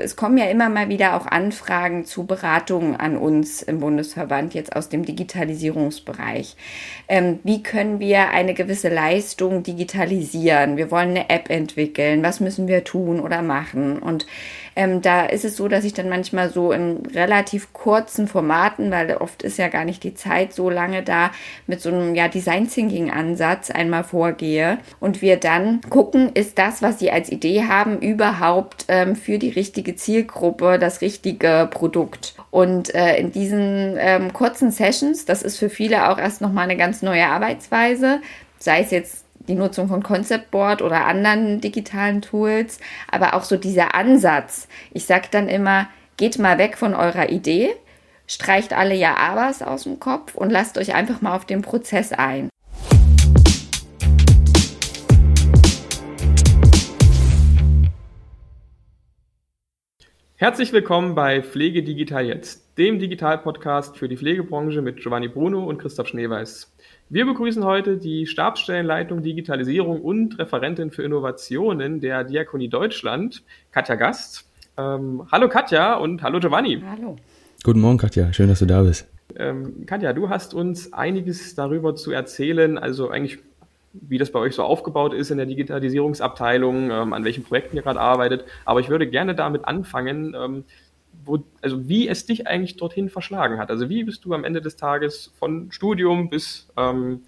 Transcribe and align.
Es 0.00 0.16
kommen 0.16 0.38
ja 0.38 0.46
immer 0.46 0.68
mal 0.68 0.88
wieder 0.88 1.16
auch 1.16 1.26
Anfragen 1.26 2.04
zu 2.04 2.24
Beratungen 2.24 2.96
an 2.96 3.16
uns 3.16 3.62
im 3.62 3.80
Bundesverband, 3.80 4.54
jetzt 4.54 4.74
aus 4.74 4.88
dem 4.88 5.04
Digitalisierungsbereich. 5.04 6.56
Ähm, 7.08 7.40
wie 7.44 7.62
können 7.62 8.00
wir 8.00 8.30
eine 8.30 8.54
gewisse 8.54 8.88
Leistung 8.88 9.62
digitalisieren? 9.62 10.76
Wir 10.76 10.90
wollen 10.90 11.10
eine 11.10 11.30
App 11.30 11.50
entwickeln. 11.50 12.22
Was 12.22 12.40
müssen 12.40 12.68
wir 12.68 12.84
tun 12.84 13.20
oder 13.20 13.42
machen? 13.42 13.98
Und 13.98 14.26
ähm, 14.78 15.02
da 15.02 15.26
ist 15.26 15.44
es 15.44 15.56
so, 15.56 15.66
dass 15.66 15.82
ich 15.82 15.92
dann 15.92 16.08
manchmal 16.08 16.50
so 16.50 16.70
in 16.70 17.04
relativ 17.06 17.72
kurzen 17.72 18.28
Formaten, 18.28 18.92
weil 18.92 19.16
oft 19.16 19.42
ist 19.42 19.58
ja 19.58 19.66
gar 19.66 19.84
nicht 19.84 20.04
die 20.04 20.14
Zeit 20.14 20.52
so 20.52 20.70
lange 20.70 21.02
da, 21.02 21.32
mit 21.66 21.80
so 21.80 21.88
einem 21.88 22.14
ja, 22.14 22.28
Design 22.28 22.68
Thinking 22.68 23.10
Ansatz 23.10 23.72
einmal 23.72 24.04
vorgehe 24.04 24.78
und 25.00 25.20
wir 25.20 25.36
dann 25.36 25.80
gucken, 25.90 26.30
ist 26.32 26.58
das, 26.58 26.80
was 26.80 27.00
Sie 27.00 27.10
als 27.10 27.28
Idee 27.28 27.64
haben, 27.64 27.98
überhaupt 27.98 28.84
ähm, 28.86 29.16
für 29.16 29.40
die 29.40 29.50
richtige 29.50 29.96
Zielgruppe 29.96 30.78
das 30.78 31.00
richtige 31.00 31.68
Produkt. 31.68 32.36
Und 32.52 32.94
äh, 32.94 33.16
in 33.16 33.32
diesen 33.32 33.96
ähm, 33.98 34.32
kurzen 34.32 34.70
Sessions, 34.70 35.24
das 35.24 35.42
ist 35.42 35.58
für 35.58 35.70
viele 35.70 36.08
auch 36.08 36.18
erst 36.18 36.40
nochmal 36.40 36.64
eine 36.64 36.76
ganz 36.76 37.02
neue 37.02 37.26
Arbeitsweise, 37.26 38.20
sei 38.60 38.82
es 38.82 38.92
jetzt 38.92 39.24
die 39.46 39.54
Nutzung 39.54 39.88
von 39.88 40.02
Concept 40.02 40.50
Board 40.50 40.82
oder 40.82 41.06
anderen 41.06 41.60
digitalen 41.60 42.22
Tools, 42.22 42.80
aber 43.10 43.34
auch 43.34 43.44
so 43.44 43.56
dieser 43.56 43.94
Ansatz. 43.94 44.68
Ich 44.92 45.04
sage 45.04 45.28
dann 45.30 45.48
immer, 45.48 45.88
geht 46.16 46.38
mal 46.38 46.58
weg 46.58 46.76
von 46.76 46.94
eurer 46.94 47.30
Idee, 47.30 47.74
streicht 48.26 48.72
alle 48.72 48.94
Ja-Abers 48.94 49.62
aus 49.62 49.84
dem 49.84 50.00
Kopf 50.00 50.34
und 50.34 50.50
lasst 50.50 50.76
euch 50.78 50.94
einfach 50.94 51.20
mal 51.20 51.34
auf 51.34 51.44
den 51.44 51.62
Prozess 51.62 52.12
ein. 52.12 52.48
Herzlich 60.40 60.72
willkommen 60.72 61.16
bei 61.16 61.42
Pflege 61.42 61.82
Digital 61.82 62.24
Jetzt, 62.24 62.78
dem 62.78 63.00
Digital-Podcast 63.00 63.96
für 63.96 64.08
die 64.08 64.16
Pflegebranche 64.16 64.82
mit 64.82 64.98
Giovanni 64.98 65.26
Bruno 65.26 65.64
und 65.64 65.78
Christoph 65.78 66.06
Schneeweiß. 66.06 66.72
Wir 67.10 67.24
begrüßen 67.24 67.64
heute 67.64 67.96
die 67.96 68.26
Stabsstellenleitung 68.26 69.22
Digitalisierung 69.22 70.02
und 70.02 70.38
Referentin 70.38 70.90
für 70.90 71.02
Innovationen 71.02 72.00
der 72.00 72.22
Diakonie 72.22 72.68
Deutschland, 72.68 73.44
Katja 73.70 73.94
Gast. 73.94 74.46
Ähm, 74.76 75.22
hallo 75.32 75.48
Katja 75.48 75.94
und 75.94 76.22
hallo 76.22 76.38
Giovanni. 76.38 76.82
Hallo. 76.86 77.16
Guten 77.64 77.80
Morgen 77.80 77.96
Katja, 77.96 78.30
schön, 78.34 78.48
dass 78.48 78.58
du 78.58 78.66
da 78.66 78.82
bist. 78.82 79.08
Ähm, 79.36 79.86
Katja, 79.86 80.12
du 80.12 80.28
hast 80.28 80.52
uns 80.52 80.92
einiges 80.92 81.54
darüber 81.54 81.96
zu 81.96 82.10
erzählen, 82.10 82.76
also 82.76 83.08
eigentlich 83.08 83.38
wie 83.94 84.18
das 84.18 84.30
bei 84.30 84.38
euch 84.38 84.54
so 84.54 84.62
aufgebaut 84.62 85.14
ist 85.14 85.30
in 85.30 85.38
der 85.38 85.46
Digitalisierungsabteilung, 85.46 86.90
ähm, 86.90 87.14
an 87.14 87.24
welchen 87.24 87.42
Projekten 87.42 87.76
ihr 87.76 87.82
gerade 87.82 88.00
arbeitet. 88.00 88.44
Aber 88.66 88.80
ich 88.80 88.90
würde 88.90 89.08
gerne 89.08 89.34
damit 89.34 89.64
anfangen, 89.64 90.36
ähm, 90.38 90.64
wo, 91.28 91.44
also 91.62 91.88
wie 91.88 92.08
es 92.08 92.26
dich 92.26 92.46
eigentlich 92.46 92.76
dorthin 92.76 93.10
verschlagen 93.10 93.58
hat. 93.58 93.70
Also 93.70 93.88
wie 93.88 94.04
bist 94.04 94.24
du 94.24 94.34
am 94.34 94.44
Ende 94.44 94.60
des 94.60 94.76
Tages 94.76 95.32
von 95.38 95.70
Studium 95.70 96.30
bis 96.30 96.68
ähm, 96.76 97.22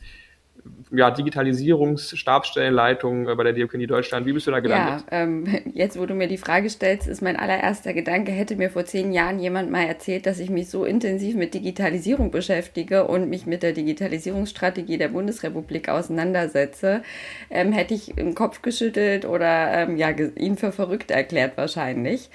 ja, 0.92 1.10
Digitalisierungsstabsstellenleitung 1.10 3.28
äh, 3.28 3.34
bei 3.34 3.44
der 3.44 3.52
Diakonie 3.52 3.86
Deutschland. 3.86 4.26
Wie 4.26 4.32
bist 4.32 4.46
du 4.46 4.50
da 4.50 4.60
gelandet? 4.60 5.04
Ja, 5.10 5.22
ähm, 5.22 5.46
jetzt, 5.74 5.98
wo 5.98 6.06
du 6.06 6.14
mir 6.14 6.28
die 6.28 6.38
Frage 6.38 6.68
stellst, 6.68 7.06
ist 7.06 7.22
mein 7.22 7.36
allererster 7.36 7.92
Gedanke, 7.92 8.32
hätte 8.32 8.56
mir 8.56 8.70
vor 8.70 8.84
zehn 8.84 9.12
Jahren 9.12 9.38
jemand 9.38 9.70
mal 9.70 9.84
erzählt, 9.84 10.26
dass 10.26 10.40
ich 10.40 10.50
mich 10.50 10.68
so 10.68 10.84
intensiv 10.84 11.36
mit 11.36 11.54
Digitalisierung 11.54 12.30
beschäftige 12.30 13.06
und 13.06 13.28
mich 13.28 13.46
mit 13.46 13.62
der 13.62 13.72
Digitalisierungsstrategie 13.72 14.98
der 14.98 15.08
Bundesrepublik 15.08 15.88
auseinandersetze, 15.88 17.02
ähm, 17.50 17.72
hätte 17.72 17.94
ich 17.94 18.14
den 18.16 18.34
Kopf 18.34 18.62
geschüttelt 18.62 19.24
oder 19.24 19.72
ähm, 19.72 19.96
ja, 19.96 20.10
ihn 20.10 20.56
für 20.56 20.72
verrückt 20.72 21.12
erklärt 21.12 21.56
wahrscheinlich. 21.56 22.30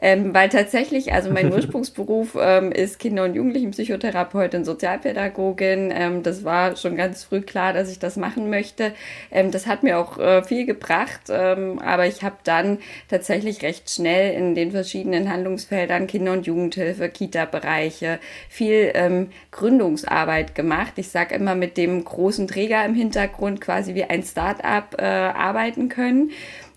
Ähm, 0.00 0.34
weil 0.34 0.50
tatsächlich, 0.50 1.12
also 1.12 1.30
mein 1.30 1.52
Ursprungsberuf 1.52 2.36
ähm, 2.40 2.72
ist 2.72 2.98
Kinder- 2.98 3.24
und 3.24 3.34
Jugendlichenpsychotherapeutin, 3.34 4.64
Sozialpädagogin. 4.64 5.92
Ähm, 5.94 6.22
das 6.22 6.44
war 6.44 6.76
schon 6.76 6.96
ganz 6.96 7.24
früh 7.24 7.40
klar, 7.40 7.63
dass 7.72 7.90
ich 7.90 7.98
das 7.98 8.16
machen 8.16 8.50
möchte. 8.50 8.92
Ähm, 9.30 9.50
das 9.50 9.66
hat 9.66 9.82
mir 9.82 9.98
auch 9.98 10.18
äh, 10.18 10.42
viel 10.42 10.66
gebracht, 10.66 11.22
ähm, 11.28 11.78
aber 11.78 12.06
ich 12.06 12.22
habe 12.22 12.36
dann 12.44 12.78
tatsächlich 13.08 13.62
recht 13.62 13.90
schnell 13.90 14.34
in 14.34 14.54
den 14.54 14.72
verschiedenen 14.72 15.30
Handlungsfeldern 15.30 16.06
Kinder- 16.06 16.32
und 16.32 16.46
Jugendhilfe, 16.46 17.08
Kita-Bereiche 17.08 18.18
viel 18.48 18.92
ähm, 18.94 19.30
Gründungsarbeit 19.50 20.54
gemacht. 20.54 20.94
Ich 20.96 21.08
sage 21.08 21.34
immer 21.34 21.54
mit 21.54 21.76
dem 21.76 22.04
großen 22.04 22.46
Träger 22.48 22.84
im 22.84 22.94
Hintergrund 22.94 23.60
quasi 23.60 23.94
wie 23.94 24.04
ein 24.04 24.22
Start-up 24.22 24.96
äh, 24.98 25.04
arbeiten 25.04 25.88
können 25.88 26.30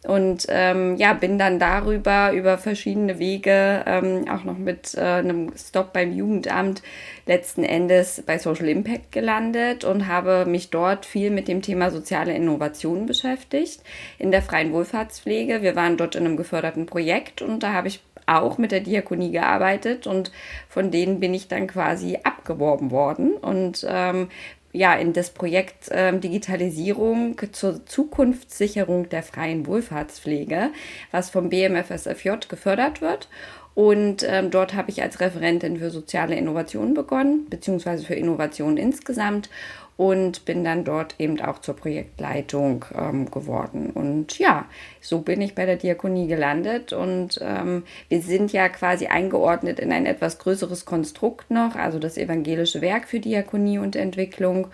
und 0.05 0.45
ähm, 0.49 0.95
ja, 0.97 1.13
bin 1.13 1.37
dann 1.37 1.59
darüber, 1.59 2.31
über 2.31 2.57
verschiedene 2.57 3.19
Wege, 3.19 3.83
ähm, 3.85 4.25
auch 4.29 4.43
noch 4.43 4.57
mit 4.57 4.95
äh, 4.95 5.01
einem 5.01 5.51
Stop 5.57 5.93
beim 5.93 6.13
Jugendamt, 6.13 6.81
letzten 7.25 7.63
Endes 7.63 8.23
bei 8.25 8.37
Social 8.37 8.69
Impact 8.69 9.11
gelandet 9.11 9.83
und 9.83 10.07
habe 10.07 10.45
mich 10.45 10.69
dort 10.69 11.05
viel 11.05 11.29
mit 11.29 11.47
dem 11.47 11.61
Thema 11.61 11.91
soziale 11.91 12.33
Innovation 12.33 13.05
beschäftigt 13.05 13.81
in 14.17 14.31
der 14.31 14.41
freien 14.41 14.71
Wohlfahrtspflege. 14.71 15.61
Wir 15.61 15.75
waren 15.75 15.97
dort 15.97 16.15
in 16.15 16.25
einem 16.25 16.37
geförderten 16.37 16.85
Projekt 16.85 17.41
und 17.41 17.63
da 17.63 17.73
habe 17.73 17.87
ich 17.87 18.01
auch 18.27 18.57
mit 18.57 18.71
der 18.71 18.81
Diakonie 18.81 19.31
gearbeitet 19.31 20.05
und 20.05 20.31
von 20.69 20.91
denen 20.91 21.19
bin 21.19 21.33
ich 21.33 21.47
dann 21.47 21.65
quasi 21.67 22.19
abgeworben 22.23 22.91
worden 22.91 23.33
und 23.33 23.85
ähm, 23.89 24.29
ja, 24.77 24.93
in 24.93 25.13
das 25.13 25.31
Projekt 25.31 25.89
ähm, 25.91 26.21
Digitalisierung 26.21 27.35
zur 27.51 27.85
Zukunftssicherung 27.85 29.09
der 29.09 29.23
freien 29.23 29.65
Wohlfahrtspflege, 29.65 30.69
was 31.11 31.29
vom 31.29 31.49
BMFSFJ 31.49 32.47
gefördert 32.47 33.01
wird. 33.01 33.27
Und 33.73 34.25
ähm, 34.27 34.49
dort 34.49 34.73
habe 34.73 34.89
ich 34.89 35.03
als 35.03 35.19
Referentin 35.19 35.77
für 35.77 35.91
soziale 35.91 36.35
Innovation 36.35 36.93
begonnen, 36.93 37.45
beziehungsweise 37.49 38.05
für 38.05 38.15
Innovation 38.15 38.75
insgesamt 38.77 39.49
und 39.97 40.45
bin 40.45 40.63
dann 40.63 40.83
dort 40.83 41.15
eben 41.19 41.41
auch 41.41 41.59
zur 41.59 41.75
Projektleitung 41.75 42.85
ähm, 42.95 43.29
geworden. 43.31 43.89
Und 43.89 44.37
ja, 44.37 44.65
so 45.01 45.19
bin 45.19 45.41
ich 45.41 45.55
bei 45.55 45.65
der 45.65 45.75
Diakonie 45.75 46.27
gelandet 46.27 46.93
und 46.93 47.39
ähm, 47.41 47.83
wir 48.07 48.21
sind 48.21 48.53
ja 48.53 48.69
quasi 48.69 49.07
eingeordnet 49.07 49.79
in 49.79 49.91
ein 49.91 50.05
etwas 50.05 50.37
größeres 50.37 50.85
Konstrukt 50.85 51.49
noch, 51.49 51.75
also 51.75 51.97
das 51.97 52.17
evangelische 52.17 52.81
Werk 52.81 53.07
für 53.07 53.19
Diakonie 53.19 53.79
und 53.79 53.95
Entwicklung. 53.95 54.67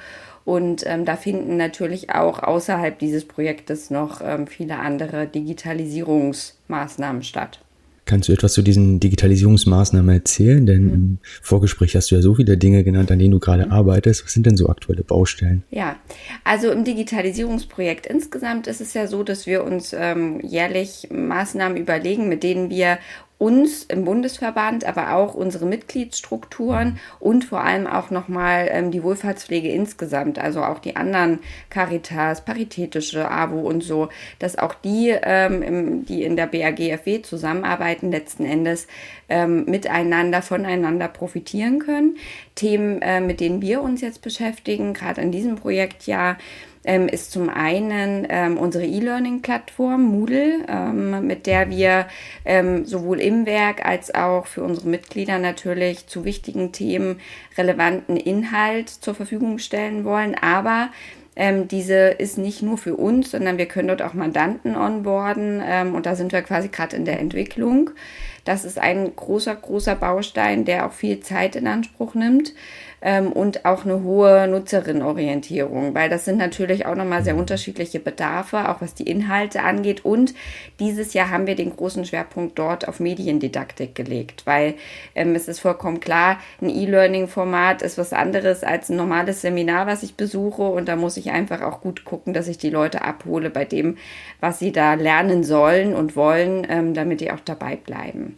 Und 0.45 0.85
ähm, 0.85 1.06
da 1.06 1.16
finden 1.16 1.56
natürlich 1.56 2.09
auch 2.09 2.44
außerhalb 2.44 3.00
dieses 3.00 3.25
Projektes 3.25 3.89
noch 3.89 4.19
ähm, 4.22 4.45
viele 4.45 4.78
andere 4.79 5.25
Digitalisierungsmaßnahmen 5.25 7.23
statt. 7.23 7.62
Kannst 8.05 8.27
du 8.27 8.33
etwas 8.33 8.53
zu 8.53 8.61
diesen 8.61 8.99
Digitalisierungsmaßnahmen 8.99 10.13
erzählen? 10.13 10.65
Denn 10.65 10.83
mhm. 10.83 10.93
im 10.93 11.17
Vorgespräch 11.41 11.95
hast 11.95 12.11
du 12.11 12.15
ja 12.15 12.21
so 12.21 12.35
viele 12.35 12.57
Dinge 12.57 12.83
genannt, 12.83 13.11
an 13.11 13.19
denen 13.19 13.31
du 13.31 13.39
gerade 13.39 13.71
arbeitest. 13.71 14.25
Was 14.25 14.33
sind 14.33 14.45
denn 14.45 14.57
so 14.57 14.67
aktuelle 14.67 15.03
Baustellen? 15.03 15.63
Ja, 15.71 15.95
also 16.43 16.71
im 16.71 16.83
Digitalisierungsprojekt 16.83 18.05
insgesamt 18.05 18.67
ist 18.67 18.81
es 18.81 18.93
ja 18.93 19.07
so, 19.07 19.23
dass 19.23 19.45
wir 19.45 19.63
uns 19.63 19.95
ähm, 19.97 20.41
jährlich 20.41 21.07
Maßnahmen 21.11 21.77
überlegen, 21.77 22.27
mit 22.27 22.43
denen 22.43 22.69
wir 22.69 22.97
uns 23.43 23.83
im 23.83 24.05
Bundesverband, 24.05 24.85
aber 24.85 25.15
auch 25.15 25.33
unsere 25.33 25.65
Mitgliedsstrukturen 25.65 26.97
und 27.19 27.43
vor 27.43 27.59
allem 27.59 27.87
auch 27.87 28.09
nochmal 28.09 28.69
ähm, 28.71 28.89
die 28.89 29.03
Wohlfahrtspflege 29.03 29.67
insgesamt, 29.67 30.39
also 30.39 30.63
auch 30.63 30.79
die 30.79 30.95
anderen 30.95 31.39
Caritas, 31.69 32.45
Paritätische, 32.45 33.29
AWO 33.29 33.59
und 33.67 33.83
so, 33.83 34.07
dass 34.39 34.57
auch 34.57 34.73
die, 34.73 35.13
ähm, 35.21 35.61
im, 35.61 36.05
die 36.05 36.23
in 36.23 36.37
der 36.37 36.47
BAGFW 36.47 37.21
zusammenarbeiten, 37.21 38.11
letzten 38.11 38.45
Endes 38.45 38.87
ähm, 39.27 39.65
miteinander, 39.65 40.41
voneinander 40.41 41.09
profitieren 41.09 41.79
können. 41.79 42.15
Themen, 42.55 43.01
äh, 43.01 43.19
mit 43.19 43.41
denen 43.41 43.61
wir 43.61 43.81
uns 43.81 43.99
jetzt 43.99 44.21
beschäftigen, 44.21 44.93
gerade 44.93 45.19
in 45.19 45.33
diesem 45.33 45.55
Projektjahr, 45.55 46.37
ähm, 46.83 47.07
ist 47.07 47.31
zum 47.31 47.49
einen 47.49 48.27
ähm, 48.29 48.57
unsere 48.57 48.85
E-Learning-Plattform 48.85 50.03
Moodle, 50.03 50.66
ähm, 50.67 51.25
mit 51.25 51.45
der 51.45 51.69
wir 51.69 52.07
ähm, 52.45 52.85
sowohl 52.85 53.19
im 53.19 53.45
Werk 53.45 53.85
als 53.85 54.13
auch 54.13 54.47
für 54.47 54.63
unsere 54.63 54.89
Mitglieder 54.89 55.39
natürlich 55.39 56.07
zu 56.07 56.25
wichtigen 56.25 56.71
Themen 56.71 57.19
relevanten 57.57 58.18
Inhalt 58.18 58.89
zur 58.89 59.15
Verfügung 59.15 59.59
stellen 59.59 60.03
wollen. 60.03 60.35
Aber 60.35 60.89
ähm, 61.35 61.68
diese 61.68 62.09
ist 62.09 62.38
nicht 62.38 62.62
nur 62.62 62.77
für 62.77 62.95
uns, 62.95 63.31
sondern 63.31 63.57
wir 63.57 63.65
können 63.65 63.88
dort 63.88 64.01
auch 64.01 64.13
Mandanten 64.13 64.75
onboarden 64.75 65.62
ähm, 65.65 65.95
und 65.95 66.06
da 66.06 66.15
sind 66.15 66.31
wir 66.31 66.41
quasi 66.44 66.68
gerade 66.68 66.95
in 66.95 67.06
der 67.06 67.19
Entwicklung. 67.19 67.89
Das 68.45 68.65
ist 68.65 68.77
ein 68.77 69.15
großer, 69.15 69.56
großer 69.56 69.95
Baustein, 69.95 70.65
der 70.65 70.85
auch 70.85 70.91
viel 70.91 71.21
Zeit 71.21 71.56
in 71.56 71.65
Anspruch 71.65 72.13
nimmt 72.13 72.53
ähm, 73.03 73.31
und 73.33 73.65
auch 73.65 73.83
eine 73.83 74.01
hohe 74.01 74.47
Nutzerinnenorientierung, 74.47 75.94
weil 75.94 76.09
das 76.09 76.23
sind 76.25 76.38
natürlich 76.38 76.85
auch 76.85 76.95
nochmal 76.95 77.23
sehr 77.23 77.35
unterschiedliche 77.35 78.00
Bedarfe, 78.00 78.69
auch 78.69 78.81
was 78.81 78.95
die 78.95 79.03
Inhalte 79.03 79.61
angeht. 79.61 80.05
Und 80.05 80.33
dieses 80.79 81.13
Jahr 81.13 81.29
haben 81.29 81.45
wir 81.45 81.55
den 81.55 81.75
großen 81.75 82.05
Schwerpunkt 82.05 82.57
dort 82.57 82.88
auf 82.88 83.01
Mediendidaktik 83.01 83.94
gelegt, 83.94 84.44
weil 84.45 84.75
ähm, 85.15 85.35
es 85.35 85.50
ist 85.50 85.59
vollkommen 85.59 86.00
klar, 86.00 86.39
ein 86.61 86.69
E-Learning-Format 86.69 87.81
ist 87.81 87.97
was 87.97 88.13
anderes 88.13 88.63
als 88.63 88.89
ein 88.89 88.95
normales 88.95 89.41
Seminar, 89.41 89.85
was 89.85 90.01
ich 90.01 90.15
besuche. 90.15 90.63
Und 90.63 90.88
da 90.88 90.95
muss 90.95 91.17
ich 91.17 91.31
einfach 91.31 91.61
auch 91.61 91.81
gut 91.81 92.06
gucken, 92.06 92.33
dass 92.33 92.47
ich 92.47 92.57
die 92.57 92.69
Leute 92.69 93.01
abhole 93.01 93.49
bei 93.49 93.65
dem, 93.65 93.97
was 94.39 94.59
sie 94.59 94.71
da 94.71 94.94
lernen 94.94 95.44
sollen 95.44 95.94
und 95.94 96.15
wollen, 96.15 96.65
ähm, 96.69 96.94
damit 96.94 97.19
die 97.19 97.31
auch 97.31 97.41
dabei 97.44 97.75
bleiben. 97.75 98.38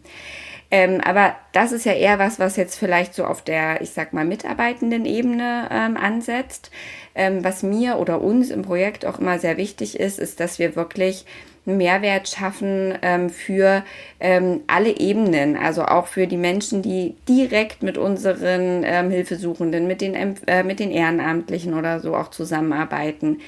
Ähm, 0.70 1.00
aber 1.04 1.36
das 1.52 1.72
ist 1.72 1.84
ja 1.84 1.92
eher 1.92 2.18
was, 2.18 2.38
was 2.38 2.56
jetzt 2.56 2.76
vielleicht 2.78 3.14
so 3.14 3.24
auf 3.24 3.42
der, 3.42 3.80
ich 3.82 3.90
sag 3.90 4.12
mal, 4.12 4.24
mitarbeitenden 4.24 5.04
Ebene 5.04 5.68
ähm, 5.70 5.96
ansetzt. 5.96 6.70
Ähm, 7.14 7.44
was 7.44 7.62
mir 7.62 7.98
oder 7.98 8.20
uns 8.20 8.50
im 8.50 8.62
Projekt 8.62 9.06
auch 9.06 9.18
immer 9.18 9.38
sehr 9.38 9.56
wichtig 9.56 9.98
ist, 9.98 10.18
ist, 10.18 10.40
dass 10.40 10.58
wir 10.58 10.76
wirklich 10.76 11.24
einen 11.66 11.78
Mehrwert 11.78 12.28
schaffen 12.28 12.96
ähm, 13.02 13.30
für 13.30 13.82
ähm, 14.20 14.60
alle 14.66 14.98
Ebenen, 14.98 15.56
also 15.56 15.84
auch 15.84 16.06
für 16.06 16.26
die 16.26 16.36
Menschen, 16.36 16.82
die 16.82 17.16
direkt 17.28 17.82
mit 17.82 17.98
unseren 17.98 18.82
ähm, 18.84 19.10
Hilfesuchenden, 19.10 19.86
mit 19.86 20.00
den, 20.00 20.14
äh, 20.46 20.62
mit 20.62 20.78
den 20.78 20.90
Ehrenamtlichen 20.90 21.74
oder 21.74 22.00
so 22.00 22.14
auch 22.14 22.30
zusammenarbeiten. 22.30 23.40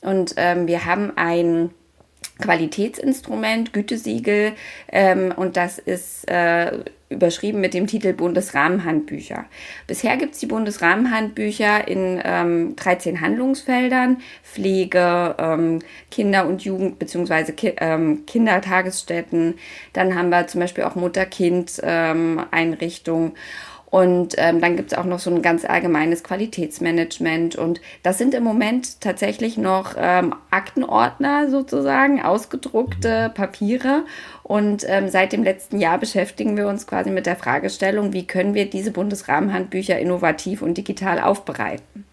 Und 0.00 0.34
ähm, 0.36 0.66
wir 0.66 0.84
haben 0.84 1.12
ein 1.16 1.70
Qualitätsinstrument, 2.38 3.72
Gütesiegel, 3.72 4.52
ähm, 4.92 5.32
und 5.34 5.56
das 5.56 5.78
ist 5.78 6.28
äh, 6.28 6.84
überschrieben 7.08 7.60
mit 7.60 7.72
dem 7.72 7.86
Titel 7.86 8.12
Bundesrahmenhandbücher. 8.12 9.44
Bisher 9.86 10.16
gibt 10.16 10.34
es 10.34 10.40
die 10.40 10.46
Bundesrahmenhandbücher 10.46 11.86
in 11.88 12.20
ähm, 12.22 12.74
13 12.76 13.20
Handlungsfeldern, 13.20 14.18
Pflege, 14.42 15.36
ähm, 15.38 15.78
Kinder- 16.10 16.46
und 16.46 16.62
Jugend- 16.62 16.98
bzw. 16.98 17.52
Ki 17.52 17.74
ähm, 17.78 18.24
Kindertagesstätten. 18.26 19.54
Dann 19.92 20.16
haben 20.16 20.30
wir 20.30 20.48
zum 20.48 20.60
Beispiel 20.60 20.82
auch 20.84 20.96
Mutter-Kind-Einrichtungen. 20.96 23.34
Und 23.88 24.34
ähm, 24.36 24.60
dann 24.60 24.76
gibt 24.76 24.92
es 24.92 24.98
auch 24.98 25.04
noch 25.04 25.20
so 25.20 25.30
ein 25.30 25.42
ganz 25.42 25.64
allgemeines 25.64 26.24
Qualitätsmanagement. 26.24 27.56
Und 27.56 27.80
das 28.02 28.18
sind 28.18 28.34
im 28.34 28.42
Moment 28.42 29.00
tatsächlich 29.00 29.56
noch 29.56 29.94
ähm, 29.96 30.34
Aktenordner 30.50 31.48
sozusagen, 31.48 32.20
ausgedruckte 32.20 33.30
Papiere. 33.34 34.04
Und 34.42 34.84
ähm, 34.88 35.08
seit 35.08 35.32
dem 35.32 35.44
letzten 35.44 35.78
Jahr 35.78 35.98
beschäftigen 35.98 36.56
wir 36.56 36.66
uns 36.66 36.86
quasi 36.86 37.10
mit 37.10 37.26
der 37.26 37.36
Fragestellung, 37.36 38.12
wie 38.12 38.26
können 38.26 38.54
wir 38.54 38.68
diese 38.68 38.90
Bundesrahmenhandbücher 38.90 39.98
innovativ 39.98 40.62
und 40.62 40.76
digital 40.76 41.20
aufbereiten. 41.20 42.04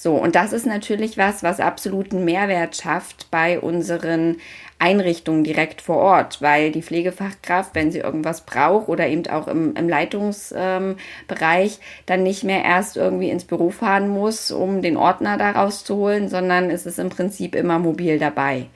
So, 0.00 0.14
und 0.14 0.36
das 0.36 0.52
ist 0.52 0.64
natürlich 0.64 1.18
was, 1.18 1.42
was 1.42 1.58
absoluten 1.58 2.24
Mehrwert 2.24 2.76
schafft 2.76 3.32
bei 3.32 3.58
unseren 3.58 4.36
Einrichtungen 4.78 5.42
direkt 5.42 5.82
vor 5.82 5.96
Ort, 5.96 6.40
weil 6.40 6.70
die 6.70 6.82
Pflegefachkraft, 6.82 7.74
wenn 7.74 7.90
sie 7.90 7.98
irgendwas 7.98 8.42
braucht 8.42 8.88
oder 8.88 9.08
eben 9.08 9.26
auch 9.26 9.48
im, 9.48 9.74
im 9.74 9.88
Leitungsbereich, 9.88 11.72
ähm, 11.72 11.78
dann 12.06 12.22
nicht 12.22 12.44
mehr 12.44 12.62
erst 12.62 12.96
irgendwie 12.96 13.30
ins 13.30 13.42
Büro 13.42 13.70
fahren 13.70 14.08
muss, 14.08 14.52
um 14.52 14.82
den 14.82 14.96
Ordner 14.96 15.36
da 15.36 15.50
rauszuholen, 15.50 16.28
sondern 16.28 16.70
es 16.70 16.86
ist 16.86 17.00
im 17.00 17.08
Prinzip 17.08 17.56
immer 17.56 17.80
mobil 17.80 18.20
dabei. 18.20 18.66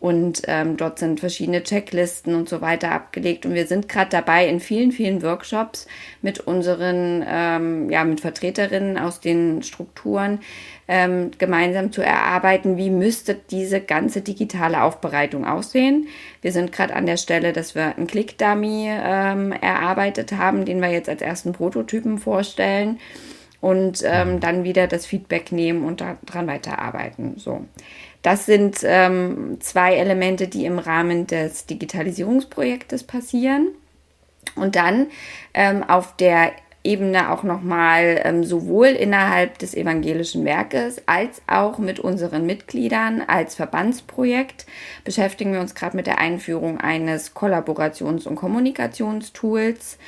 Und 0.00 0.42
ähm, 0.46 0.76
dort 0.76 1.00
sind 1.00 1.18
verschiedene 1.18 1.64
Checklisten 1.64 2.36
und 2.36 2.48
so 2.48 2.60
weiter 2.60 2.92
abgelegt. 2.92 3.44
Und 3.44 3.54
wir 3.54 3.66
sind 3.66 3.88
gerade 3.88 4.10
dabei, 4.10 4.46
in 4.46 4.60
vielen, 4.60 4.92
vielen 4.92 5.22
Workshops 5.22 5.88
mit 6.22 6.38
unseren, 6.38 7.24
ähm, 7.26 7.90
ja, 7.90 8.04
mit 8.04 8.20
Vertreterinnen 8.20 8.96
aus 8.96 9.18
den 9.18 9.64
Strukturen 9.64 10.38
ähm, 10.86 11.32
gemeinsam 11.38 11.90
zu 11.90 12.00
erarbeiten, 12.00 12.76
wie 12.76 12.90
müsste 12.90 13.34
diese 13.34 13.80
ganze 13.80 14.20
digitale 14.20 14.84
Aufbereitung 14.84 15.44
aussehen. 15.44 16.06
Wir 16.42 16.52
sind 16.52 16.70
gerade 16.70 16.94
an 16.94 17.06
der 17.06 17.16
Stelle, 17.16 17.52
dass 17.52 17.74
wir 17.74 17.96
einen 17.96 18.06
Click-Dummy 18.06 18.88
ähm, 18.88 19.50
erarbeitet 19.52 20.32
haben, 20.32 20.64
den 20.64 20.80
wir 20.80 20.90
jetzt 20.90 21.08
als 21.08 21.22
ersten 21.22 21.52
Prototypen 21.52 22.18
vorstellen 22.18 23.00
und 23.60 24.02
ähm, 24.04 24.40
dann 24.40 24.64
wieder 24.64 24.86
das 24.86 25.06
Feedback 25.06 25.50
nehmen 25.52 25.84
und 25.84 26.00
daran 26.00 26.46
weiterarbeiten. 26.46 27.34
So. 27.36 27.66
Das 28.22 28.46
sind 28.46 28.78
ähm, 28.82 29.58
zwei 29.60 29.94
Elemente, 29.94 30.48
die 30.48 30.64
im 30.64 30.78
Rahmen 30.78 31.26
des 31.26 31.66
Digitalisierungsprojektes 31.66 33.04
passieren. 33.04 33.68
Und 34.56 34.76
dann 34.76 35.06
ähm, 35.54 35.84
auf 35.84 36.16
der 36.16 36.52
Ebene 36.84 37.30
auch 37.30 37.42
nochmal 37.42 38.20
ähm, 38.24 38.44
sowohl 38.44 38.86
innerhalb 38.86 39.58
des 39.58 39.74
evangelischen 39.74 40.44
Werkes 40.44 41.02
als 41.06 41.42
auch 41.46 41.78
mit 41.78 42.00
unseren 42.00 42.46
Mitgliedern 42.46 43.22
als 43.26 43.56
Verbandsprojekt 43.56 44.64
beschäftigen 45.04 45.52
wir 45.52 45.60
uns 45.60 45.74
gerade 45.74 45.96
mit 45.96 46.06
der 46.06 46.18
Einführung 46.18 46.80
eines 46.80 47.34
Kollaborations- 47.34 48.26
und 48.26 48.36
Kommunikationstools, 48.36 49.98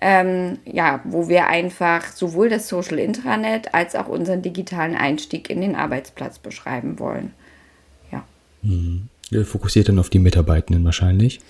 ähm, 0.00 0.58
ja, 0.64 1.00
wo 1.04 1.28
wir 1.28 1.46
einfach 1.46 2.04
sowohl 2.04 2.48
das 2.48 2.68
Social 2.68 2.98
Intranet 2.98 3.72
als 3.72 3.94
auch 3.94 4.08
unseren 4.08 4.42
digitalen 4.42 4.96
Einstieg 4.96 5.48
in 5.48 5.60
den 5.60 5.76
Arbeitsplatz 5.76 6.38
beschreiben 6.38 6.98
wollen. 6.98 7.32
Mhm. 8.66 9.08
Fokussiert 9.44 9.88
dann 9.88 9.98
auf 9.98 10.10
die 10.10 10.18
Mitarbeitenden 10.18 10.84
wahrscheinlich. 10.84 11.40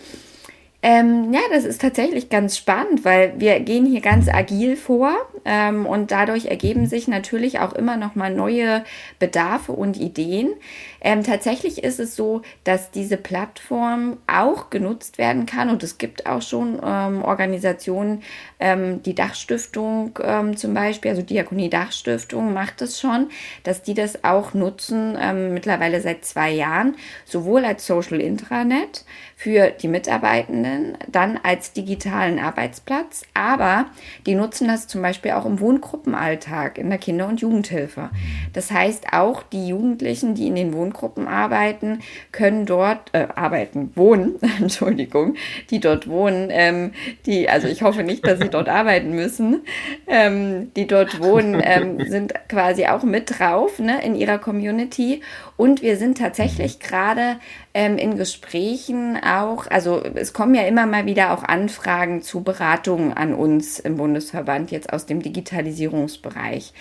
Ähm, 0.82 1.32
ja, 1.32 1.40
das 1.50 1.64
ist 1.64 1.80
tatsächlich 1.80 2.28
ganz 2.28 2.56
spannend, 2.56 3.04
weil 3.04 3.34
wir 3.38 3.58
gehen 3.60 3.86
hier 3.86 4.00
ganz 4.00 4.28
agil 4.28 4.76
vor 4.76 5.16
ähm, 5.44 5.84
und 5.84 6.12
dadurch 6.12 6.46
ergeben 6.46 6.86
sich 6.86 7.08
natürlich 7.08 7.58
auch 7.58 7.72
immer 7.72 7.96
noch 7.96 8.14
mal 8.14 8.32
neue 8.32 8.84
Bedarfe 9.18 9.72
und 9.72 9.96
Ideen. 9.96 10.50
Ähm, 11.00 11.22
tatsächlich 11.22 11.84
ist 11.84 12.00
es 12.00 12.16
so, 12.16 12.42
dass 12.64 12.90
diese 12.90 13.16
Plattform 13.16 14.18
auch 14.26 14.70
genutzt 14.70 15.18
werden 15.18 15.46
kann 15.46 15.70
und 15.70 15.82
es 15.82 15.98
gibt 15.98 16.26
auch 16.26 16.42
schon 16.42 16.80
ähm, 16.82 17.22
Organisationen, 17.22 18.22
ähm, 18.58 19.02
die 19.02 19.14
Dachstiftung 19.14 20.18
ähm, 20.22 20.56
zum 20.56 20.74
Beispiel, 20.74 21.10
also 21.10 21.22
Diakonie 21.22 21.70
Dachstiftung 21.70 22.52
macht 22.52 22.82
es 22.82 23.00
schon, 23.00 23.28
dass 23.64 23.82
die 23.82 23.94
das 23.94 24.24
auch 24.24 24.54
nutzen, 24.54 25.16
mittlerweile 25.52 26.00
seit 26.00 26.24
zwei 26.24 26.50
Jahren, 26.50 26.96
sowohl 27.24 27.64
als 27.64 27.86
Social 27.86 28.20
Intranet 28.20 29.04
für 29.36 29.70
die 29.70 29.88
Mitarbeitenden, 29.88 30.96
dann 31.08 31.38
als 31.42 31.72
digitalen 31.72 32.38
Arbeitsplatz, 32.38 33.24
aber 33.34 33.86
die 34.24 34.34
nutzen 34.34 34.68
das 34.68 34.86
zum 34.86 35.02
Beispiel 35.02 35.32
auch 35.32 35.44
im 35.44 35.60
Wohngruppenalltag 35.60 36.78
in 36.78 36.88
der 36.88 36.98
Kinder- 36.98 37.28
und 37.28 37.40
Jugendhilfe. 37.40 38.10
Das 38.54 38.70
heißt, 38.70 39.12
auch 39.12 39.42
die 39.42 39.68
Jugendlichen, 39.68 40.34
die 40.34 40.46
in 40.46 40.54
den 40.54 40.72
Wohngruppen 40.72 40.85
arbeiten, 40.92 42.00
können 42.32 42.66
dort 42.66 43.10
äh, 43.12 43.28
arbeiten, 43.34 43.92
wohnen, 43.94 44.36
Entschuldigung, 44.60 45.34
die 45.70 45.80
dort 45.80 46.08
wohnen, 46.08 46.48
ähm, 46.50 46.92
die, 47.26 47.48
also 47.48 47.68
ich 47.68 47.82
hoffe 47.82 48.02
nicht, 48.02 48.26
dass 48.26 48.38
sie 48.38 48.48
dort 48.48 48.68
arbeiten 48.68 49.10
müssen, 49.10 49.62
ähm, 50.06 50.72
die 50.74 50.86
dort 50.86 51.20
wohnen, 51.20 51.60
ähm, 51.62 52.00
sind 52.08 52.34
quasi 52.48 52.86
auch 52.86 53.02
mit 53.02 53.38
drauf 53.38 53.78
ne, 53.78 54.04
in 54.04 54.14
ihrer 54.14 54.38
Community. 54.38 55.22
Und 55.56 55.80
wir 55.80 55.96
sind 55.96 56.18
tatsächlich 56.18 56.80
gerade 56.80 57.36
ähm, 57.72 57.96
in 57.96 58.18
Gesprächen 58.18 59.18
auch, 59.22 59.66
also 59.68 60.02
es 60.14 60.34
kommen 60.34 60.54
ja 60.54 60.62
immer 60.62 60.84
mal 60.86 61.06
wieder 61.06 61.32
auch 61.32 61.42
Anfragen 61.42 62.20
zu 62.20 62.42
Beratungen 62.42 63.14
an 63.14 63.34
uns 63.34 63.78
im 63.78 63.96
Bundesverband 63.96 64.70
jetzt 64.70 64.92
aus 64.92 65.06
dem 65.06 65.22
Digitalisierungsbereich. 65.22 66.74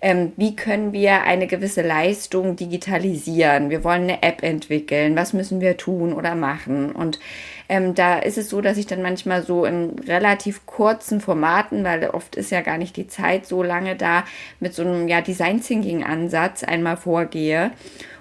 Ähm, 0.00 0.32
wie 0.36 0.56
können 0.56 0.92
wir 0.92 1.22
eine 1.24 1.46
gewisse 1.46 1.82
Leistung 1.82 2.56
digitalisieren? 2.56 3.68
Wir 3.68 3.84
wollen 3.84 4.04
eine 4.04 4.22
App 4.22 4.42
entwickeln. 4.42 5.14
Was 5.14 5.34
müssen 5.34 5.60
wir 5.60 5.76
tun 5.76 6.14
oder 6.14 6.34
machen? 6.34 6.92
Und 6.92 7.20
ähm, 7.68 7.94
da 7.94 8.18
ist 8.18 8.38
es 8.38 8.48
so, 8.48 8.62
dass 8.62 8.78
ich 8.78 8.86
dann 8.86 9.02
manchmal 9.02 9.42
so 9.42 9.66
in 9.66 9.98
relativ 10.06 10.64
kurzen 10.64 11.20
Formaten, 11.20 11.84
weil 11.84 12.08
oft 12.10 12.36
ist 12.36 12.50
ja 12.50 12.62
gar 12.62 12.78
nicht 12.78 12.96
die 12.96 13.08
Zeit 13.08 13.46
so 13.46 13.62
lange 13.62 13.94
da, 13.94 14.24
mit 14.58 14.74
so 14.74 14.82
einem 14.82 15.06
ja, 15.08 15.20
Design 15.20 15.62
Thinking 15.62 16.02
Ansatz 16.02 16.64
einmal 16.64 16.96
vorgehe 16.96 17.72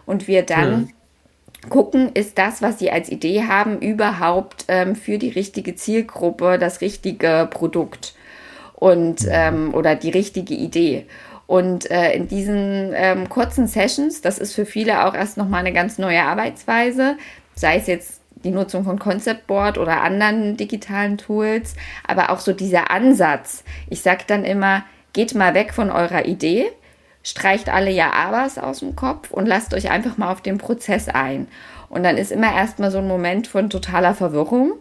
und 0.05 0.27
wir 0.27 0.43
dann 0.43 0.71
mhm 0.71 0.89
gucken, 1.69 2.11
ist 2.13 2.37
das, 2.37 2.61
was 2.61 2.79
sie 2.79 2.91
als 2.91 3.09
Idee 3.09 3.43
haben, 3.43 3.79
überhaupt 3.79 4.65
ähm, 4.67 4.95
für 4.95 5.17
die 5.17 5.29
richtige 5.29 5.75
Zielgruppe 5.75 6.57
das 6.57 6.81
richtige 6.81 7.47
Produkt 7.51 8.15
und 8.73 9.27
ähm, 9.29 9.73
oder 9.73 9.95
die 9.95 10.09
richtige 10.09 10.55
Idee. 10.55 11.05
Und 11.45 11.91
äh, 11.91 12.13
in 12.13 12.27
diesen 12.27 12.93
ähm, 12.95 13.29
kurzen 13.29 13.67
Sessions, 13.67 14.21
das 14.21 14.39
ist 14.39 14.53
für 14.53 14.65
viele 14.65 15.05
auch 15.05 15.13
erst 15.13 15.37
nochmal 15.37 15.59
eine 15.59 15.73
ganz 15.73 15.97
neue 15.97 16.23
Arbeitsweise, 16.23 17.17
sei 17.55 17.77
es 17.77 17.87
jetzt 17.87 18.21
die 18.43 18.51
Nutzung 18.51 18.85
von 18.85 18.97
Concept 18.97 19.45
Board 19.45 19.77
oder 19.77 20.01
anderen 20.01 20.57
digitalen 20.57 21.17
Tools, 21.17 21.75
aber 22.07 22.31
auch 22.31 22.39
so 22.39 22.53
dieser 22.53 22.89
Ansatz. 22.89 23.63
Ich 23.89 24.01
sage 24.01 24.23
dann 24.25 24.45
immer, 24.45 24.83
geht 25.13 25.35
mal 25.35 25.53
weg 25.53 25.73
von 25.73 25.91
eurer 25.91 26.25
Idee, 26.25 26.71
streicht 27.23 27.69
alle 27.69 27.91
Ja-Abers 27.91 28.57
aus 28.57 28.79
dem 28.79 28.95
Kopf 28.95 29.31
und 29.31 29.45
lasst 29.45 29.73
euch 29.73 29.89
einfach 29.91 30.17
mal 30.17 30.31
auf 30.31 30.41
den 30.41 30.57
Prozess 30.57 31.07
ein. 31.07 31.47
Und 31.91 32.03
dann 32.03 32.17
ist 32.17 32.31
immer 32.31 32.55
erstmal 32.55 32.89
so 32.89 32.99
ein 32.99 33.07
Moment 33.07 33.47
von 33.47 33.69
totaler 33.69 34.15
Verwirrung, 34.15 34.71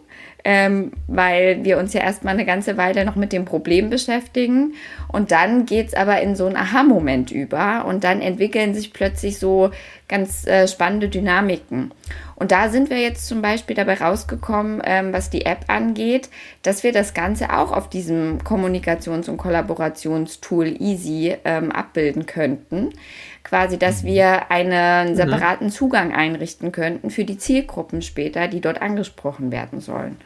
ähm, 0.45 0.93
weil 1.07 1.63
wir 1.65 1.77
uns 1.77 1.93
ja 1.93 2.01
erstmal 2.01 2.33
eine 2.33 2.45
ganze 2.45 2.77
Weile 2.77 3.03
noch 3.03 3.17
mit 3.17 3.33
dem 3.33 3.43
Problem 3.43 3.89
beschäftigen. 3.89 4.75
Und 5.09 5.31
dann 5.31 5.65
geht 5.65 5.89
es 5.89 5.93
aber 5.93 6.21
in 6.21 6.37
so 6.37 6.45
einen 6.45 6.55
Aha-Moment 6.55 7.29
über 7.29 7.83
und 7.85 8.05
dann 8.05 8.21
entwickeln 8.21 8.73
sich 8.73 8.93
plötzlich 8.93 9.39
so 9.39 9.71
ganz 10.07 10.47
äh, 10.47 10.69
spannende 10.69 11.09
Dynamiken. 11.09 11.91
Und 12.35 12.51
da 12.51 12.69
sind 12.69 12.89
wir 12.89 12.97
jetzt 12.97 13.27
zum 13.27 13.41
Beispiel 13.41 13.75
dabei 13.75 13.95
rausgekommen, 13.95 14.81
ähm, 14.85 15.11
was 15.11 15.29
die 15.29 15.45
App 15.45 15.65
angeht, 15.67 16.29
dass 16.63 16.83
wir 16.83 16.93
das 16.93 17.13
Ganze 17.13 17.53
auch 17.53 17.71
auf 17.71 17.89
diesem 17.89 18.39
Kommunikations- 18.39 19.29
und 19.29 19.37
Kollaborationstool 19.37 20.81
Easy 20.81 21.35
ähm, 21.43 21.71
abbilden 21.71 22.25
könnten. 22.25 22.93
Quasi, 23.43 23.77
dass 23.77 24.03
mhm. 24.03 24.07
wir 24.07 24.51
einen 24.51 25.11
mhm. 25.11 25.15
separaten 25.15 25.69
Zugang 25.69 26.13
einrichten 26.13 26.71
könnten 26.71 27.09
für 27.09 27.25
die 27.25 27.37
Zielgruppen 27.37 28.01
später, 28.01 28.47
die 28.47 28.61
dort 28.61 28.81
angesprochen 28.81 29.51
werden 29.51 29.79
sollen. 29.81 30.17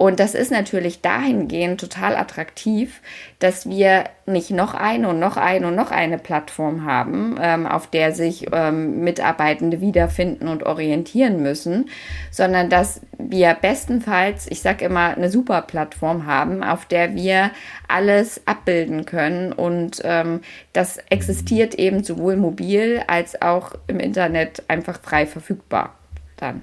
Und 0.00 0.18
das 0.18 0.34
ist 0.34 0.50
natürlich 0.50 1.02
dahingehend 1.02 1.78
total 1.78 2.16
attraktiv, 2.16 3.02
dass 3.38 3.68
wir 3.68 4.04
nicht 4.24 4.50
noch 4.50 4.72
eine 4.72 5.10
und 5.10 5.18
noch 5.18 5.36
eine 5.36 5.66
und 5.66 5.74
noch 5.74 5.90
eine 5.90 6.16
Plattform 6.16 6.86
haben, 6.86 7.36
ähm, 7.38 7.66
auf 7.66 7.86
der 7.86 8.14
sich 8.14 8.46
ähm, 8.50 9.00
Mitarbeitende 9.04 9.82
wiederfinden 9.82 10.48
und 10.48 10.62
orientieren 10.62 11.42
müssen, 11.42 11.90
sondern 12.30 12.70
dass 12.70 13.02
wir 13.18 13.52
bestenfalls, 13.52 14.46
ich 14.50 14.62
sage 14.62 14.86
immer, 14.86 15.08
eine 15.18 15.28
super 15.28 15.60
Plattform 15.60 16.24
haben, 16.24 16.64
auf 16.64 16.86
der 16.86 17.14
wir 17.14 17.50
alles 17.86 18.40
abbilden 18.46 19.04
können. 19.04 19.52
Und 19.52 20.00
ähm, 20.04 20.40
das 20.72 20.96
existiert 21.10 21.74
eben 21.74 22.04
sowohl 22.04 22.38
mobil 22.38 23.02
als 23.06 23.42
auch 23.42 23.74
im 23.86 24.00
Internet 24.00 24.62
einfach 24.66 24.98
frei 25.02 25.26
verfügbar. 25.26 25.94
Dann. 26.38 26.62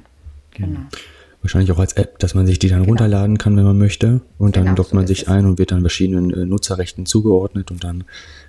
Genau 0.56 0.88
wahrscheinlich 1.41 1.72
auch 1.72 1.79
als 1.79 1.94
App, 1.94 2.20
dass 2.20 2.36
man 2.36 2.46
sich 2.46 2.60
die 2.60 2.67
dann 2.67 2.79
genau. 2.79 2.89
runterladen 2.89 3.38
kann, 3.38 3.56
wenn 3.58 3.63
man 3.63 3.77
möchte. 3.77 4.22
Und 4.38 4.56
dann 4.56 4.65
genau, 4.65 4.77
loggt 4.77 4.94
man 4.94 5.06
so 5.06 5.13
sich 5.13 5.27
ein 5.29 5.46
und 5.46 5.60
wird 5.60 5.72
dann 5.72 5.82
verschiedenen 5.82 6.32
äh, 6.32 6.46
Nutzerrechten 6.46 7.06
zugeordnet 7.06 7.72
und 7.72 7.84
dann 7.84 8.03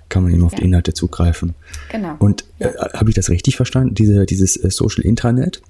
kann 0.09 0.23
man 0.23 0.33
eben 0.33 0.43
auf 0.43 0.53
ja. 0.53 0.59
die 0.59 0.65
Inhalte 0.65 0.93
zugreifen. 0.93 1.53
Genau. 1.91 2.15
Und 2.19 2.45
äh, 2.59 2.69
habe 2.93 3.09
ich 3.09 3.15
das 3.15 3.29
richtig 3.29 3.55
verstanden? 3.55 3.93
Diese, 3.93 4.25
dieses 4.25 4.57
äh, 4.57 4.69
Social 4.71 5.05
Intranet 5.05 5.61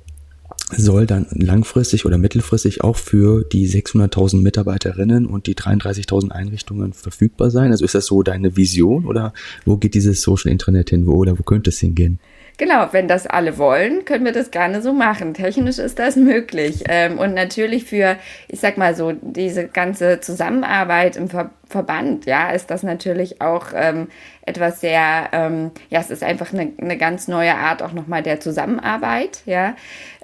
soll 0.71 1.07
dann 1.07 1.25
langfristig 1.31 2.05
oder 2.05 2.17
mittelfristig 2.17 2.83
auch 2.83 2.95
für 2.95 3.43
die 3.43 3.67
600.000 3.67 4.41
Mitarbeiterinnen 4.41 5.25
und 5.25 5.47
die 5.47 5.55
33.000 5.55 6.29
Einrichtungen 6.29 6.93
verfügbar 6.93 7.49
sein? 7.49 7.71
Also 7.71 7.85
ist 7.85 7.95
das 7.95 8.05
so 8.05 8.21
deine 8.23 8.55
Vision 8.55 9.05
oder 9.05 9.33
wo 9.65 9.77
geht 9.77 9.95
dieses 9.95 10.21
Social 10.21 10.51
Intranet 10.51 10.91
hin? 10.91 11.07
Wo 11.07 11.13
oder 11.13 11.37
wo 11.39 11.43
könnte 11.43 11.71
es 11.71 11.79
hingehen? 11.79 12.19
Genau, 12.59 12.89
wenn 12.91 13.07
das 13.07 13.25
alle 13.25 13.57
wollen, 13.57 14.03
können 14.03 14.25
wir 14.25 14.33
das 14.33 14.51
gerne 14.51 14.81
so 14.81 14.91
machen. 14.91 15.33
Technisch 15.33 15.79
ist 15.79 15.97
das 15.97 16.17
möglich. 16.17 16.83
Ähm, 16.89 17.17
und 17.17 17.33
natürlich 17.33 17.85
für, 17.85 18.17
ich 18.49 18.59
sag 18.59 18.77
mal 18.77 18.95
so, 18.95 19.13
diese 19.13 19.69
ganze 19.69 20.19
Zusammenarbeit 20.19 21.15
im 21.15 21.29
Ver 21.29 21.51
Verband, 21.69 22.25
ja, 22.25 22.49
ist 22.49 22.71
das 22.71 22.81
natürlich 22.81 23.41
auch 23.41 23.67
ähm, 23.75 24.07
etwas 24.41 24.81
sehr, 24.81 25.29
ähm, 25.33 25.69
ja, 25.91 25.99
es 25.99 26.09
ist 26.09 26.23
einfach 26.23 26.51
eine, 26.51 26.71
eine 26.81 26.97
ganz 26.97 27.27
neue 27.27 27.53
Art 27.53 27.83
auch 27.83 27.93
nochmal 27.93 28.23
der 28.23 28.39
Zusammenarbeit, 28.39 29.43
ja, 29.45 29.75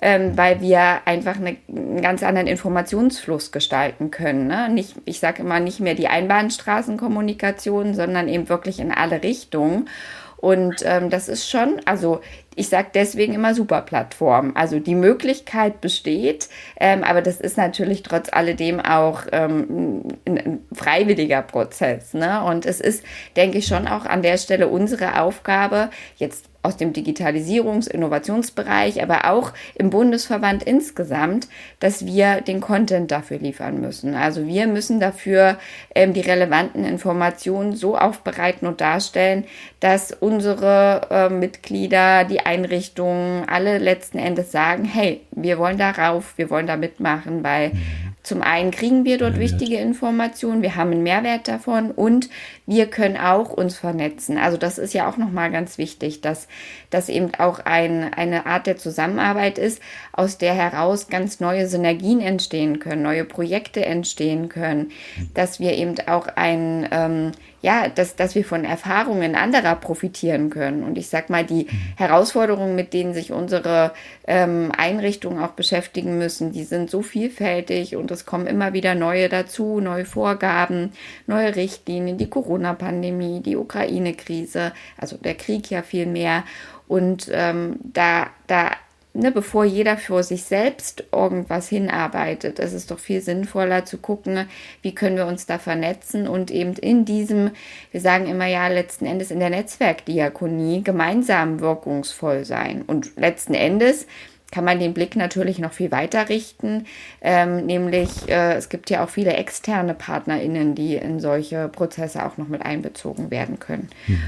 ähm, 0.02 0.36
weil 0.36 0.60
wir 0.60 1.02
einfach 1.06 1.36
eine, 1.36 1.58
einen 1.70 2.02
ganz 2.02 2.24
anderen 2.24 2.48
Informationsfluss 2.48 3.52
gestalten 3.52 4.10
können. 4.10 4.48
Ne? 4.48 4.70
Nicht, 4.70 4.96
ich 5.06 5.20
sage 5.20 5.44
immer 5.44 5.60
nicht 5.60 5.80
mehr 5.80 5.94
die 5.94 6.08
Einbahnstraßenkommunikation, 6.08 7.94
sondern 7.94 8.28
eben 8.28 8.50
wirklich 8.50 8.80
in 8.80 8.92
alle 8.92 9.22
Richtungen. 9.22 9.88
Und 10.46 10.84
ähm, 10.86 11.10
das 11.10 11.28
ist 11.28 11.50
schon, 11.50 11.82
also 11.86 12.22
ich 12.56 12.70
sage 12.70 12.90
deswegen 12.94 13.34
immer 13.34 13.56
Superplattform. 13.56 14.52
Also 14.54 14.80
die 14.80 14.94
Möglichkeit 14.94 15.82
besteht, 15.82 16.50
ähm, 16.80 17.04
aber 17.04 17.24
das 17.24 17.42
ist 17.42 17.58
natürlich 17.58 18.04
trotz 18.04 18.30
alledem 18.32 18.80
auch 18.80 19.24
ähm, 19.32 20.04
ein, 20.28 20.38
ein, 20.38 20.60
freiwilliger 20.72 21.42
Prozess. 21.42 22.14
Ne? 22.14 22.44
Und 22.44 22.68
es 22.68 22.80
ist, 22.80 23.04
denke 23.36 23.58
ich, 23.58 23.66
schon 23.66 23.88
auch 23.88 24.06
an 24.06 24.22
der 24.22 24.38
Stelle 24.38 24.68
unsere 24.68 25.20
Aufgabe, 25.20 25.90
jetzt 26.18 26.46
aus 26.66 26.78
dem 26.78 26.94
Digitalisierungs-, 26.94 27.88
Innovationsbereich, 27.88 29.02
aber 29.02 29.30
auch 29.30 29.54
im 29.76 29.90
Bundesverband 29.90 30.64
insgesamt, 30.64 31.48
dass 31.80 32.06
wir 32.06 32.42
den 32.42 32.60
Content 32.60 33.12
dafür 33.12 33.38
liefern 33.38 33.80
müssen. 33.80 34.16
Also 34.16 34.46
wir 34.48 34.68
müssen 34.68 35.00
dafür 35.00 35.58
ähm, 35.94 36.14
die 36.14 36.22
relevanten 36.22 36.84
Informationen 36.84 37.76
so 37.76 37.98
aufbereiten 37.98 38.68
und 38.68 38.82
darstellen, 38.82 39.46
dass 39.80 40.12
unsere 40.12 41.08
äh, 41.12 41.30
Mitglieder, 41.30 42.24
die 42.24 42.40
Einrichtungen, 42.40 43.48
alle 43.48 43.78
letzten 43.78 44.18
Endes 44.18 44.52
sagen, 44.52 44.86
hey, 44.86 45.22
wir 45.32 45.58
wollen 45.58 45.78
darauf, 45.78 46.38
wir 46.38 46.50
wollen 46.50 46.68
da 46.68 46.76
mitmachen, 46.76 47.44
weil 47.44 47.70
mhm. 47.70 47.82
Zum 48.26 48.42
einen 48.42 48.72
kriegen 48.72 49.06
wir 49.06 49.20
dort 49.20 49.38
wichtige 49.38 49.78
Informationen, 49.78 50.64
wir 50.64 50.76
haben 50.76 50.92
einen 50.92 51.04
Mehrwert 51.04 51.48
davon 51.48 51.92
und 51.92 52.28
wir 52.66 52.88
können 52.88 53.18
auch 53.18 53.52
uns 53.52 53.78
vernetzen. 53.78 54.40
Also 54.40 54.58
das 54.58 54.80
ist 54.80 54.96
ja 54.96 55.08
auch 55.08 55.18
nochmal 55.18 55.52
ganz 55.52 55.78
wichtig, 55.78 56.22
dass 56.22 56.48
das 56.90 57.08
eben 57.08 57.36
auch 57.36 57.60
ein, 57.60 58.12
eine 58.16 58.48
Art 58.48 58.66
der 58.66 58.78
Zusammenarbeit 58.78 59.60
ist, 59.60 59.80
aus 60.12 60.40
der 60.40 60.56
heraus 60.56 61.08
ganz 61.08 61.40
neue 61.40 61.68
Synergien 61.68 62.20
entstehen 62.20 62.80
können, 62.80 63.04
neue 63.04 63.26
Projekte 63.26 63.86
entstehen 63.86 64.50
können, 64.50 64.92
dass 65.36 65.60
wir 65.60 65.74
eben 65.74 65.94
auch 66.08 66.26
ein, 66.36 66.90
ähm, 66.90 67.32
ja, 67.66 67.90
dass, 67.90 68.16
dass 68.16 68.36
wir 68.36 68.46
von 68.46 68.64
Erfahrungen 68.64 69.34
anderer 69.34 69.76
profitieren 69.76 70.52
können. 70.52 70.84
Und 70.84 71.00
ich 71.00 71.10
sag 71.10 71.32
mal, 71.32 71.44
die 71.44 71.64
mhm. 71.64 71.98
Herausforderungen, 71.98 72.76
mit 72.76 72.94
denen 72.94 73.16
sich 73.16 73.32
unsere 73.32 73.92
ähm, 74.28 74.72
Einrichtungen 74.78 75.44
auch 75.44 75.54
beschäftigen 75.54 76.20
müssen, 76.20 76.52
die 76.52 76.64
sind 76.64 76.92
so 76.92 77.02
vielfältig 77.02 77.96
und 77.96 78.12
es 78.12 78.28
kommen 78.28 78.46
immer 78.46 78.74
wieder 78.74 78.94
neue 78.94 79.30
dazu, 79.30 79.80
neue 79.80 80.06
Vorgaben, 80.06 80.92
neue 81.26 81.56
Richtlinien, 81.56 82.20
die 82.20 82.30
Corona-Pandemie, 82.30 83.42
die 83.42 83.56
Ukraine-Krise, 83.56 84.72
also 84.96 85.18
der 85.18 85.34
Krieg 85.34 85.72
ja 85.72 85.82
viel 85.82 86.06
mehr. 86.06 86.44
Und 86.88 87.32
ähm, 87.34 87.78
da, 87.82 88.28
da 88.46 88.74
ne, 89.16 89.32
bevor 89.32 89.66
jeder 89.66 89.98
für 89.98 90.22
sich 90.24 90.44
selbst 90.44 91.06
irgendwas 91.12 91.70
hinarbeitet, 91.70 92.60
ist 92.60 92.74
es 92.74 92.86
doch 92.86 93.00
viel 93.00 93.22
sinnvoller 93.22 93.86
zu 93.86 93.98
gucken, 93.98 94.48
wie 94.82 94.94
können 94.94 95.18
wir 95.18 95.26
uns 95.26 95.46
da 95.46 95.58
vernetzen 95.58 96.28
und 96.28 96.52
eben 96.52 96.74
in 96.74 97.06
diesem, 97.06 97.52
wir 97.92 98.02
sagen 98.02 98.28
immer 98.28 98.46
ja, 98.46 98.68
letzten 98.68 99.06
Endes 99.06 99.32
in 99.32 99.40
der 99.40 99.50
Netzwerkdiakonie 99.50 100.84
gemeinsam 100.84 101.60
wirkungsvoll 101.60 102.46
sein. 102.46 102.84
Und 102.86 103.16
letzten 103.16 103.54
Endes 103.54 104.06
kann 104.52 104.64
man 104.64 104.80
den 104.80 104.94
Blick 104.94 105.16
natürlich 105.16 105.60
noch 105.60 105.74
viel 105.74 105.92
weiter 105.92 106.30
richten, 106.30 106.86
ähm, 107.22 107.66
nämlich 107.66 108.30
äh, 108.30 108.54
es 108.54 108.70
gibt 108.70 108.90
ja 108.90 109.04
auch 109.04 109.10
viele 109.10 109.34
externe 109.34 109.94
PartnerInnen, 109.94 110.76
die 110.76 110.96
in 110.96 111.20
solche 111.20 111.68
Prozesse 111.68 112.26
auch 112.26 112.38
noch 112.38 112.48
mit 112.48 112.62
einbezogen 112.62 113.32
werden 113.32 113.60
können. 113.60 113.90
Mhm. 114.08 114.22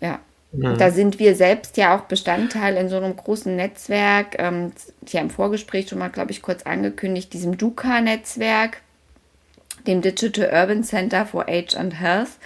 Ja. 0.00 0.20
Mhm. 0.52 0.78
Da 0.78 0.90
sind 0.90 1.18
wir 1.18 1.34
selbst 1.34 1.76
ja 1.76 1.96
auch 1.96 2.02
Bestandteil 2.02 2.76
in 2.76 2.88
so 2.88 2.96
einem 2.96 3.16
großen 3.16 3.54
Netzwerk. 3.54 4.36
Ähm, 4.38 4.72
haben 5.12 5.26
im 5.26 5.30
Vorgespräch 5.30 5.88
schon 5.88 5.98
mal, 5.98 6.08
glaube 6.08 6.30
ich, 6.30 6.42
kurz 6.42 6.62
angekündigt, 6.62 7.32
diesem 7.32 7.58
DUCA-Netzwerk, 7.58 8.80
dem 9.86 10.00
Digital 10.00 10.50
Urban 10.52 10.84
Center 10.84 11.26
for 11.26 11.46
Age 11.48 11.76
and 11.76 12.00
Health, 12.00 12.38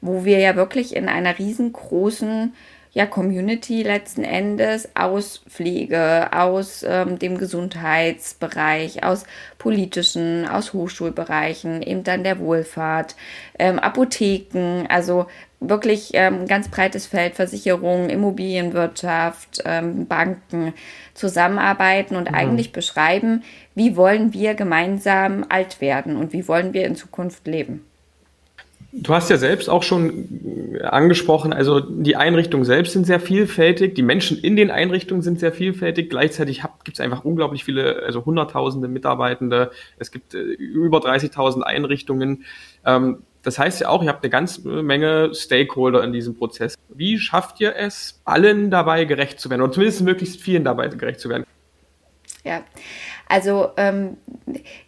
wo 0.00 0.24
wir 0.24 0.38
ja 0.38 0.56
wirklich 0.56 0.94
in 0.94 1.08
einer 1.08 1.38
riesengroßen 1.38 2.52
ja, 2.96 3.04
Community 3.04 3.82
letzten 3.82 4.24
Endes 4.24 4.88
aus 4.94 5.42
Pflege, 5.50 6.30
aus 6.32 6.82
ähm, 6.82 7.18
dem 7.18 7.36
Gesundheitsbereich, 7.36 9.04
aus 9.04 9.26
politischen, 9.58 10.48
aus 10.48 10.72
Hochschulbereichen, 10.72 11.82
eben 11.82 12.04
dann 12.04 12.24
der 12.24 12.38
Wohlfahrt, 12.38 13.14
ähm, 13.58 13.78
Apotheken, 13.78 14.86
also 14.88 15.26
wirklich 15.60 16.10
ähm, 16.12 16.46
ganz 16.46 16.68
breites 16.68 17.06
Feld, 17.06 17.34
Versicherungen, 17.34 18.10
Immobilienwirtschaft, 18.10 19.62
ähm, 19.64 20.06
Banken 20.06 20.74
zusammenarbeiten 21.14 22.16
und 22.16 22.30
mhm. 22.30 22.36
eigentlich 22.36 22.72
beschreiben, 22.72 23.42
wie 23.74 23.96
wollen 23.96 24.32
wir 24.32 24.54
gemeinsam 24.54 25.46
alt 25.48 25.80
werden 25.80 26.16
und 26.16 26.32
wie 26.32 26.46
wollen 26.46 26.74
wir 26.74 26.84
in 26.86 26.96
Zukunft 26.96 27.46
leben. 27.46 27.84
Du 28.98 29.12
hast 29.12 29.28
ja 29.28 29.36
selbst 29.36 29.68
auch 29.68 29.82
schon 29.82 30.78
angesprochen, 30.82 31.52
also 31.52 31.80
die 31.80 32.16
Einrichtungen 32.16 32.64
selbst 32.64 32.94
sind 32.94 33.04
sehr 33.04 33.20
vielfältig, 33.20 33.94
die 33.94 34.02
Menschen 34.02 34.38
in 34.38 34.56
den 34.56 34.70
Einrichtungen 34.70 35.20
sind 35.20 35.38
sehr 35.38 35.52
vielfältig. 35.52 36.08
Gleichzeitig 36.08 36.62
gibt 36.84 36.96
es 36.96 37.00
einfach 37.00 37.22
unglaublich 37.22 37.62
viele, 37.62 38.02
also 38.04 38.24
Hunderttausende 38.24 38.88
Mitarbeitende. 38.88 39.70
Es 39.98 40.10
gibt 40.10 40.34
äh, 40.34 40.38
über 40.38 40.98
30.000 40.98 41.60
Einrichtungen. 41.60 42.44
Ähm, 42.86 43.18
das 43.46 43.60
heißt 43.60 43.80
ja 43.80 43.88
auch, 43.90 44.02
ihr 44.02 44.08
habt 44.08 44.24
eine 44.24 44.30
ganze 44.30 44.66
Menge 44.66 45.32
Stakeholder 45.32 46.02
in 46.02 46.12
diesem 46.12 46.36
Prozess. 46.36 46.74
Wie 46.88 47.16
schafft 47.16 47.60
ihr 47.60 47.76
es, 47.76 48.20
allen 48.24 48.72
dabei 48.72 49.04
gerecht 49.04 49.38
zu 49.38 49.48
werden 49.50 49.62
oder 49.62 49.70
zumindest 49.70 50.00
möglichst 50.00 50.40
vielen 50.40 50.64
dabei 50.64 50.88
gerecht 50.88 51.20
zu 51.20 51.28
werden? 51.28 51.44
Ja, 52.42 52.62
also 53.28 53.70
ähm, 53.76 54.16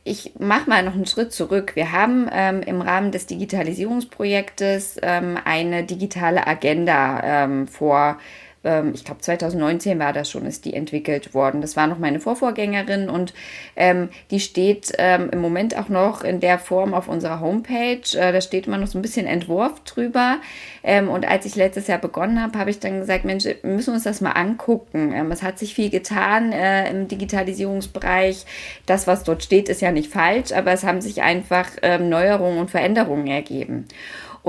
ich 0.03 0.33
mache 0.41 0.69
mal 0.69 0.83
noch 0.83 0.95
einen 0.95 1.07
Schritt 1.07 1.33
zurück. 1.33 1.77
Wir 1.77 1.93
haben 1.93 2.29
ähm, 2.33 2.63
im 2.63 2.81
Rahmen 2.81 3.13
des 3.13 3.27
Digitalisierungsprojektes 3.27 4.99
ähm, 5.03 5.39
eine 5.45 5.85
digitale 5.85 6.45
Agenda 6.49 7.21
ähm, 7.23 7.69
vor 7.69 8.19
ähm, 8.65 8.93
ich 8.95 9.05
glaube 9.05 9.21
2019 9.21 9.99
war 9.99 10.13
das 10.13 10.31
schon, 10.31 10.47
ist 10.47 10.65
die 10.65 10.75
entwickelt 10.75 11.35
worden. 11.35 11.61
Das 11.61 11.77
war 11.77 11.87
noch 11.87 11.99
meine 11.99 12.21
Vorvorgängerin 12.21 13.09
und 13.09 13.35
ähm, 13.77 14.09
die 14.31 14.41
steht 14.41 14.93
ähm, 14.99 15.31
im 15.31 15.41
Moment 15.41 15.77
auch 15.77 15.89
noch 15.89 16.23
in 16.23 16.41
der 16.41 16.59
Form 16.59 16.95
auf 16.95 17.09
unserer 17.09 17.41
Homepage. 17.41 18.03
Äh, 18.15 18.33
da 18.33 18.41
steht 18.41 18.67
immer 18.67 18.79
noch 18.79 18.89
so 18.89 18.99
ein 18.99 19.03
bisschen 19.03 19.27
Entwurf 19.27 19.81
drüber. 19.85 20.39
Ähm, 20.83 21.09
und 21.09 21.27
als 21.29 21.45
ich 21.45 21.55
letztes 21.55 21.87
Jahr 21.87 21.99
begonnen 21.99 22.43
habe, 22.43 22.59
habe 22.59 22.71
ich 22.71 22.81
dann 22.81 23.01
gesagt, 23.01 23.25
Mensch, 23.25 23.45
wir 23.45 23.57
müssen 23.63 23.95
uns 23.95 24.05
das 24.05 24.21
mal 24.21 24.33
angucken. 24.33 25.13
Ähm, 25.15 25.31
es 25.31 25.43
hat 25.43 25.59
sich 25.59 25.75
viel 25.75 25.91
getan 25.91 26.53
äh, 26.53 26.91
im 26.91 27.09
Digitalisierungsbereich. 27.09 28.45
Das, 28.87 29.07
was 29.07 29.25
dort 29.25 29.43
steht, 29.43 29.69
ist 29.69 29.81
ja 29.81 29.93
nicht 29.93 30.11
falsch, 30.13 30.53
aber 30.53 30.73
es 30.73 30.85
haben 30.85 31.01
sich 31.01 31.23
einfach 31.23 31.69
ähm, 31.83 32.09
Neuerungen 32.09 32.59
und 32.59 32.71
Veränderungen 32.71 33.27
ergeben. 33.27 33.87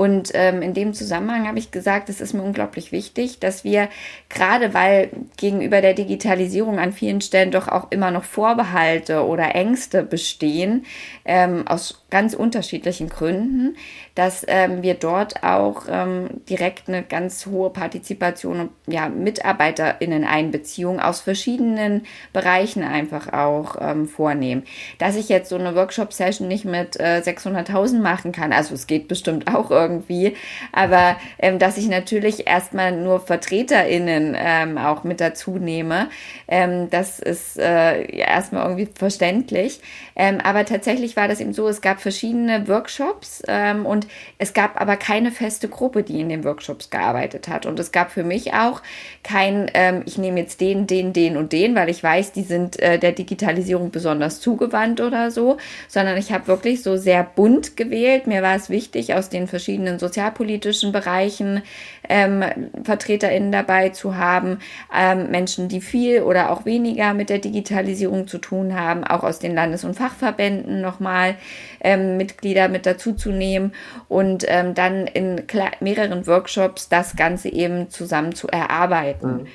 Und 0.00 0.30
ähm, 0.32 0.62
in 0.62 0.72
dem 0.72 0.94
Zusammenhang 0.94 1.46
habe 1.46 1.58
ich 1.58 1.72
gesagt, 1.72 2.08
es 2.08 2.22
ist 2.22 2.32
mir 2.32 2.40
unglaublich 2.40 2.90
wichtig, 2.90 3.38
dass 3.38 3.64
wir 3.64 3.90
gerade 4.30 4.72
weil 4.72 5.10
gegenüber 5.36 5.82
der 5.82 5.92
Digitalisierung 5.92 6.78
an 6.78 6.94
vielen 6.94 7.20
Stellen 7.20 7.50
doch 7.50 7.68
auch 7.68 7.88
immer 7.90 8.10
noch 8.10 8.24
Vorbehalte 8.24 9.26
oder 9.26 9.54
Ängste 9.54 10.02
bestehen, 10.02 10.86
ähm, 11.26 11.68
aus 11.68 12.02
ganz 12.08 12.32
unterschiedlichen 12.32 13.10
Gründen, 13.10 13.76
dass 14.14 14.44
ähm, 14.48 14.82
wir 14.82 14.94
dort 14.94 15.42
auch 15.42 15.84
ähm, 15.88 16.28
direkt 16.48 16.88
eine 16.88 17.02
ganz 17.02 17.46
hohe 17.46 17.70
Partizipation 17.70 18.60
und 18.60 18.70
ja, 18.86 19.08
MitarbeiterInnen-Einbeziehung 19.08 21.00
aus 21.00 21.20
verschiedenen 21.20 22.06
Bereichen 22.32 22.82
einfach 22.82 23.32
auch 23.32 23.76
ähm, 23.80 24.08
vornehmen. 24.08 24.64
Dass 24.98 25.16
ich 25.16 25.28
jetzt 25.28 25.48
so 25.48 25.56
eine 25.56 25.74
Workshop-Session 25.74 26.48
nicht 26.48 26.64
mit 26.64 26.98
äh, 26.98 27.22
600.000 27.24 28.00
machen 28.00 28.32
kann, 28.32 28.52
also 28.52 28.74
es 28.74 28.86
geht 28.86 29.08
bestimmt 29.08 29.54
auch 29.54 29.70
irgendwie, 29.70 30.36
aber 30.72 31.16
ähm, 31.38 31.58
dass 31.58 31.76
ich 31.76 31.88
natürlich 31.88 32.46
erstmal 32.46 32.92
nur 32.92 33.20
VertreterInnen 33.20 34.36
ähm, 34.38 34.78
auch 34.78 35.04
mit 35.04 35.20
dazu 35.20 35.58
nehme, 35.58 36.08
ähm, 36.48 36.90
das 36.90 37.18
ist 37.20 37.58
äh, 37.58 38.04
erstmal 38.16 38.64
irgendwie 38.64 38.88
verständlich. 38.92 39.80
Ähm, 40.16 40.40
aber 40.42 40.64
tatsächlich 40.64 41.16
war 41.16 41.28
das 41.28 41.40
eben 41.40 41.52
so, 41.52 41.68
es 41.68 41.80
gab 41.80 42.00
verschiedene 42.00 42.68
Workshops 42.68 43.42
ähm, 43.48 43.86
und 43.86 43.99
es 44.38 44.52
gab 44.52 44.80
aber 44.80 44.96
keine 44.96 45.30
feste 45.30 45.68
Gruppe, 45.68 46.02
die 46.02 46.20
in 46.20 46.28
den 46.28 46.44
Workshops 46.44 46.90
gearbeitet 46.90 47.48
hat. 47.48 47.66
Und 47.66 47.78
es 47.78 47.92
gab 47.92 48.10
für 48.10 48.24
mich 48.24 48.54
auch 48.54 48.82
kein, 49.22 49.70
ähm, 49.74 50.02
ich 50.06 50.18
nehme 50.18 50.40
jetzt 50.40 50.60
den, 50.60 50.86
den, 50.86 51.12
den 51.12 51.36
und 51.36 51.52
den, 51.52 51.74
weil 51.74 51.88
ich 51.88 52.02
weiß, 52.02 52.32
die 52.32 52.42
sind 52.42 52.80
äh, 52.80 52.98
der 52.98 53.12
Digitalisierung 53.12 53.90
besonders 53.90 54.40
zugewandt 54.40 55.00
oder 55.00 55.30
so, 55.30 55.56
sondern 55.88 56.16
ich 56.16 56.32
habe 56.32 56.46
wirklich 56.46 56.82
so 56.82 56.96
sehr 56.96 57.22
bunt 57.22 57.76
gewählt. 57.76 58.26
Mir 58.26 58.42
war 58.42 58.56
es 58.56 58.70
wichtig, 58.70 59.14
aus 59.14 59.28
den 59.28 59.46
verschiedenen 59.46 59.98
sozialpolitischen 59.98 60.92
Bereichen 60.92 61.62
ähm, 62.08 62.44
VertreterInnen 62.82 63.52
dabei 63.52 63.90
zu 63.90 64.16
haben, 64.16 64.58
ähm, 64.94 65.30
Menschen, 65.30 65.68
die 65.68 65.80
viel 65.80 66.22
oder 66.22 66.50
auch 66.50 66.64
weniger 66.64 67.14
mit 67.14 67.30
der 67.30 67.38
Digitalisierung 67.38 68.26
zu 68.26 68.38
tun 68.38 68.74
haben, 68.74 69.04
auch 69.04 69.22
aus 69.22 69.38
den 69.38 69.54
Landes- 69.54 69.84
und 69.84 69.94
Fachverbänden 69.94 70.80
nochmal 70.80 71.36
ähm, 71.80 72.16
Mitglieder 72.16 72.68
mit 72.68 72.86
dazu 72.86 73.12
zu 73.12 73.30
nehmen 73.30 73.72
und 74.08 74.44
ähm, 74.48 74.74
dann 74.74 75.06
in 75.06 75.42
mehreren 75.80 76.26
Workshops 76.26 76.88
das 76.88 77.16
Ganze 77.16 77.48
eben 77.48 77.90
zusammen 77.90 78.34
zu 78.34 78.48
erarbeiten. 78.48 79.42
Mhm. 79.42 79.46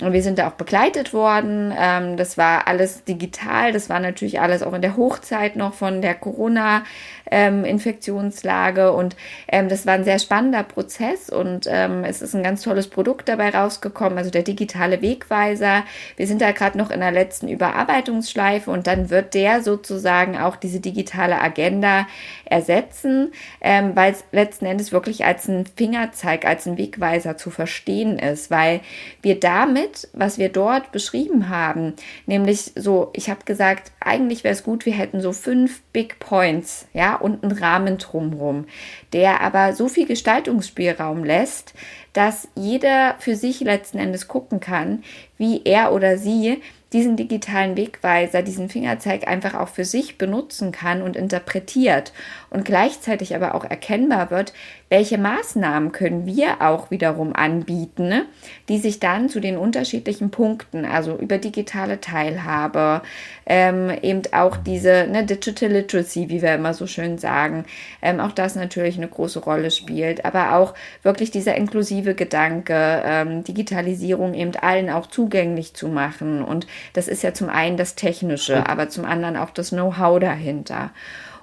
Und 0.00 0.14
wir 0.14 0.22
sind 0.22 0.38
da 0.38 0.48
auch 0.48 0.52
begleitet 0.52 1.12
worden. 1.12 1.72
Ähm, 1.78 2.16
das 2.16 2.38
war 2.38 2.66
alles 2.66 3.04
digital. 3.04 3.72
Das 3.72 3.90
war 3.90 4.00
natürlich 4.00 4.40
alles 4.40 4.62
auch 4.62 4.72
in 4.72 4.82
der 4.82 4.96
Hochzeit 4.96 5.54
noch 5.54 5.74
von 5.74 6.00
der 6.00 6.14
Corona, 6.14 6.84
ähm, 7.32 7.64
Infektionslage. 7.64 8.92
Und 8.92 9.16
ähm, 9.48 9.68
das 9.68 9.86
war 9.86 9.94
ein 9.94 10.04
sehr 10.04 10.18
spannender 10.18 10.62
Prozess 10.62 11.30
und 11.30 11.66
ähm, 11.68 12.04
es 12.04 12.22
ist 12.22 12.34
ein 12.34 12.42
ganz 12.42 12.62
tolles 12.62 12.88
Produkt 12.88 13.28
dabei 13.28 13.50
rausgekommen, 13.50 14.18
also 14.18 14.30
der 14.30 14.42
digitale 14.42 15.00
Wegweiser. 15.00 15.84
Wir 16.16 16.26
sind 16.26 16.42
da 16.42 16.52
gerade 16.52 16.76
noch 16.76 16.90
in 16.90 17.00
der 17.00 17.10
letzten 17.10 17.48
Überarbeitungsschleife 17.48 18.70
und 18.70 18.86
dann 18.86 19.10
wird 19.10 19.34
der 19.34 19.62
sozusagen 19.62 20.38
auch 20.38 20.56
diese 20.56 20.80
digitale 20.80 21.40
Agenda 21.40 22.06
ersetzen, 22.44 23.32
ähm, 23.62 23.92
weil 23.96 24.12
es 24.12 24.24
letzten 24.30 24.66
Endes 24.66 24.92
wirklich 24.92 25.24
als 25.24 25.48
ein 25.48 25.64
Fingerzeig, 25.64 26.44
als 26.44 26.66
ein 26.66 26.76
Wegweiser 26.76 27.38
zu 27.38 27.50
verstehen 27.50 28.18
ist, 28.18 28.50
weil 28.50 28.80
wir 29.22 29.40
damit, 29.40 30.08
was 30.12 30.36
wir 30.36 30.50
dort 30.50 30.92
beschrieben 30.92 31.48
haben, 31.48 31.94
nämlich 32.26 32.72
so, 32.74 33.10
ich 33.14 33.30
habe 33.30 33.44
gesagt, 33.46 33.90
eigentlich 34.00 34.44
wäre 34.44 34.52
es 34.52 34.64
gut, 34.64 34.84
wir 34.84 34.92
hätten 34.92 35.22
so 35.22 35.32
fünf 35.32 35.80
Big 35.94 36.18
Points, 36.18 36.86
ja, 36.92 37.21
und 37.22 37.42
einen 37.42 37.52
Rahmen 37.52 37.98
drumherum, 37.98 38.66
der 39.12 39.40
aber 39.40 39.72
so 39.72 39.88
viel 39.88 40.06
Gestaltungsspielraum 40.06 41.24
lässt, 41.24 41.74
dass 42.12 42.48
jeder 42.54 43.14
für 43.18 43.36
sich 43.36 43.60
letzten 43.60 43.98
Endes 43.98 44.28
gucken 44.28 44.60
kann, 44.60 45.02
wie 45.38 45.62
er 45.64 45.92
oder 45.92 46.18
sie 46.18 46.60
diesen 46.92 47.16
digitalen 47.16 47.76
Wegweiser, 47.76 48.42
diesen 48.42 48.68
Fingerzeig 48.68 49.26
einfach 49.26 49.54
auch 49.54 49.68
für 49.68 49.84
sich 49.84 50.18
benutzen 50.18 50.72
kann 50.72 51.02
und 51.02 51.16
interpretiert 51.16 52.12
und 52.52 52.64
gleichzeitig 52.64 53.34
aber 53.34 53.54
auch 53.54 53.64
erkennbar 53.64 54.30
wird, 54.30 54.52
welche 54.90 55.16
Maßnahmen 55.16 55.90
können 55.92 56.26
wir 56.26 56.60
auch 56.60 56.90
wiederum 56.90 57.34
anbieten, 57.34 58.08
ne, 58.08 58.26
die 58.68 58.78
sich 58.78 59.00
dann 59.00 59.30
zu 59.30 59.40
den 59.40 59.56
unterschiedlichen 59.56 60.30
Punkten, 60.30 60.84
also 60.84 61.16
über 61.16 61.38
digitale 61.38 62.00
Teilhabe, 62.00 63.00
ähm, 63.46 63.90
eben 64.02 64.22
auch 64.32 64.58
diese 64.58 65.06
ne, 65.10 65.24
Digital 65.24 65.70
Literacy, 65.70 66.28
wie 66.28 66.42
wir 66.42 66.54
immer 66.54 66.74
so 66.74 66.86
schön 66.86 67.16
sagen, 67.16 67.64
ähm, 68.02 68.20
auch 68.20 68.32
das 68.32 68.54
natürlich 68.54 68.98
eine 68.98 69.08
große 69.08 69.38
Rolle 69.40 69.70
spielt, 69.70 70.26
aber 70.26 70.54
auch 70.54 70.74
wirklich 71.02 71.30
dieser 71.30 71.54
inklusive 71.54 72.14
Gedanke, 72.14 73.02
ähm, 73.04 73.44
Digitalisierung 73.44 74.34
eben 74.34 74.54
allen 74.56 74.90
auch 74.90 75.06
zugänglich 75.06 75.72
zu 75.72 75.88
machen. 75.88 76.42
Und 76.44 76.66
das 76.92 77.08
ist 77.08 77.22
ja 77.22 77.32
zum 77.32 77.48
einen 77.48 77.78
das 77.78 77.94
Technische, 77.94 78.68
aber 78.68 78.90
zum 78.90 79.06
anderen 79.06 79.38
auch 79.38 79.50
das 79.50 79.70
Know-how 79.70 80.20
dahinter. 80.20 80.90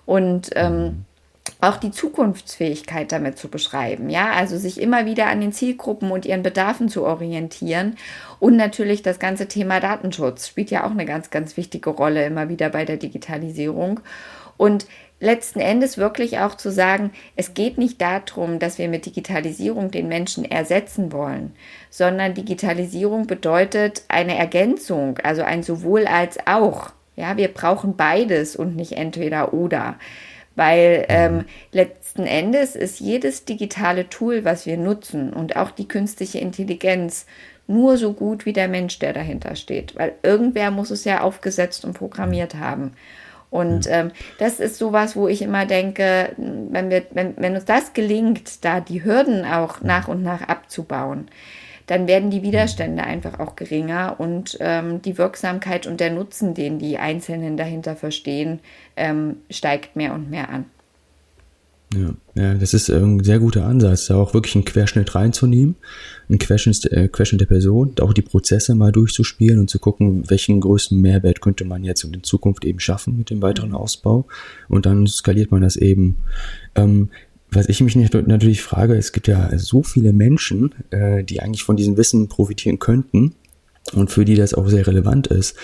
Und 0.10 0.50
ähm, 0.56 1.06
auch 1.62 1.78
die 1.78 1.91
Zukunftsfähigkeit 1.91 3.12
damit 3.12 3.38
zu 3.38 3.48
beschreiben, 3.48 4.10
ja, 4.10 4.32
also 4.32 4.58
sich 4.58 4.82
immer 4.82 5.06
wieder 5.06 5.28
an 5.28 5.39
den 5.39 5.54
Zielgruppen 5.54 6.10
und 6.10 6.26
ihren 6.26 6.41
Bedarfen 6.41 6.89
zu 6.89 7.06
orientieren. 7.06 7.95
Und 8.39 8.56
natürlich 8.56 9.04
das 9.04 9.19
ganze 9.19 9.48
Thema 9.48 9.80
Datenschutz 9.80 10.48
spielt 10.48 10.72
ja 10.72 10.84
auch 10.84 10.89
eine 10.89 11.06
ganz, 11.06 11.30
ganz 11.30 11.58
wichtige 11.58 11.91
Rolle 11.91 12.26
immer 12.26 12.50
wieder 12.50 12.69
bei 12.72 12.86
der 12.86 12.98
Digitalisierung. 12.98 14.00
Und 14.58 14.88
letzten 15.19 15.60
Endes 15.60 16.00
wirklich 16.00 16.39
auch 16.39 16.56
zu 16.56 16.72
sagen, 16.72 17.12
es 17.36 17.54
geht 17.54 17.78
nicht 17.78 18.02
darum, 18.02 18.58
dass 18.58 18.80
wir 18.80 18.89
mit 18.89 19.06
Digitalisierung 19.06 19.91
den 19.91 20.08
Menschen 20.08 20.43
ersetzen 20.43 21.12
wollen, 21.12 21.54
sondern 21.91 22.34
Digitalisierung 22.34 23.28
bedeutet 23.28 24.02
eine 24.08 24.36
Ergänzung, 24.36 25.19
also 25.19 25.43
ein 25.43 25.62
sowohl 25.62 26.08
als 26.08 26.39
auch. 26.48 26.93
Ja, 27.19 27.36
wir 27.36 27.49
brauchen 27.49 27.97
beides 27.97 28.55
und 28.55 28.77
nicht 28.77 28.93
entweder 28.93 29.53
oder. 29.53 29.99
Weil 30.55 31.05
ähm, 31.10 31.43
letzten 31.73 32.23
Endes 32.23 32.77
ist 32.77 33.01
jedes 33.01 33.43
digitale 33.43 34.08
Tool, 34.08 34.45
was 34.45 34.65
wir 34.65 34.77
nutzen 34.77 35.34
und 35.34 35.58
auch 35.58 35.71
die 35.71 35.88
künstliche 35.88 36.39
Intelligenz 36.39 37.25
nur 37.67 37.97
so 37.97 38.13
gut 38.13 38.45
wie 38.45 38.53
der 38.53 38.69
Mensch, 38.69 38.99
der 38.99 39.12
dahinter 39.12 39.58
steht, 39.58 39.97
weil 39.97 40.13
irgendwer 40.23 40.71
muss 40.71 40.91
es 40.91 41.03
ja 41.03 41.19
aufgesetzt 41.19 41.84
und 41.84 41.93
programmiert 41.93 42.55
haben. 42.55 42.93
Und 43.49 43.86
ähm, 43.89 44.12
das 44.38 44.62
ist 44.62 44.77
sowas, 44.77 45.17
wo 45.17 45.27
ich 45.27 45.41
immer 45.41 45.65
denke, 45.65 46.32
wenn, 46.38 46.89
wir, 46.89 47.03
wenn, 47.12 47.36
wenn 47.36 47.55
uns 47.55 47.65
das 47.65 47.91
gelingt, 47.93 48.63
da 48.63 48.79
die 48.79 49.03
Hürden 49.03 49.43
auch 49.43 49.82
nach 49.82 50.08
und 50.08 50.23
nach 50.23 50.43
abzubauen, 50.43 51.29
dann 51.89 52.08
werden 52.08 52.30
die 52.30 52.43
Widerstände 52.43 53.02
einfach 53.02 53.39
auch 53.39 53.56
geringer 53.56 54.15
und 54.19 54.56
ähm, 54.60 55.02
die 55.02 55.17
Wirksamkeit 55.17 55.88
und 55.88 55.99
der 55.99 56.12
Nutzen, 56.12 56.54
den 56.54 56.78
die 56.78 56.99
Einzelnen 56.99 57.58
dahinter 57.58 57.95
verstehen, 57.95 58.60
ähm, 58.95 59.38
steigt 59.49 59.95
mehr 59.95 60.13
und 60.13 60.30
mehr 60.30 60.49
an. 60.49 60.65
Ja, 61.95 62.13
ja, 62.36 62.54
das 62.54 62.75
ist 62.75 62.91
ein 62.91 63.23
sehr 63.23 63.39
guter 63.39 63.65
Ansatz, 63.65 64.06
da 64.06 64.17
auch 64.17 64.36
wirklich 64.36 64.54
einen 64.54 64.65
Querschnitt 64.65 65.15
reinzunehmen, 65.15 65.75
einen 66.30 66.38
Querschnitt, 66.38 66.86
äh, 66.91 67.08
Querschnitt 67.08 67.41
der 67.41 67.47
Person, 67.47 67.95
auch 68.02 68.13
die 68.13 68.21
Prozesse 68.21 68.75
mal 68.75 68.91
durchzuspielen 68.91 69.58
und 69.58 69.71
zu 69.71 69.80
gucken, 69.80 70.30
welchen 70.30 70.62
größten 70.62 71.02
Mehrwert 71.02 71.41
könnte 71.41 71.65
man 71.65 71.84
jetzt 71.84 72.04
in 72.04 72.21
Zukunft 72.21 72.65
eben 72.65 72.80
schaffen 72.80 73.17
mit 73.17 73.32
dem 73.32 73.41
weiteren 73.41 73.69
mhm. 73.69 73.78
Ausbau. 73.78 74.28
Und 74.67 74.86
dann 74.86 75.08
skaliert 75.08 75.49
man 75.49 75.63
das 75.63 75.75
eben. 75.75 76.17
Ähm, 76.75 77.10
was 77.51 77.67
ich 77.67 77.81
mich 77.81 77.95
natürlich 77.95 78.62
frage, 78.62 78.95
es 78.95 79.12
gibt 79.12 79.27
ja 79.27 79.57
so 79.57 79.83
viele 79.83 80.13
Menschen, 80.13 80.75
äh, 80.91 81.23
die 81.23 81.41
eigentlich 81.41 81.63
von 81.63 81.77
diesem 81.77 81.97
Wissen 81.97 82.27
profitieren 82.27 82.79
könnten 82.79 83.33
und 83.93 84.12
für 84.12 84.25
die 84.25 84.35
das 84.35 84.53
auch 84.53 84.67
sehr 84.67 84.85
relevant 84.85 85.27
ist. 85.27 85.55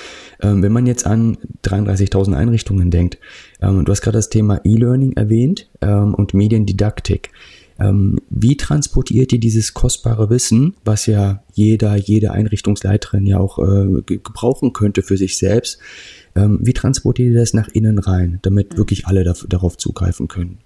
Ähm, 0.41 0.63
wenn 0.63 0.71
man 0.71 0.87
jetzt 0.87 1.05
an 1.05 1.37
33.000 1.63 2.33
Einrichtungen 2.33 2.91
denkt, 2.91 3.17
ähm, 3.61 3.85
du 3.85 3.91
hast 3.91 4.01
gerade 4.01 4.17
das 4.17 4.29
Thema 4.29 4.61
E-Learning 4.63 5.13
erwähnt 5.13 5.69
ähm, 5.81 6.13
und 6.13 6.33
Mediendidaktik. 6.33 7.31
Ähm, 7.77 8.19
wie 8.29 8.55
transportiert 8.55 9.33
ihr 9.33 9.39
dieses 9.39 9.73
kostbare 9.73 10.29
Wissen, 10.29 10.75
was 10.85 11.07
ja 11.07 11.43
jeder, 11.53 11.97
jede 11.97 12.31
Einrichtungsleiterin 12.31 13.25
ja 13.25 13.37
auch 13.37 13.59
äh, 13.59 14.01
gebrauchen 14.05 14.71
könnte 14.71 15.01
für 15.01 15.17
sich 15.17 15.37
selbst? 15.37 15.79
Ähm, 16.35 16.59
wie 16.61 16.73
transportiert 16.73 17.33
ihr 17.33 17.39
das 17.39 17.53
nach 17.53 17.67
innen 17.67 17.99
rein, 17.99 18.39
damit 18.43 18.77
wirklich 18.77 19.07
alle 19.07 19.23
da, 19.23 19.33
darauf 19.49 19.77
zugreifen 19.77 20.29
können? 20.29 20.59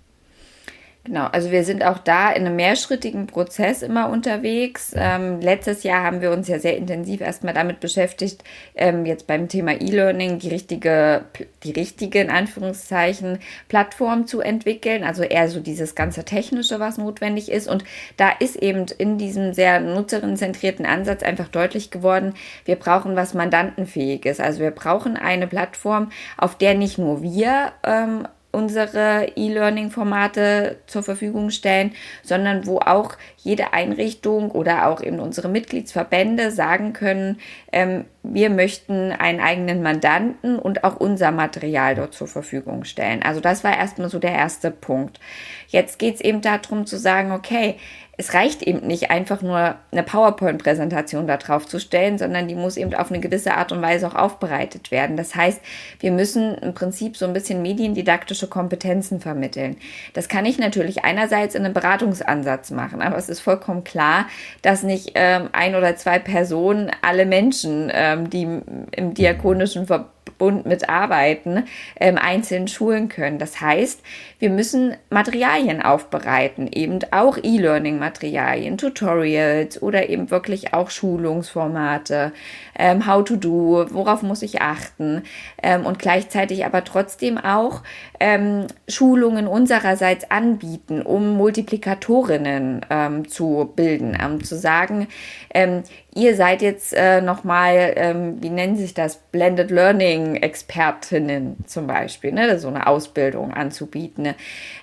Genau, 1.09 1.25
also 1.25 1.49
wir 1.49 1.63
sind 1.63 1.83
auch 1.83 1.97
da 1.97 2.29
in 2.29 2.45
einem 2.45 2.55
mehrschrittigen 2.55 3.25
Prozess 3.25 3.81
immer 3.81 4.09
unterwegs. 4.09 4.91
Ähm, 4.95 5.41
letztes 5.41 5.81
Jahr 5.81 6.03
haben 6.03 6.21
wir 6.21 6.29
uns 6.29 6.47
ja 6.47 6.59
sehr 6.59 6.77
intensiv 6.77 7.21
erstmal 7.21 7.55
damit 7.55 7.79
beschäftigt, 7.79 8.43
ähm, 8.75 9.07
jetzt 9.07 9.25
beim 9.25 9.47
Thema 9.47 9.71
E-Learning 9.71 10.37
die 10.37 10.49
richtige, 10.49 11.23
die 11.63 11.71
richtige 11.71 12.21
in 12.21 12.29
Anführungszeichen 12.29 13.39
Plattform 13.69 14.27
zu 14.27 14.41
entwickeln. 14.41 15.03
Also 15.03 15.23
eher 15.23 15.49
so 15.49 15.61
dieses 15.61 15.95
ganze 15.95 16.25
Technische, 16.25 16.79
was 16.79 16.99
notwendig 16.99 17.51
ist. 17.51 17.67
Und 17.67 17.83
da 18.17 18.29
ist 18.29 18.57
eben 18.57 18.85
in 18.99 19.17
diesem 19.17 19.53
sehr 19.53 19.79
nutzerinnenzentrierten 19.79 20.85
Ansatz 20.85 21.23
einfach 21.23 21.47
deutlich 21.47 21.89
geworden, 21.89 22.35
wir 22.65 22.75
brauchen 22.75 23.15
was 23.15 23.33
Mandantenfähiges. 23.33 24.39
Also 24.39 24.59
wir 24.59 24.69
brauchen 24.69 25.17
eine 25.17 25.47
Plattform, 25.47 26.11
auf 26.37 26.55
der 26.55 26.75
nicht 26.75 26.99
nur 26.99 27.23
wir 27.23 27.71
ähm, 27.83 28.27
unsere 28.51 29.27
E-Learning-Formate 29.35 30.77
zur 30.87 31.03
Verfügung 31.03 31.49
stellen, 31.51 31.93
sondern 32.23 32.65
wo 32.65 32.79
auch 32.79 33.13
jede 33.37 33.73
Einrichtung 33.73 34.51
oder 34.51 34.87
auch 34.87 35.01
eben 35.01 35.19
unsere 35.19 35.49
Mitgliedsverbände 35.49 36.51
sagen 36.51 36.93
können, 36.93 37.39
ähm, 37.71 38.05
wir 38.23 38.49
möchten 38.49 39.11
einen 39.11 39.39
eigenen 39.39 39.81
Mandanten 39.81 40.59
und 40.59 40.83
auch 40.83 40.97
unser 40.97 41.31
Material 41.31 41.95
dort 41.95 42.13
zur 42.13 42.27
Verfügung 42.27 42.83
stellen. 42.83 43.23
Also 43.23 43.39
das 43.39 43.63
war 43.63 43.77
erstmal 43.77 44.09
so 44.09 44.19
der 44.19 44.33
erste 44.33 44.71
Punkt. 44.71 45.19
Jetzt 45.67 45.99
geht 45.99 46.15
es 46.15 46.21
eben 46.21 46.41
darum 46.41 46.85
zu 46.85 46.97
sagen, 46.97 47.31
okay, 47.31 47.75
es 48.19 48.33
reicht 48.33 48.63
eben 48.63 48.85
nicht 48.85 49.11
einfach 49.11 49.41
nur 49.41 49.75
eine 49.93 50.03
PowerPoint-Präsentation 50.03 51.25
da 51.25 51.37
drauf 51.37 51.65
zu 51.65 51.79
stellen, 51.79 52.17
sondern 52.17 52.49
die 52.49 52.55
muss 52.55 52.75
eben 52.75 52.93
auf 52.93 53.09
eine 53.09 53.21
gewisse 53.21 53.53
Art 53.53 53.71
und 53.71 53.81
Weise 53.81 54.05
auch 54.07 54.15
aufbereitet 54.15 54.91
werden. 54.91 55.15
Das 55.15 55.35
heißt, 55.35 55.61
wir 56.01 56.11
müssen 56.11 56.53
im 56.55 56.73
Prinzip 56.73 57.15
so 57.15 57.25
ein 57.25 57.31
bisschen 57.31 57.61
mediendidaktische 57.61 58.47
Kompetenzen 58.47 59.21
vermitteln. 59.21 59.77
Das 60.15 60.27
kann 60.27 60.45
ich 60.45 60.59
natürlich 60.59 61.05
einerseits 61.05 61.55
in 61.55 61.63
einem 61.63 61.73
Beratungsansatz 61.73 62.71
machen, 62.71 63.01
aber 63.01 63.15
es 63.15 63.29
ist 63.29 63.39
vollkommen 63.39 63.85
klar, 63.85 64.25
dass 64.63 64.83
nicht 64.83 65.13
ähm, 65.15 65.47
ein 65.53 65.75
oder 65.75 65.95
zwei 65.95 66.19
Personen 66.19 66.91
alle 67.01 67.25
Menschen, 67.25 67.89
ähm, 68.13 68.29
die 68.29 68.47
im 68.91 69.13
diakonischen 69.13 69.87
Verbund 69.87 70.19
Bund 70.39 70.65
mitarbeiten, 70.65 71.65
ähm, 71.99 72.17
einzeln 72.17 72.67
schulen 72.67 73.09
können. 73.09 73.37
Das 73.37 73.61
heißt, 73.61 74.01
wir 74.39 74.49
müssen 74.49 74.95
Materialien 75.09 75.81
aufbereiten, 75.81 76.67
eben 76.71 76.99
auch 77.11 77.37
E-Learning-Materialien, 77.37 78.77
Tutorials 78.77 79.81
oder 79.81 80.09
eben 80.09 80.31
wirklich 80.31 80.73
auch 80.73 80.89
Schulungsformate, 80.89 82.31
ähm, 82.77 83.05
How 83.05 83.23
to 83.25 83.35
Do, 83.35 83.85
worauf 83.89 84.21
muss 84.23 84.41
ich 84.41 84.61
achten 84.61 85.23
ähm, 85.61 85.85
und 85.85 85.99
gleichzeitig 85.99 86.65
aber 86.65 86.85
trotzdem 86.85 87.37
auch 87.37 87.83
ähm, 88.21 88.67
Schulungen 88.87 89.45
unsererseits 89.45 90.31
anbieten, 90.31 91.01
um 91.01 91.35
Multiplikatorinnen 91.35 92.85
ähm, 92.89 93.27
zu 93.27 93.71
bilden, 93.75 94.17
ähm, 94.21 94.43
zu 94.43 94.57
sagen, 94.57 95.07
ähm, 95.53 95.83
ihr 96.15 96.35
seid 96.35 96.61
jetzt 96.61 96.93
äh, 96.93 97.21
nochmal, 97.21 97.93
ähm, 97.95 98.41
wie 98.41 98.49
nennen 98.49 98.77
sich 98.77 98.93
das, 98.93 99.17
Blended 99.31 99.69
Learning 99.69 100.35
Expertinnen 100.37 101.57
zum 101.65 101.87
Beispiel, 101.87 102.31
ne, 102.31 102.57
so 102.57 102.67
eine 102.67 102.87
Ausbildung 102.87 103.53
anzubieten. 103.53 104.28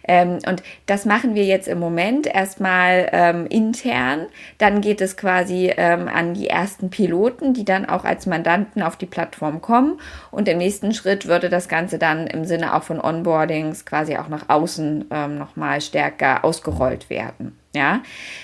Ähm, 0.06 0.38
und 0.46 0.62
das 0.86 1.04
machen 1.04 1.34
wir 1.34 1.44
jetzt 1.44 1.68
im 1.68 1.78
Moment 1.78 2.26
erstmal 2.26 3.08
ähm, 3.12 3.46
intern. 3.46 4.26
Dann 4.58 4.80
geht 4.80 5.00
es 5.00 5.16
quasi 5.16 5.72
ähm, 5.76 6.08
an 6.08 6.34
die 6.34 6.48
ersten 6.48 6.90
Piloten, 6.90 7.54
die 7.54 7.64
dann 7.64 7.86
auch 7.86 8.04
als 8.04 8.26
Mandanten 8.26 8.82
auf 8.82 8.96
die 8.96 9.06
Plattform 9.06 9.60
kommen. 9.60 10.00
Und 10.30 10.48
im 10.48 10.58
nächsten 10.58 10.94
Schritt 10.94 11.26
würde 11.26 11.48
das 11.48 11.68
Ganze 11.68 11.98
dann 11.98 12.26
im 12.26 12.44
Sinne 12.44 12.74
auch 12.74 12.82
von 12.82 13.00
Onboardings 13.00 13.84
quasi 13.84 14.16
auch 14.16 14.28
nach 14.28 14.48
außen 14.48 15.06
ähm, 15.10 15.38
nochmal 15.38 15.80
stärker 15.80 16.44
ausgerollt 16.44 17.10
werden. 17.10 17.58
Ja, 17.76 18.02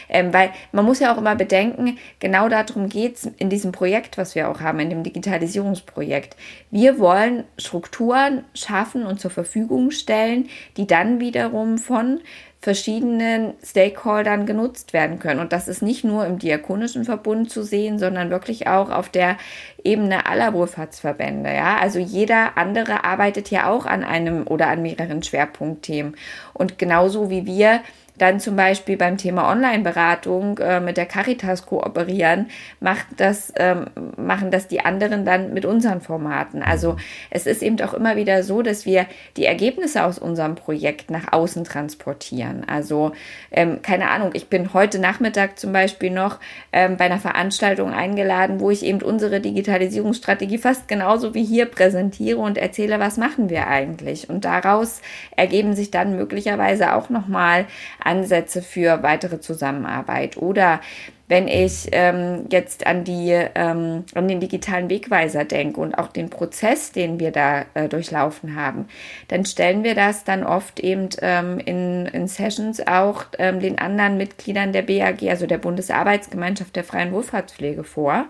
ähm, 0.08 0.32
weil 0.32 0.50
man 0.72 0.84
muss 0.84 1.00
ja 1.00 1.12
auch 1.12 1.18
immer 1.18 1.34
bedenken, 1.34 1.98
genau 2.20 2.48
darum 2.48 2.88
geht 2.88 3.16
es 3.16 3.24
in 3.38 3.48
diesem 3.48 3.72
Projekt, 3.72 4.18
was 4.18 4.34
wir 4.34 4.50
auch 4.50 4.60
haben, 4.60 4.78
in 4.78 4.90
dem 4.90 5.02
Digitalisierungsprojekt. 5.02 6.36
Wir 6.70 6.98
wollen 6.98 7.44
Strukturen 7.56 8.44
schaffen 8.54 9.06
und 9.06 9.20
zur 9.20 9.30
Verfügung 9.30 9.90
stellen, 9.90 10.48
die 10.76 10.86
dann 10.86 11.18
wiederum 11.18 11.78
von 11.78 12.20
verschiedenen 12.62 13.54
Stakeholdern 13.64 14.46
genutzt 14.46 14.92
werden 14.92 15.18
können. 15.18 15.40
Und 15.40 15.52
das 15.52 15.66
ist 15.66 15.82
nicht 15.82 16.04
nur 16.04 16.24
im 16.26 16.38
Diakonischen 16.38 17.04
Verbund 17.04 17.50
zu 17.50 17.64
sehen, 17.64 17.98
sondern 17.98 18.30
wirklich 18.30 18.68
auch 18.68 18.88
auf 18.88 19.08
der 19.08 19.36
Ebene 19.82 20.26
aller 20.26 20.52
Wohlfahrtsverbände. 20.52 21.52
Ja, 21.52 21.78
also 21.78 21.98
jeder 21.98 22.56
andere 22.56 23.02
arbeitet 23.02 23.50
ja 23.50 23.68
auch 23.68 23.84
an 23.84 24.04
einem 24.04 24.46
oder 24.46 24.68
an 24.68 24.80
mehreren 24.80 25.24
Schwerpunktthemen. 25.24 26.16
Und 26.54 26.78
genauso 26.78 27.30
wie 27.30 27.46
wir 27.46 27.80
dann 28.18 28.40
zum 28.40 28.56
Beispiel 28.56 28.96
beim 28.96 29.16
Thema 29.16 29.50
Online-Beratung 29.50 30.58
äh, 30.58 30.80
mit 30.80 30.96
der 30.96 31.06
Caritas 31.06 31.64
kooperieren, 31.66 32.50
macht 32.80 33.06
das, 33.16 33.52
ähm, 33.56 33.86
machen 34.16 34.50
das 34.50 34.68
die 34.68 34.84
anderen 34.84 35.24
dann 35.24 35.54
mit 35.54 35.64
unseren 35.64 36.00
Formaten. 36.00 36.62
Also 36.62 36.96
es 37.30 37.46
ist 37.46 37.62
eben 37.62 37.80
auch 37.80 37.94
immer 37.94 38.16
wieder 38.16 38.42
so, 38.42 38.62
dass 38.62 38.84
wir 38.84 39.06
die 39.36 39.46
Ergebnisse 39.46 40.04
aus 40.04 40.18
unserem 40.18 40.54
Projekt 40.54 41.10
nach 41.10 41.32
außen 41.32 41.64
transportieren. 41.64 42.64
Also 42.68 43.12
ähm, 43.50 43.80
keine 43.82 44.10
Ahnung, 44.10 44.30
ich 44.34 44.48
bin 44.48 44.74
heute 44.74 44.98
Nachmittag 44.98 45.58
zum 45.58 45.72
Beispiel 45.72 46.10
noch 46.10 46.38
ähm, 46.72 46.96
bei 46.98 47.06
einer 47.06 47.18
Veranstaltung 47.18 47.92
eingeladen, 47.92 48.60
wo 48.60 48.70
ich 48.70 48.84
eben 48.84 49.00
unsere 49.00 49.40
Digitalisierungsstrategie 49.40 50.58
fast 50.58 50.86
genauso 50.86 51.34
wie 51.34 51.44
hier 51.44 51.66
präsentiere 51.66 52.38
und 52.38 52.58
erzähle, 52.58 53.00
was 53.00 53.16
machen 53.16 53.48
wir 53.48 53.68
eigentlich. 53.68 54.28
Und 54.28 54.44
daraus 54.44 55.00
ergeben 55.34 55.74
sich 55.74 55.90
dann 55.90 56.16
möglicherweise 56.16 56.94
auch 56.94 57.08
nochmal 57.08 57.66
Ansätze 58.06 58.62
für 58.62 59.02
weitere 59.02 59.40
Zusammenarbeit. 59.40 60.36
Oder 60.36 60.80
wenn 61.28 61.48
ich 61.48 61.88
ähm, 61.92 62.46
jetzt 62.50 62.86
an, 62.86 63.04
die, 63.04 63.30
ähm, 63.30 64.04
an 64.14 64.28
den 64.28 64.40
digitalen 64.40 64.90
Wegweiser 64.90 65.46
denke 65.46 65.80
und 65.80 65.94
auch 65.94 66.08
den 66.08 66.28
Prozess, 66.28 66.92
den 66.92 67.18
wir 67.18 67.30
da 67.30 67.64
äh, 67.72 67.88
durchlaufen 67.88 68.54
haben, 68.54 68.86
dann 69.28 69.46
stellen 69.46 69.82
wir 69.82 69.94
das 69.94 70.24
dann 70.24 70.44
oft 70.44 70.78
eben 70.80 71.08
ähm, 71.22 71.58
in, 71.58 72.06
in 72.06 72.28
Sessions 72.28 72.86
auch 72.86 73.24
ähm, 73.38 73.60
den 73.60 73.78
anderen 73.78 74.18
Mitgliedern 74.18 74.72
der 74.72 74.82
BAG, 74.82 75.22
also 75.30 75.46
der 75.46 75.58
Bundesarbeitsgemeinschaft 75.58 76.76
der 76.76 76.84
freien 76.84 77.12
Wohlfahrtspflege 77.12 77.82
vor 77.82 78.26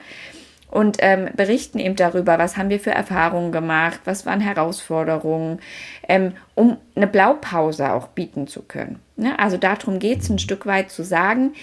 und 0.73 0.97
ähm, 1.01 1.29
berichten 1.37 1.79
eben 1.79 1.97
darüber, 1.97 2.39
was 2.39 2.57
haben 2.57 2.71
wir 2.71 2.81
für 2.81 2.93
Erfahrungen 2.93 3.53
gemacht, 3.53 4.01
was 4.05 4.25
waren 4.25 4.41
Herausforderungen, 4.41 5.61
ähm, 6.09 6.33
um 6.55 6.79
eine 6.97 7.07
Blaupause 7.07 7.93
auch 7.93 8.09
bieten 8.09 8.47
zu 8.47 8.63
können. 8.63 8.99
Ne? 9.23 9.39
Also 9.39 9.57
darum 9.57 9.99
geht 9.99 10.21
es 10.21 10.29
ein 10.29 10.39
Stück 10.39 10.67
weit 10.67 10.91
zu 10.91 11.03
sagen, 11.05 11.55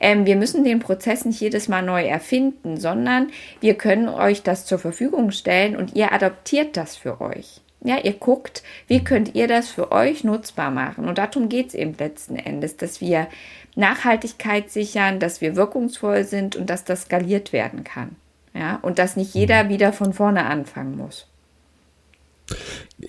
ähm, 0.00 0.24
wir 0.24 0.36
müssen 0.36 0.64
den 0.64 0.78
Prozess 0.78 1.24
nicht 1.24 1.40
jedes 1.40 1.68
Mal 1.68 1.82
neu 1.82 2.04
erfinden, 2.04 2.78
sondern 2.78 3.28
wir 3.60 3.74
können 3.74 4.08
euch 4.08 4.42
das 4.42 4.64
zur 4.64 4.78
Verfügung 4.78 5.32
stellen 5.32 5.76
und 5.76 5.94
ihr 5.94 6.12
adoptiert 6.12 6.76
das 6.76 6.96
für 6.96 7.20
euch. 7.20 7.60
Ja, 7.80 7.98
ihr 7.98 8.14
guckt, 8.14 8.62
wie 8.88 9.04
könnt 9.04 9.34
ihr 9.36 9.46
das 9.46 9.68
für 9.68 9.92
euch 9.92 10.24
nutzbar 10.24 10.70
machen. 10.70 11.08
Und 11.08 11.18
darum 11.18 11.48
geht 11.48 11.68
es 11.68 11.74
eben 11.74 11.94
letzten 11.96 12.36
Endes, 12.36 12.76
dass 12.76 13.00
wir 13.00 13.28
Nachhaltigkeit 13.76 14.70
sichern, 14.70 15.20
dass 15.20 15.40
wir 15.40 15.54
wirkungsvoll 15.54 16.24
sind 16.24 16.56
und 16.56 16.68
dass 16.70 16.84
das 16.84 17.02
skaliert 17.02 17.52
werden 17.52 17.84
kann. 17.84 18.16
Ja, 18.52 18.80
und 18.82 18.98
dass 18.98 19.16
nicht 19.16 19.34
jeder 19.34 19.64
mhm. 19.64 19.68
wieder 19.68 19.92
von 19.92 20.12
vorne 20.12 20.46
anfangen 20.46 20.96
muss. 20.96 21.27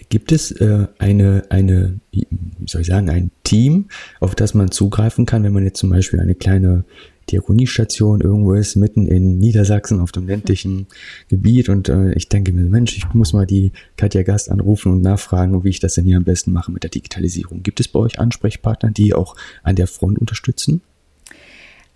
Gibt 0.09 0.31
es 0.31 0.51
äh, 0.51 0.87
eine, 0.97 1.43
eine, 1.49 1.99
wie 2.11 2.27
soll 2.67 2.81
ich 2.81 2.87
sagen, 2.87 3.09
ein 3.09 3.31
Team, 3.43 3.85
auf 4.19 4.35
das 4.35 4.53
man 4.53 4.71
zugreifen 4.71 5.25
kann, 5.25 5.43
wenn 5.43 5.53
man 5.53 5.63
jetzt 5.63 5.79
zum 5.79 5.89
Beispiel 5.89 6.19
eine 6.19 6.35
kleine 6.35 6.83
Diakoniestation 7.31 8.21
irgendwo 8.21 8.53
ist, 8.53 8.75
mitten 8.75 9.07
in 9.07 9.39
Niedersachsen 9.39 9.99
auf 9.99 10.11
dem 10.11 10.27
ländlichen 10.27 10.87
Gebiet 11.27 11.69
und 11.69 11.89
äh, 11.89 12.13
ich 12.13 12.29
denke 12.29 12.53
mir, 12.53 12.63
Mensch, 12.63 12.97
ich 12.97 13.13
muss 13.13 13.33
mal 13.33 13.45
die 13.45 13.71
Katja 13.97 14.23
Gast 14.23 14.49
anrufen 14.49 14.91
und 14.91 15.01
nachfragen, 15.01 15.63
wie 15.63 15.69
ich 15.69 15.79
das 15.79 15.95
denn 15.95 16.05
hier 16.05 16.17
am 16.17 16.23
besten 16.23 16.51
mache 16.51 16.71
mit 16.71 16.83
der 16.83 16.89
Digitalisierung. 16.89 17.63
Gibt 17.63 17.79
es 17.79 17.87
bei 17.87 17.99
euch 17.99 18.19
Ansprechpartner, 18.19 18.91
die 18.91 19.13
auch 19.13 19.35
an 19.63 19.75
der 19.75 19.87
Front 19.87 20.19
unterstützen? 20.19 20.81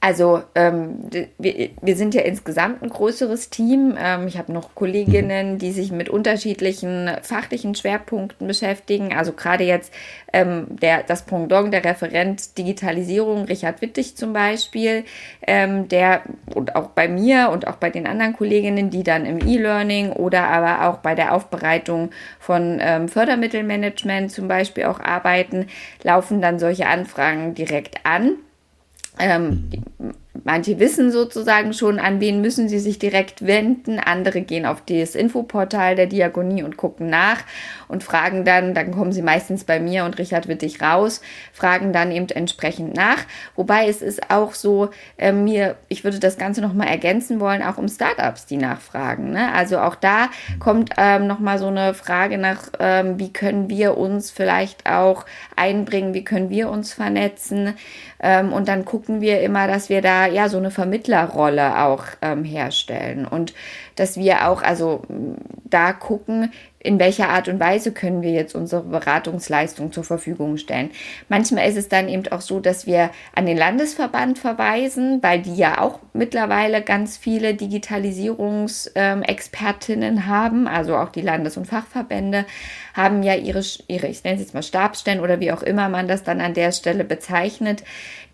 Also 0.05 0.43
ähm, 0.53 0.99
wir, 1.37 1.69
wir 1.81 1.95
sind 1.95 2.13
ja 2.13 2.23
insgesamt 2.23 2.83
ein 2.83 2.89
größeres 2.89 3.49
Team. 3.49 3.95
Ähm, 3.97 4.27
ich 4.27 4.37
habe 4.37 4.51
noch 4.51 4.75
Kolleginnen, 4.75 5.59
die 5.59 5.71
sich 5.71 5.93
mit 5.93 6.09
unterschiedlichen 6.09 7.09
fachlichen 7.21 7.73
Schwerpunkten 7.73 8.45
beschäftigen. 8.45 9.13
Also 9.13 9.31
gerade 9.31 9.63
jetzt 9.63 9.93
ähm, 10.33 10.67
der, 10.69 11.03
das 11.03 11.21
Pendant, 11.21 11.73
der 11.73 11.85
Referent 11.85 12.57
Digitalisierung, 12.57 13.45
Richard 13.45 13.81
Wittig 13.81 14.17
zum 14.17 14.33
Beispiel, 14.33 15.05
ähm, 15.47 15.87
der 15.87 16.23
und 16.53 16.75
auch 16.75 16.89
bei 16.89 17.07
mir 17.07 17.49
und 17.53 17.65
auch 17.67 17.77
bei 17.77 17.89
den 17.89 18.05
anderen 18.05 18.33
Kolleginnen, 18.33 18.89
die 18.89 19.03
dann 19.03 19.25
im 19.25 19.39
E-Learning 19.39 20.11
oder 20.11 20.49
aber 20.49 20.89
auch 20.89 20.97
bei 20.97 21.15
der 21.15 21.33
Aufbereitung 21.33 22.09
von 22.41 22.79
ähm, 22.81 23.07
Fördermittelmanagement 23.07 24.33
zum 24.33 24.49
Beispiel 24.49 24.83
auch 24.83 24.99
arbeiten, 24.99 25.67
laufen 26.03 26.41
dann 26.41 26.59
solche 26.59 26.87
Anfragen 26.87 27.55
direkt 27.55 28.05
an. 28.05 28.35
Ähm, 29.19 29.69
manche 30.43 30.79
wissen 30.79 31.11
sozusagen 31.11 31.73
schon, 31.73 31.99
an 31.99 32.19
wen 32.19 32.41
müssen 32.41 32.67
sie 32.67 32.79
sich 32.79 32.99
direkt 32.99 33.45
wenden. 33.45 33.99
Andere 33.99 34.41
gehen 34.41 34.65
auf 34.65 34.81
das 34.85 35.15
Infoportal 35.15 35.95
der 35.95 36.07
Diakonie 36.07 36.63
und 36.63 36.77
gucken 36.77 37.09
nach 37.09 37.43
und 37.87 38.03
fragen 38.03 38.43
dann, 38.43 38.73
dann 38.73 38.91
kommen 38.91 39.11
sie 39.11 39.21
meistens 39.21 39.63
bei 39.63 39.79
mir 39.79 40.05
und 40.05 40.17
Richard 40.17 40.47
Wittig 40.47 40.81
raus, 40.81 41.21
fragen 41.51 41.93
dann 41.93 42.11
eben 42.11 42.27
entsprechend 42.29 42.95
nach. 42.95 43.19
Wobei 43.55 43.87
es 43.87 44.01
ist 44.01 44.31
auch 44.31 44.53
so, 44.53 44.89
äh, 45.17 45.31
mir, 45.31 45.75
ich 45.87 46.03
würde 46.03 46.19
das 46.19 46.37
Ganze 46.37 46.61
nochmal 46.61 46.87
ergänzen 46.87 47.39
wollen, 47.39 47.61
auch 47.61 47.77
um 47.77 47.87
Startups, 47.87 48.45
die 48.45 48.57
nachfragen. 48.57 49.31
Ne? 49.31 49.53
Also 49.53 49.79
auch 49.79 49.95
da 49.95 50.29
kommt 50.59 50.91
ähm, 50.97 51.27
nochmal 51.27 51.59
so 51.59 51.67
eine 51.67 51.93
Frage 51.93 52.37
nach, 52.37 52.69
ähm, 52.79 53.19
wie 53.19 53.31
können 53.31 53.69
wir 53.69 53.97
uns 53.97 54.31
vielleicht 54.31 54.89
auch 54.89 55.25
einbringen, 55.55 56.13
wie 56.13 56.23
können 56.23 56.49
wir 56.49 56.69
uns 56.69 56.93
vernetzen. 56.93 57.75
Ähm, 58.23 58.53
und 58.53 58.69
dann 58.69 58.85
gucken 58.85 59.19
wir 59.19 59.41
immer, 59.41 59.67
dass 59.67 59.89
wir 59.89 60.01
da 60.01 60.25
ja 60.25 60.47
so 60.47 60.57
eine 60.57 60.71
Vermittlerrolle 60.71 61.83
auch 61.83 62.05
ähm, 62.21 62.45
herstellen. 62.45 63.27
Und 63.27 63.53
dass 63.97 64.15
wir 64.17 64.47
auch 64.47 64.63
also 64.63 65.01
da 65.65 65.91
gucken, 65.91 66.51
in 66.83 66.99
welcher 66.99 67.29
Art 67.29 67.47
und 67.47 67.59
Weise 67.61 67.93
können 67.93 68.21
wir 68.21 68.31
jetzt 68.31 68.55
unsere 68.55 68.83
Beratungsleistung 68.83 69.93
zur 69.93 70.03
Verfügung 70.03 70.57
stellen. 70.57 70.91
Manchmal 71.29 71.69
ist 71.69 71.77
es 71.77 71.87
dann 71.87 72.09
eben 72.09 72.27
auch 72.27 72.41
so, 72.41 72.59
dass 72.59 72.85
wir 72.85 73.11
an 73.33 73.45
den 73.45 73.55
Landesverband 73.57 74.37
verweisen, 74.37 75.23
weil 75.23 75.41
die 75.41 75.55
ja 75.55 75.79
auch 75.79 75.99
mittlerweile 76.11 76.81
ganz 76.81 77.15
viele 77.17 77.53
Digitalisierungsexpertinnen 77.53 80.27
haben, 80.27 80.67
also 80.67 80.97
auch 80.97 81.07
die 81.09 81.21
Landes- 81.21 81.55
und 81.55 81.65
Fachverbände 81.65 82.45
haben 82.93 83.23
ja 83.23 83.35
ihre, 83.35 83.63
ihre 83.87 84.07
ich 84.07 84.23
nenne 84.23 84.35
es 84.35 84.41
jetzt 84.41 84.53
mal 84.53 84.61
Stabsstellen 84.61 85.21
oder 85.21 85.39
wie 85.39 85.51
auch 85.51 85.63
immer 85.63 85.89
man 85.89 86.07
das 86.07 86.21
dann 86.23 86.41
an 86.41 86.53
der 86.53 86.71
Stelle 86.71 87.05
bezeichnet, 87.05 87.83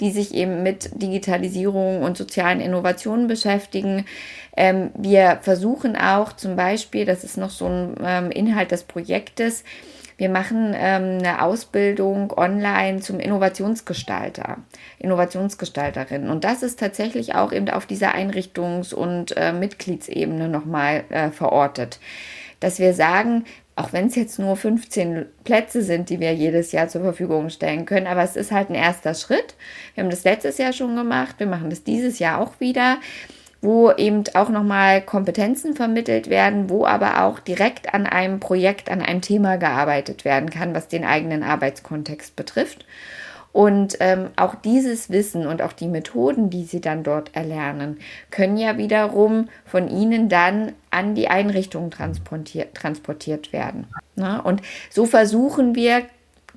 die 0.02 0.12
sich 0.12 0.34
eben 0.34 0.64
mit 0.64 1.02
Digitalisierung 1.02 2.02
und 2.02 2.18
sozialen 2.18 2.62
Innovationen 2.62 3.28
beschäftigen. 3.28 4.06
Ähm, 4.56 4.92
wir 4.98 5.40
versuchen 5.42 5.96
auch 5.96 6.34
zum 6.34 6.56
Beispiel, 6.56 7.06
das 7.06 7.24
ist 7.24 7.38
noch 7.38 7.50
so 7.50 7.68
ein 7.68 7.96
ähm, 8.04 8.32
Inhalt 8.40 8.72
des 8.72 8.84
Projektes, 8.84 9.64
wir 10.20 10.30
machen 10.30 10.76
ähm, 10.76 11.20
eine 11.20 11.42
Ausbildung 11.42 12.34
online 12.38 13.00
zum 13.00 13.22
Innovationsgestalter, 13.22 14.58
Innovationsgestalterin. 15.00 16.30
Und 16.30 16.44
das 16.44 16.62
ist 16.62 16.78
tatsächlich 16.78 17.36
auch 17.36 17.54
eben 17.54 17.70
auf 17.70 17.86
dieser 17.86 18.16
Einrichtungs- 18.16 18.94
und 18.94 19.38
äh, 19.38 19.54
Mitgliedsebene 19.54 20.50
nochmal 20.50 21.06
äh, 21.08 21.30
verortet. 21.30 22.00
Dass 22.60 22.80
wir 22.80 22.94
sagen, 22.94 23.46
auch 23.78 23.94
wenn 23.94 24.08
es 24.08 24.16
jetzt 24.16 24.40
nur 24.40 24.58
15 24.58 25.26
Plätze 25.46 25.82
sind, 25.84 26.10
die 26.10 26.20
wir 26.20 26.34
jedes 26.34 26.74
Jahr 26.74 26.90
zur 26.90 27.00
Verfügung 27.00 27.50
stellen 27.50 27.86
können, 27.86 28.08
aber 28.08 28.22
es 28.22 28.36
ist 28.36 28.52
halt 28.52 28.70
ein 28.70 28.76
erster 28.76 29.14
Schritt. 29.14 29.56
Wir 29.96 30.04
haben 30.04 30.12
das 30.12 30.26
letztes 30.26 30.58
Jahr 30.58 30.74
schon 30.74 30.98
gemacht, 30.98 31.36
wir 31.38 31.48
machen 31.48 31.70
das 31.70 31.86
dieses 31.86 32.20
Jahr 32.20 32.42
auch 32.42 32.60
wieder 32.60 32.98
wo 33.62 33.92
eben 33.92 34.24
auch 34.34 34.50
nochmal 34.50 35.02
Kompetenzen 35.02 35.76
vermittelt 35.76 36.30
werden, 36.30 36.70
wo 36.70 36.86
aber 36.86 37.24
auch 37.24 37.40
direkt 37.40 37.94
an 37.94 38.06
einem 38.06 38.40
Projekt, 38.40 38.90
an 38.90 39.02
einem 39.02 39.22
Thema 39.22 39.58
gearbeitet 39.58 40.24
werden 40.24 40.50
kann, 40.50 40.74
was 40.74 40.88
den 40.88 41.04
eigenen 41.04 41.44
Arbeitskontext 41.44 42.36
betrifft. 42.36 42.86
Und 43.52 43.98
ähm, 44.00 44.28
auch 44.36 44.56
dieses 44.56 45.10
Wissen 45.10 45.48
und 45.48 45.62
auch 45.62 45.74
die 45.74 45.88
Methoden, 45.88 46.52
die 46.52 46.66
sie 46.66 46.82
dann 46.82 47.04
dort 47.04 47.36
erlernen, 47.36 47.98
können 48.30 48.58
ja 48.58 48.78
wiederum 48.78 49.50
von 49.66 49.90
ihnen 49.90 50.30
dann 50.30 50.74
an 50.92 51.16
die 51.16 51.30
Einrichtung 51.30 51.90
transportiert, 51.90 52.76
transportiert 52.76 53.52
werden. 53.52 53.88
Ne? 54.16 54.40
Und 54.44 54.62
so 54.92 55.08
versuchen 55.08 55.74
wir 55.74 56.04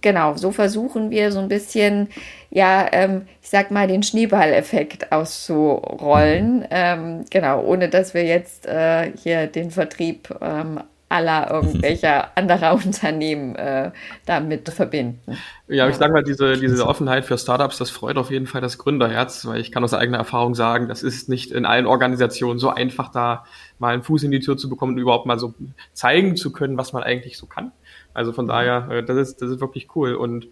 genau, 0.02 0.36
so 0.36 0.50
versuchen 0.50 1.10
wir 1.10 1.32
so 1.32 1.38
ein 1.38 1.48
bisschen, 1.48 2.08
ja, 2.50 2.86
ähm, 2.92 3.22
ich 3.40 3.48
sag 3.48 3.70
mal, 3.70 3.88
den 3.88 4.02
Schneeballeffekt 4.02 5.12
auszurollen. 5.12 6.66
Ähm, 6.70 7.24
genau, 7.30 7.62
ohne 7.62 7.88
dass 7.88 8.12
wir 8.12 8.24
jetzt 8.24 8.66
äh, 8.66 9.12
hier 9.16 9.46
den 9.46 9.70
Vertrieb 9.70 10.28
ähm, 10.40 10.80
aller 11.12 11.50
irgendwelcher 11.50 12.30
anderer 12.36 12.74
Unternehmen 12.74 13.54
äh, 13.54 13.92
damit 14.26 14.68
verbinden. 14.70 15.36
Ja, 15.68 15.88
ich 15.88 15.96
sage 15.96 16.12
mal, 16.12 16.24
diese, 16.24 16.56
diese 16.56 16.86
Offenheit 16.86 17.24
für 17.24 17.36
Startups, 17.38 17.78
das 17.78 17.90
freut 17.90 18.16
auf 18.16 18.30
jeden 18.30 18.46
Fall 18.46 18.60
das 18.60 18.78
Gründerherz, 18.78 19.46
weil 19.46 19.60
ich 19.60 19.70
kann 19.70 19.84
aus 19.84 19.94
eigener 19.94 20.18
Erfahrung 20.18 20.54
sagen, 20.54 20.88
das 20.88 21.02
ist 21.02 21.28
nicht 21.28 21.52
in 21.52 21.66
allen 21.66 21.86
Organisationen 21.86 22.58
so 22.58 22.70
einfach, 22.70 23.10
da 23.10 23.44
mal 23.78 23.92
einen 23.92 24.02
Fuß 24.02 24.22
in 24.24 24.30
die 24.30 24.40
Tür 24.40 24.56
zu 24.56 24.68
bekommen 24.68 24.94
und 24.94 24.98
überhaupt 24.98 25.26
mal 25.26 25.38
so 25.38 25.54
zeigen 25.92 26.36
zu 26.36 26.52
können, 26.52 26.78
was 26.78 26.92
man 26.92 27.02
eigentlich 27.02 27.36
so 27.36 27.46
kann. 27.46 27.72
Also 28.14 28.32
von 28.32 28.46
daher, 28.46 28.88
äh, 28.90 29.02
das 29.04 29.16
ist, 29.16 29.42
das 29.42 29.50
ist 29.50 29.60
wirklich 29.60 29.94
cool. 29.94 30.14
Und 30.14 30.48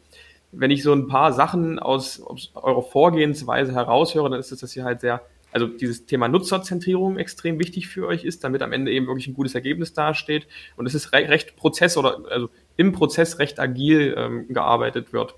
wenn 0.52 0.70
ich 0.70 0.82
so 0.82 0.92
ein 0.92 1.06
paar 1.06 1.32
Sachen 1.32 1.78
aus, 1.78 2.20
aus 2.20 2.50
eurer 2.54 2.82
Vorgehensweise 2.82 3.72
heraushöre, 3.72 4.28
dann 4.30 4.40
ist 4.40 4.52
es, 4.52 4.60
dass 4.60 4.74
ihr 4.76 4.84
halt 4.84 5.00
sehr, 5.00 5.22
also 5.52 5.66
dieses 5.66 6.06
Thema 6.06 6.28
Nutzerzentrierung 6.28 7.18
extrem 7.18 7.58
wichtig 7.58 7.88
für 7.88 8.06
euch 8.06 8.24
ist, 8.24 8.44
damit 8.44 8.62
am 8.62 8.72
Ende 8.72 8.92
eben 8.92 9.06
wirklich 9.06 9.26
ein 9.26 9.34
gutes 9.34 9.54
Ergebnis 9.54 9.92
dasteht. 9.92 10.46
Und 10.76 10.86
es 10.86 10.94
ist 10.94 11.12
recht, 11.12 11.30
recht 11.30 11.56
Prozess 11.56 11.96
oder 11.96 12.20
also 12.30 12.50
im 12.76 12.92
Prozess 12.92 13.38
recht 13.38 13.58
agil 13.58 14.14
ähm, 14.16 14.48
gearbeitet 14.48 15.12
wird. 15.12 15.34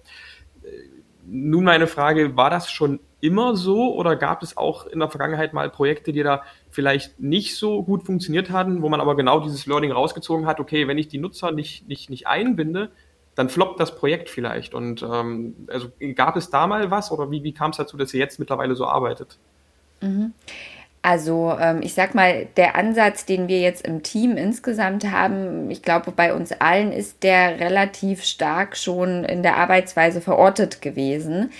Nun 1.26 1.64
meine 1.64 1.86
Frage, 1.86 2.36
war 2.36 2.50
das 2.50 2.70
schon 2.70 3.00
immer 3.20 3.54
so 3.56 3.94
oder 3.94 4.16
gab 4.16 4.42
es 4.42 4.56
auch 4.56 4.86
in 4.86 4.98
der 4.98 5.08
Vergangenheit 5.08 5.52
mal 5.52 5.70
Projekte, 5.70 6.12
die 6.12 6.24
da 6.24 6.42
vielleicht 6.70 7.20
nicht 7.20 7.56
so 7.56 7.84
gut 7.84 8.02
funktioniert 8.02 8.50
hatten, 8.50 8.82
wo 8.82 8.88
man 8.88 9.00
aber 9.00 9.16
genau 9.16 9.38
dieses 9.38 9.66
Learning 9.66 9.92
rausgezogen 9.92 10.46
hat, 10.46 10.58
okay, 10.58 10.88
wenn 10.88 10.98
ich 10.98 11.06
die 11.06 11.18
Nutzer 11.18 11.52
nicht, 11.52 11.88
nicht, 11.88 12.10
nicht 12.10 12.26
einbinde, 12.26 12.90
dann 13.36 13.48
floppt 13.48 13.78
das 13.78 13.94
Projekt 13.94 14.28
vielleicht. 14.28 14.74
Und 14.74 15.02
ähm, 15.02 15.54
also 15.68 15.88
gab 16.16 16.36
es 16.36 16.50
da 16.50 16.66
mal 16.66 16.90
was 16.90 17.12
oder 17.12 17.30
wie, 17.30 17.44
wie 17.44 17.54
kam 17.54 17.70
es 17.70 17.76
dazu, 17.76 17.96
dass 17.96 18.12
ihr 18.12 18.20
jetzt 18.20 18.40
mittlerweile 18.40 18.74
so 18.74 18.86
arbeitet? 18.86 19.38
Mhm. 20.02 20.34
Also 21.04 21.56
ähm, 21.60 21.80
ich 21.82 21.94
sag 21.94 22.14
mal, 22.14 22.46
der 22.56 22.76
Ansatz, 22.76 23.26
den 23.26 23.48
wir 23.48 23.60
jetzt 23.60 23.84
im 23.84 24.04
Team 24.04 24.36
insgesamt 24.36 25.10
haben, 25.10 25.68
ich 25.68 25.82
glaube, 25.82 26.12
bei 26.12 26.32
uns 26.32 26.52
allen 26.52 26.92
ist 26.92 27.24
der 27.24 27.58
relativ 27.58 28.22
stark 28.22 28.76
schon 28.76 29.24
in 29.24 29.42
der 29.42 29.56
Arbeitsweise 29.56 30.20
verortet 30.20 30.80
gewesen. 30.80 31.50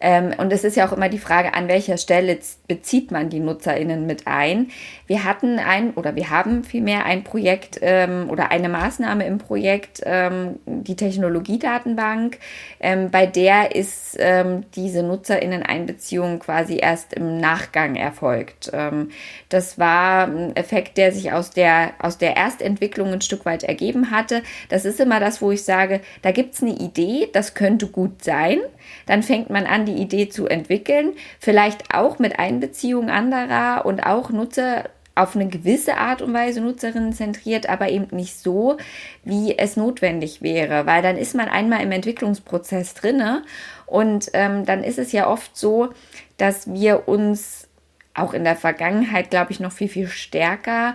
Ähm, 0.00 0.32
und 0.38 0.52
es 0.52 0.64
ist 0.64 0.76
ja 0.76 0.86
auch 0.86 0.92
immer 0.92 1.08
die 1.08 1.18
Frage, 1.18 1.54
an 1.54 1.68
welcher 1.68 1.96
Stelle 1.96 2.38
bezieht 2.68 3.10
man 3.10 3.30
die 3.30 3.40
NutzerInnen 3.40 4.06
mit 4.06 4.26
ein. 4.26 4.70
Wir 5.06 5.24
hatten 5.24 5.58
ein 5.58 5.92
oder 5.94 6.14
wir 6.14 6.30
haben 6.30 6.62
vielmehr 6.64 7.04
ein 7.04 7.24
Projekt 7.24 7.78
ähm, 7.82 8.30
oder 8.30 8.50
eine 8.50 8.68
Maßnahme 8.68 9.26
im 9.26 9.38
Projekt, 9.38 10.02
ähm, 10.04 10.58
die 10.66 10.96
Technologiedatenbank, 10.96 12.38
ähm, 12.80 13.10
bei 13.10 13.26
der 13.26 13.74
ist 13.74 14.16
ähm, 14.18 14.64
diese 14.74 15.02
NutzerInnen-Einbeziehung 15.02 16.38
quasi 16.38 16.78
erst 16.80 17.14
im 17.14 17.38
Nachgang 17.38 17.96
erfolgt. 17.96 18.70
Ähm, 18.72 19.10
das 19.48 19.78
war 19.78 20.28
ein 20.28 20.54
Effekt, 20.56 20.96
der 20.96 21.12
sich 21.12 21.32
aus 21.32 21.50
der, 21.50 21.92
aus 21.98 22.18
der 22.18 22.36
Erstentwicklung 22.36 23.12
ein 23.12 23.20
Stück 23.20 23.44
weit 23.44 23.64
ergeben 23.64 24.10
hatte. 24.10 24.42
Das 24.68 24.84
ist 24.84 25.00
immer 25.00 25.18
das, 25.18 25.42
wo 25.42 25.50
ich 25.50 25.64
sage, 25.64 26.00
da 26.22 26.30
gibt's 26.30 26.62
eine 26.62 26.72
Idee, 26.72 27.28
das 27.32 27.54
könnte 27.54 27.88
gut 27.88 28.22
sein. 28.22 28.58
Dann 29.06 29.22
fängt 29.22 29.50
man 29.50 29.66
an, 29.66 29.87
die 29.88 30.00
Idee 30.02 30.28
zu 30.28 30.46
entwickeln, 30.46 31.14
vielleicht 31.40 31.94
auch 31.94 32.18
mit 32.18 32.38
Einbeziehung 32.38 33.10
anderer 33.10 33.84
und 33.86 34.00
auch 34.00 34.30
Nutzer 34.30 34.84
auf 35.14 35.34
eine 35.34 35.48
gewisse 35.48 35.96
Art 35.96 36.22
und 36.22 36.32
Weise 36.32 36.60
Nutzerinnen 36.60 37.12
zentriert, 37.12 37.68
aber 37.68 37.88
eben 37.88 38.06
nicht 38.14 38.38
so, 38.38 38.76
wie 39.24 39.58
es 39.58 39.76
notwendig 39.76 40.42
wäre, 40.42 40.86
weil 40.86 41.02
dann 41.02 41.16
ist 41.16 41.34
man 41.34 41.48
einmal 41.48 41.82
im 41.82 41.90
Entwicklungsprozess 41.90 42.94
drinne 42.94 43.42
und 43.86 44.30
ähm, 44.34 44.64
dann 44.64 44.84
ist 44.84 44.98
es 44.98 45.10
ja 45.10 45.28
oft 45.28 45.56
so, 45.56 45.88
dass 46.36 46.72
wir 46.72 47.08
uns 47.08 47.66
auch 48.14 48.32
in 48.32 48.44
der 48.44 48.56
Vergangenheit, 48.56 49.30
glaube 49.30 49.50
ich, 49.50 49.58
noch 49.58 49.72
viel, 49.72 49.88
viel 49.88 50.06
stärker 50.06 50.94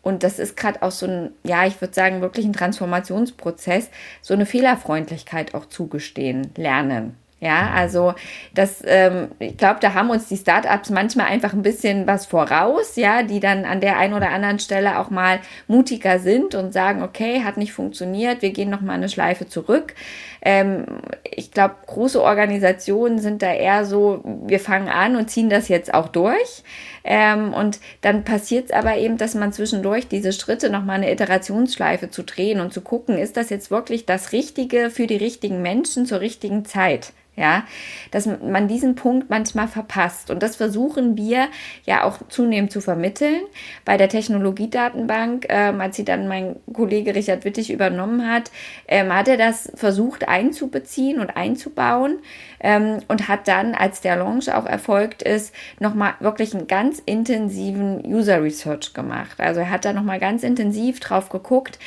und 0.00 0.22
das 0.22 0.38
ist 0.38 0.56
gerade 0.56 0.82
auch 0.82 0.90
so 0.90 1.06
ein, 1.06 1.32
ja, 1.44 1.66
ich 1.66 1.78
würde 1.80 1.92
sagen, 1.92 2.22
wirklich 2.22 2.46
ein 2.46 2.54
Transformationsprozess, 2.54 3.90
so 4.22 4.32
eine 4.32 4.46
Fehlerfreundlichkeit 4.46 5.54
auch 5.54 5.66
zugestehen, 5.66 6.52
lernen. 6.56 7.16
Ja, 7.40 7.70
also 7.72 8.14
das, 8.52 8.82
ähm, 8.84 9.28
ich 9.38 9.56
glaube, 9.56 9.78
da 9.80 9.94
haben 9.94 10.10
uns 10.10 10.26
die 10.26 10.36
Startups 10.36 10.90
manchmal 10.90 11.26
einfach 11.26 11.52
ein 11.52 11.62
bisschen 11.62 12.04
was 12.08 12.26
voraus, 12.26 12.96
ja, 12.96 13.22
die 13.22 13.38
dann 13.38 13.64
an 13.64 13.80
der 13.80 13.96
einen 13.96 14.14
oder 14.14 14.30
anderen 14.30 14.58
Stelle 14.58 14.98
auch 14.98 15.08
mal 15.10 15.38
mutiger 15.68 16.18
sind 16.18 16.56
und 16.56 16.72
sagen, 16.72 17.00
okay, 17.00 17.44
hat 17.44 17.56
nicht 17.56 17.72
funktioniert, 17.72 18.42
wir 18.42 18.50
gehen 18.50 18.70
noch 18.70 18.80
mal 18.80 18.94
eine 18.94 19.08
Schleife 19.08 19.46
zurück. 19.46 19.94
Ähm, 20.42 20.84
ich 21.22 21.52
glaube, 21.52 21.76
große 21.86 22.20
Organisationen 22.20 23.20
sind 23.20 23.40
da 23.42 23.52
eher 23.52 23.84
so, 23.84 24.20
wir 24.24 24.58
fangen 24.58 24.88
an 24.88 25.14
und 25.14 25.30
ziehen 25.30 25.48
das 25.48 25.68
jetzt 25.68 25.94
auch 25.94 26.08
durch. 26.08 26.64
Ähm, 27.10 27.54
und 27.54 27.80
dann 28.02 28.22
passiert 28.22 28.66
es 28.66 28.70
aber 28.70 28.98
eben, 28.98 29.16
dass 29.16 29.34
man 29.34 29.50
zwischendurch 29.50 30.08
diese 30.08 30.34
Schritte 30.34 30.68
nochmal 30.68 30.96
eine 30.96 31.10
Iterationsschleife 31.10 32.10
zu 32.10 32.22
drehen 32.22 32.60
und 32.60 32.74
zu 32.74 32.82
gucken, 32.82 33.16
ist 33.16 33.38
das 33.38 33.48
jetzt 33.48 33.70
wirklich 33.70 34.04
das 34.04 34.32
Richtige 34.32 34.90
für 34.90 35.06
die 35.06 35.16
richtigen 35.16 35.62
Menschen 35.62 36.04
zur 36.04 36.20
richtigen 36.20 36.66
Zeit? 36.66 37.14
ja, 37.38 37.64
dass 38.10 38.26
man 38.26 38.66
diesen 38.66 38.96
Punkt 38.96 39.30
manchmal 39.30 39.68
verpasst. 39.68 40.30
Und 40.30 40.42
das 40.42 40.56
versuchen 40.56 41.16
wir 41.16 41.46
ja 41.84 42.02
auch 42.02 42.18
zunehmend 42.28 42.72
zu 42.72 42.80
vermitteln. 42.80 43.42
Bei 43.84 43.96
der 43.96 44.08
Technologiedatenbank, 44.08 45.46
ähm, 45.48 45.80
als 45.80 45.96
sie 45.96 46.04
dann 46.04 46.26
mein 46.26 46.56
Kollege 46.72 47.14
Richard 47.14 47.44
Wittig 47.44 47.70
übernommen 47.70 48.28
hat, 48.28 48.50
ähm, 48.88 49.14
hat 49.14 49.28
er 49.28 49.36
das 49.36 49.70
versucht 49.76 50.28
einzubeziehen 50.28 51.20
und 51.20 51.36
einzubauen 51.36 52.18
ähm, 52.60 52.98
und 53.08 53.28
hat 53.28 53.48
dann, 53.48 53.74
als 53.74 54.00
der 54.00 54.16
Launch 54.16 54.52
auch 54.52 54.66
erfolgt 54.66 55.22
ist, 55.22 55.54
nochmal 55.80 56.14
wirklich 56.20 56.54
einen 56.54 56.66
ganz 56.66 57.00
intensiven 57.04 58.04
User 58.04 58.42
Research 58.42 58.94
gemacht. 58.94 59.38
Also 59.38 59.60
er 59.60 59.70
hat 59.70 59.84
da 59.84 59.92
nochmal 59.92 60.18
ganz 60.18 60.42
intensiv 60.42 61.00
drauf 61.00 61.28
geguckt, 61.28 61.78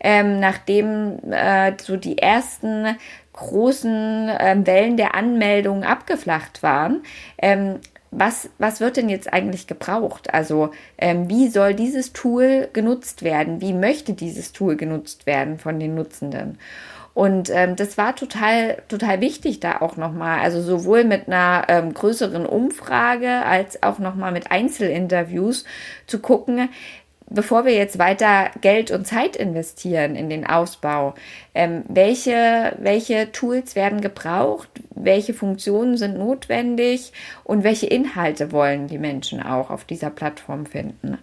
ähm, 0.00 0.40
nachdem 0.40 1.18
äh, 1.30 1.72
so 1.80 1.96
die 1.96 2.18
ersten 2.18 2.96
großen 3.32 4.30
ähm, 4.38 4.66
Wellen 4.66 4.96
der 4.96 5.14
Anmeldungen 5.14 5.84
abgeflacht 5.84 6.62
waren. 6.62 7.02
Ähm, 7.38 7.76
was, 8.10 8.50
was 8.58 8.80
wird 8.80 8.96
denn 8.96 9.08
jetzt 9.08 9.32
eigentlich 9.32 9.66
gebraucht? 9.66 10.34
Also 10.34 10.70
ähm, 10.98 11.28
wie 11.30 11.48
soll 11.48 11.74
dieses 11.74 12.12
Tool 12.12 12.68
genutzt 12.72 13.22
werden? 13.22 13.60
Wie 13.60 13.72
möchte 13.72 14.14
dieses 14.14 14.52
Tool 14.52 14.76
genutzt 14.76 15.26
werden 15.26 15.58
von 15.58 15.78
den 15.78 15.94
Nutzenden? 15.94 16.58
Und 17.20 17.50
ähm, 17.50 17.76
das 17.76 17.98
war 17.98 18.16
total, 18.16 18.78
total 18.88 19.20
wichtig 19.20 19.60
da 19.60 19.82
auch 19.82 19.98
nochmal. 19.98 20.40
Also 20.40 20.62
sowohl 20.62 21.04
mit 21.04 21.28
einer 21.28 21.66
ähm, 21.68 21.92
größeren 21.92 22.46
Umfrage 22.46 23.44
als 23.44 23.82
auch 23.82 23.98
nochmal 23.98 24.32
mit 24.32 24.50
Einzelinterviews 24.50 25.66
zu 26.06 26.20
gucken, 26.20 26.70
bevor 27.28 27.66
wir 27.66 27.74
jetzt 27.74 27.98
weiter 27.98 28.50
Geld 28.62 28.90
und 28.90 29.06
Zeit 29.06 29.36
investieren 29.36 30.16
in 30.16 30.30
den 30.30 30.46
Ausbau, 30.46 31.12
ähm, 31.54 31.84
welche, 31.88 32.74
welche 32.78 33.30
Tools 33.32 33.76
werden 33.76 34.00
gebraucht, 34.00 34.70
welche 34.94 35.34
Funktionen 35.34 35.98
sind 35.98 36.16
notwendig 36.16 37.12
und 37.44 37.64
welche 37.64 37.86
Inhalte 37.86 38.50
wollen 38.50 38.86
die 38.86 38.98
Menschen 38.98 39.42
auch 39.42 39.68
auf 39.68 39.84
dieser 39.84 40.08
Plattform 40.08 40.64
finden. 40.64 41.18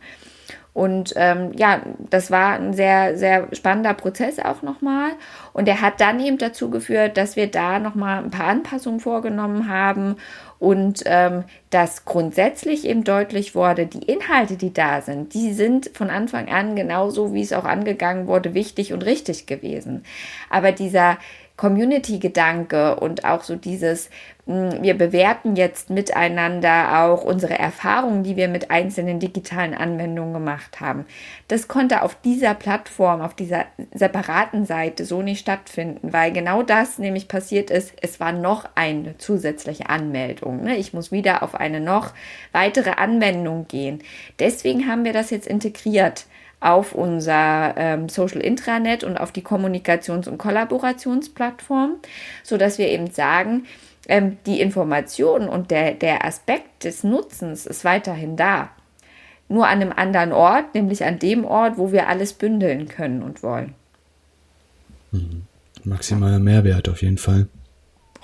Und 0.78 1.14
ähm, 1.16 1.54
ja, 1.56 1.82
das 2.12 2.30
war 2.30 2.54
ein 2.54 2.72
sehr, 2.72 3.18
sehr 3.18 3.48
spannender 3.52 3.96
Prozess 3.96 4.38
auch 4.38 4.62
nochmal. 4.62 5.14
Und 5.52 5.68
der 5.68 5.82
hat 5.82 6.00
dann 6.00 6.20
eben 6.20 6.38
dazu 6.38 6.70
geführt, 6.70 7.18
dass 7.18 7.36
wir 7.36 7.50
da 7.50 7.80
nochmal 7.80 8.24
ein 8.24 8.30
paar 8.30 8.46
Anpassungen 8.46 9.00
vorgenommen 9.00 9.70
haben 9.70 10.18
und 10.60 11.02
ähm, 11.08 11.46
dass 11.72 12.06
grundsätzlich 12.06 12.86
eben 12.86 13.04
deutlich 13.04 13.56
wurde, 13.56 13.88
die 13.88 14.04
Inhalte, 14.04 14.56
die 14.56 14.72
da 14.72 15.02
sind, 15.02 15.34
die 15.34 15.52
sind 15.54 15.90
von 15.96 16.12
Anfang 16.12 16.48
an 16.48 16.76
genauso, 16.76 17.34
wie 17.34 17.42
es 17.42 17.54
auch 17.54 17.66
angegangen 17.66 18.28
wurde, 18.28 18.54
wichtig 18.54 18.94
und 18.94 19.04
richtig 19.04 19.48
gewesen. 19.48 20.04
Aber 20.52 20.72
dieser 20.72 21.18
Community-Gedanke 21.58 22.98
und 22.98 23.26
auch 23.26 23.44
so 23.44 23.56
dieses, 23.56 24.12
hm, 24.46 24.82
wir 24.82 24.96
bewerten 24.96 25.56
jetzt 25.56 25.90
miteinander 25.90 27.02
auch 27.02 27.24
unsere 27.24 27.58
Erfahrungen, 27.58 28.24
die 28.24 28.36
wir 28.36 28.48
mit 28.48 28.70
einzelnen 28.70 29.20
digitalen 29.20 29.74
Anwendungen 29.74 30.34
gemacht 30.34 30.80
haben. 30.80 31.06
Das 31.48 31.68
konnte 31.68 32.04
auf 32.04 32.16
dieser 32.22 32.54
Plattform, 32.54 33.22
auf 33.22 33.34
dieser 33.34 33.66
separaten 33.92 34.66
Seite 34.66 35.04
so 35.04 35.24
nicht 35.24 35.40
stattfinden, 35.40 36.14
weil 36.14 36.32
genau 36.32 36.62
das 36.62 37.00
nämlich 37.00 37.28
passiert 37.28 37.72
ist. 37.72 37.92
Es 38.02 38.20
war 38.20 38.32
noch 38.32 38.70
eine 38.76 39.18
zusätzliche 39.18 39.90
Anmeldung. 39.90 40.64
Ne? 40.64 40.78
Ich 40.78 40.94
muss 40.94 41.12
wieder 41.12 41.42
auf 41.42 41.56
eine 41.56 41.82
noch 41.82 42.14
weitere 42.52 42.92
Anwendung 42.92 43.68
gehen. 43.68 44.04
Deswegen 44.38 44.88
haben 44.88 45.06
wir 45.06 45.14
das 45.14 45.32
jetzt 45.32 45.48
integriert 45.48 46.28
auf 46.60 46.94
unser 46.94 47.76
ähm, 47.78 48.10
Social 48.10 48.42
Intranet 48.42 49.04
und 49.04 49.18
auf 49.18 49.32
die 49.32 49.44
Kommunikations- 49.44 50.28
und 50.28 50.38
Kollaborationsplattform, 50.38 51.98
so 52.44 52.58
dass 52.58 52.78
wir 52.78 52.88
eben 52.88 53.12
sagen, 53.12 53.66
ähm, 54.08 54.38
die 54.46 54.60
Information 54.62 55.48
und 55.50 55.70
der, 55.70 55.94
der 55.94 56.26
Aspekt 56.26 56.84
des 56.84 57.04
Nutzens 57.04 57.66
ist 57.66 57.86
weiterhin 57.86 58.38
da. 58.38 58.70
Nur 59.50 59.68
an 59.68 59.82
einem 59.82 59.94
anderen 59.96 60.34
Ort, 60.34 60.74
nämlich 60.76 61.06
an 61.06 61.20
dem 61.20 61.46
Ort, 61.46 61.78
wo 61.78 61.92
wir 61.92 62.10
alles 62.10 62.34
bündeln 62.34 62.88
können 62.88 63.22
und 63.22 63.44
wollen. 63.44 63.76
Mhm. 65.12 65.44
Maximaler 65.84 66.40
Mehrwert 66.40 66.90
auf 66.90 67.02
jeden 67.02 67.18
Fall. 67.18 67.48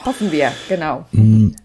Hoffen 0.03 0.31
wir, 0.31 0.51
genau. 0.67 1.05
Mhm. 1.11 1.55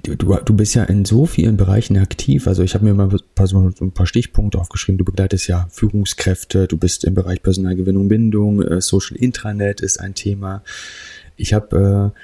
Du, 0.00 0.14
du, 0.14 0.56
bist 0.56 0.74
ja 0.74 0.84
in 0.84 1.04
so 1.04 1.26
vielen 1.26 1.58
Bereichen 1.58 1.98
aktiv. 1.98 2.46
Also 2.46 2.62
ich 2.62 2.74
habe 2.74 2.86
mir 2.86 2.94
mal 2.94 3.10
ein 3.10 3.18
paar, 3.34 3.46
so 3.46 3.58
ein 3.58 3.92
paar 3.92 4.06
Stichpunkte 4.06 4.58
aufgeschrieben. 4.58 4.96
Du 4.96 5.04
begleitest 5.04 5.48
ja 5.48 5.66
Führungskräfte, 5.70 6.66
du 6.66 6.78
bist 6.78 7.04
im 7.04 7.12
Bereich 7.12 7.42
Personalgewinnung, 7.42 8.08
Bindung, 8.08 8.62
äh, 8.62 8.80
Social 8.80 9.18
Intranet 9.18 9.82
ist 9.82 10.00
ein 10.00 10.14
Thema. 10.14 10.62
Ich 11.36 11.52
habe 11.52 12.12
äh, 12.14 12.22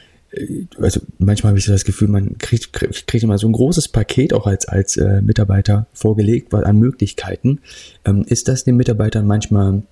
also 0.79 1.01
manchmal 1.19 1.51
habe 1.51 1.59
ich 1.59 1.65
so 1.65 1.73
das 1.73 1.85
Gefühl, 1.85 2.09
man 2.09 2.39
kriegt, 2.39 2.73
kriegt, 2.73 3.07
kriegt 3.07 3.25
immer 3.25 3.39
so 3.39 3.47
ein 3.49 3.53
großes 3.53 3.89
Paket 3.89 4.33
auch 4.33 4.47
als, 4.47 4.67
als 4.67 4.97
äh, 4.97 5.21
Mitarbeiter 5.23 5.87
vorgelegt 5.93 6.53
weil 6.53 6.65
an 6.65 6.79
Möglichkeiten. 6.79 7.61
Ähm, 8.05 8.25
ist 8.27 8.49
das 8.49 8.65
den 8.65 8.77
Mitarbeitern 8.77 9.27
manchmal 9.27 9.83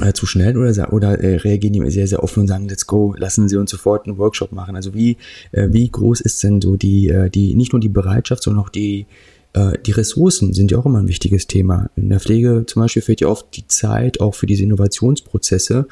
äh, 0.00 0.12
zu 0.12 0.26
schnell 0.26 0.56
oder, 0.56 0.92
oder 0.92 1.20
äh, 1.20 1.36
reagieren 1.36 1.72
die 1.72 1.90
sehr, 1.90 2.06
sehr 2.06 2.22
offen 2.22 2.40
und 2.40 2.48
sagen, 2.48 2.68
let's 2.68 2.86
go, 2.86 3.14
lassen 3.16 3.48
Sie 3.48 3.56
uns 3.56 3.70
sofort 3.70 4.06
einen 4.06 4.18
Workshop 4.18 4.52
machen? 4.52 4.76
Also 4.76 4.94
wie, 4.94 5.16
äh, 5.52 5.68
wie 5.70 5.88
groß 5.88 6.20
ist 6.20 6.42
denn 6.42 6.60
so 6.60 6.76
die, 6.76 7.08
äh, 7.08 7.30
die, 7.30 7.54
nicht 7.54 7.72
nur 7.72 7.80
die 7.80 7.88
Bereitschaft, 7.88 8.42
sondern 8.42 8.64
auch 8.64 8.70
die, 8.70 9.06
äh, 9.54 9.78
die 9.86 9.92
Ressourcen 9.92 10.52
sind 10.52 10.70
ja 10.70 10.78
auch 10.78 10.86
immer 10.86 10.98
ein 10.98 11.08
wichtiges 11.08 11.46
Thema. 11.46 11.90
In 11.96 12.10
der 12.10 12.20
Pflege 12.20 12.64
zum 12.66 12.82
Beispiel 12.82 13.02
fehlt 13.02 13.20
ja 13.20 13.28
oft 13.28 13.46
die 13.56 13.66
Zeit 13.68 14.20
auch 14.20 14.34
für 14.34 14.46
diese 14.46 14.64
Innovationsprozesse, 14.64 15.86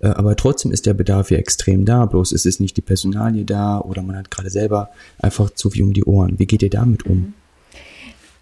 äh, 0.00 0.06
aber 0.06 0.34
trotzdem 0.36 0.72
ist 0.72 0.86
der 0.86 0.94
Bedarf 0.94 1.30
ja 1.30 1.38
extrem 1.38 1.84
da, 1.84 2.06
bloß 2.06 2.32
ist 2.32 2.46
es 2.46 2.58
nicht 2.58 2.76
die 2.76 2.82
Personalie 2.82 3.44
da 3.44 3.80
oder 3.80 4.02
man 4.02 4.16
hat 4.16 4.30
gerade 4.30 4.50
selber 4.50 4.90
einfach 5.18 5.50
zu 5.50 5.70
viel 5.70 5.84
um 5.84 5.92
die 5.92 6.04
Ohren. 6.04 6.38
Wie 6.38 6.46
geht 6.46 6.62
ihr 6.62 6.70
damit 6.70 7.04
um? 7.06 7.34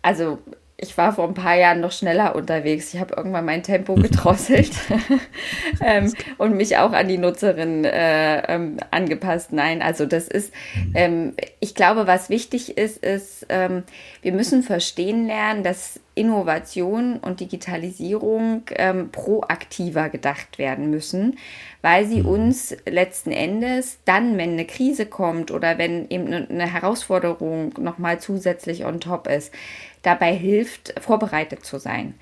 Also 0.03 0.39
ich 0.83 0.97
war 0.97 1.13
vor 1.13 1.29
ein 1.29 1.35
paar 1.35 1.57
Jahren 1.57 1.81
noch 1.81 1.93
schneller 1.93 2.35
unterwegs. 2.35 2.95
Ich 2.95 3.01
habe 3.01 3.15
irgendwann 3.15 3.45
mein 3.45 3.63
Tempo 3.63 3.95
gedrosselt 3.95 4.73
ähm, 5.85 6.13
und 6.39 6.57
mich 6.57 6.79
auch 6.79 6.93
an 6.93 7.09
die 7.09 7.19
Nutzerin 7.19 7.85
äh, 7.85 8.41
ähm, 8.55 8.79
angepasst. 8.91 9.53
Nein, 9.53 9.83
also 9.83 10.07
das 10.07 10.27
ist, 10.29 10.53
ähm, 10.95 11.35
ich 11.61 11.75
glaube, 11.75 12.07
was 12.07 12.31
wichtig 12.31 12.79
ist, 12.79 13.05
ist, 13.05 13.47
ähm, 13.51 13.83
wir 14.23 14.33
müssen 14.33 14.63
verstehen 14.63 15.27
lernen, 15.27 15.63
dass 15.63 16.01
Innovation 16.15 17.19
und 17.19 17.41
Digitalisierung 17.41 18.63
ähm, 18.77 19.11
proaktiver 19.11 20.09
gedacht 20.09 20.59
werden 20.59 20.91
müssen, 20.91 21.39
weil 21.83 22.05
sie 22.07 22.23
mhm. 22.23 22.29
uns 22.29 22.77
letzten 22.87 23.33
Endes 23.33 23.99
dann, 24.05 24.37
wenn 24.37 24.53
eine 24.53 24.67
Krise 24.67 25.07
kommt 25.07 25.51
oder 25.51 25.79
wenn 25.79 26.11
eben 26.11 26.33
eine 26.33 26.71
Herausforderung 26.71 27.73
nochmal 27.79 28.21
zusätzlich 28.21 28.85
on 28.85 29.01
top 29.01 29.29
ist, 29.29 29.53
dabei 30.03 30.35
hilft, 30.35 30.95
vorbereitet 31.01 31.65
zu 31.65 31.79
sein. 31.79 32.15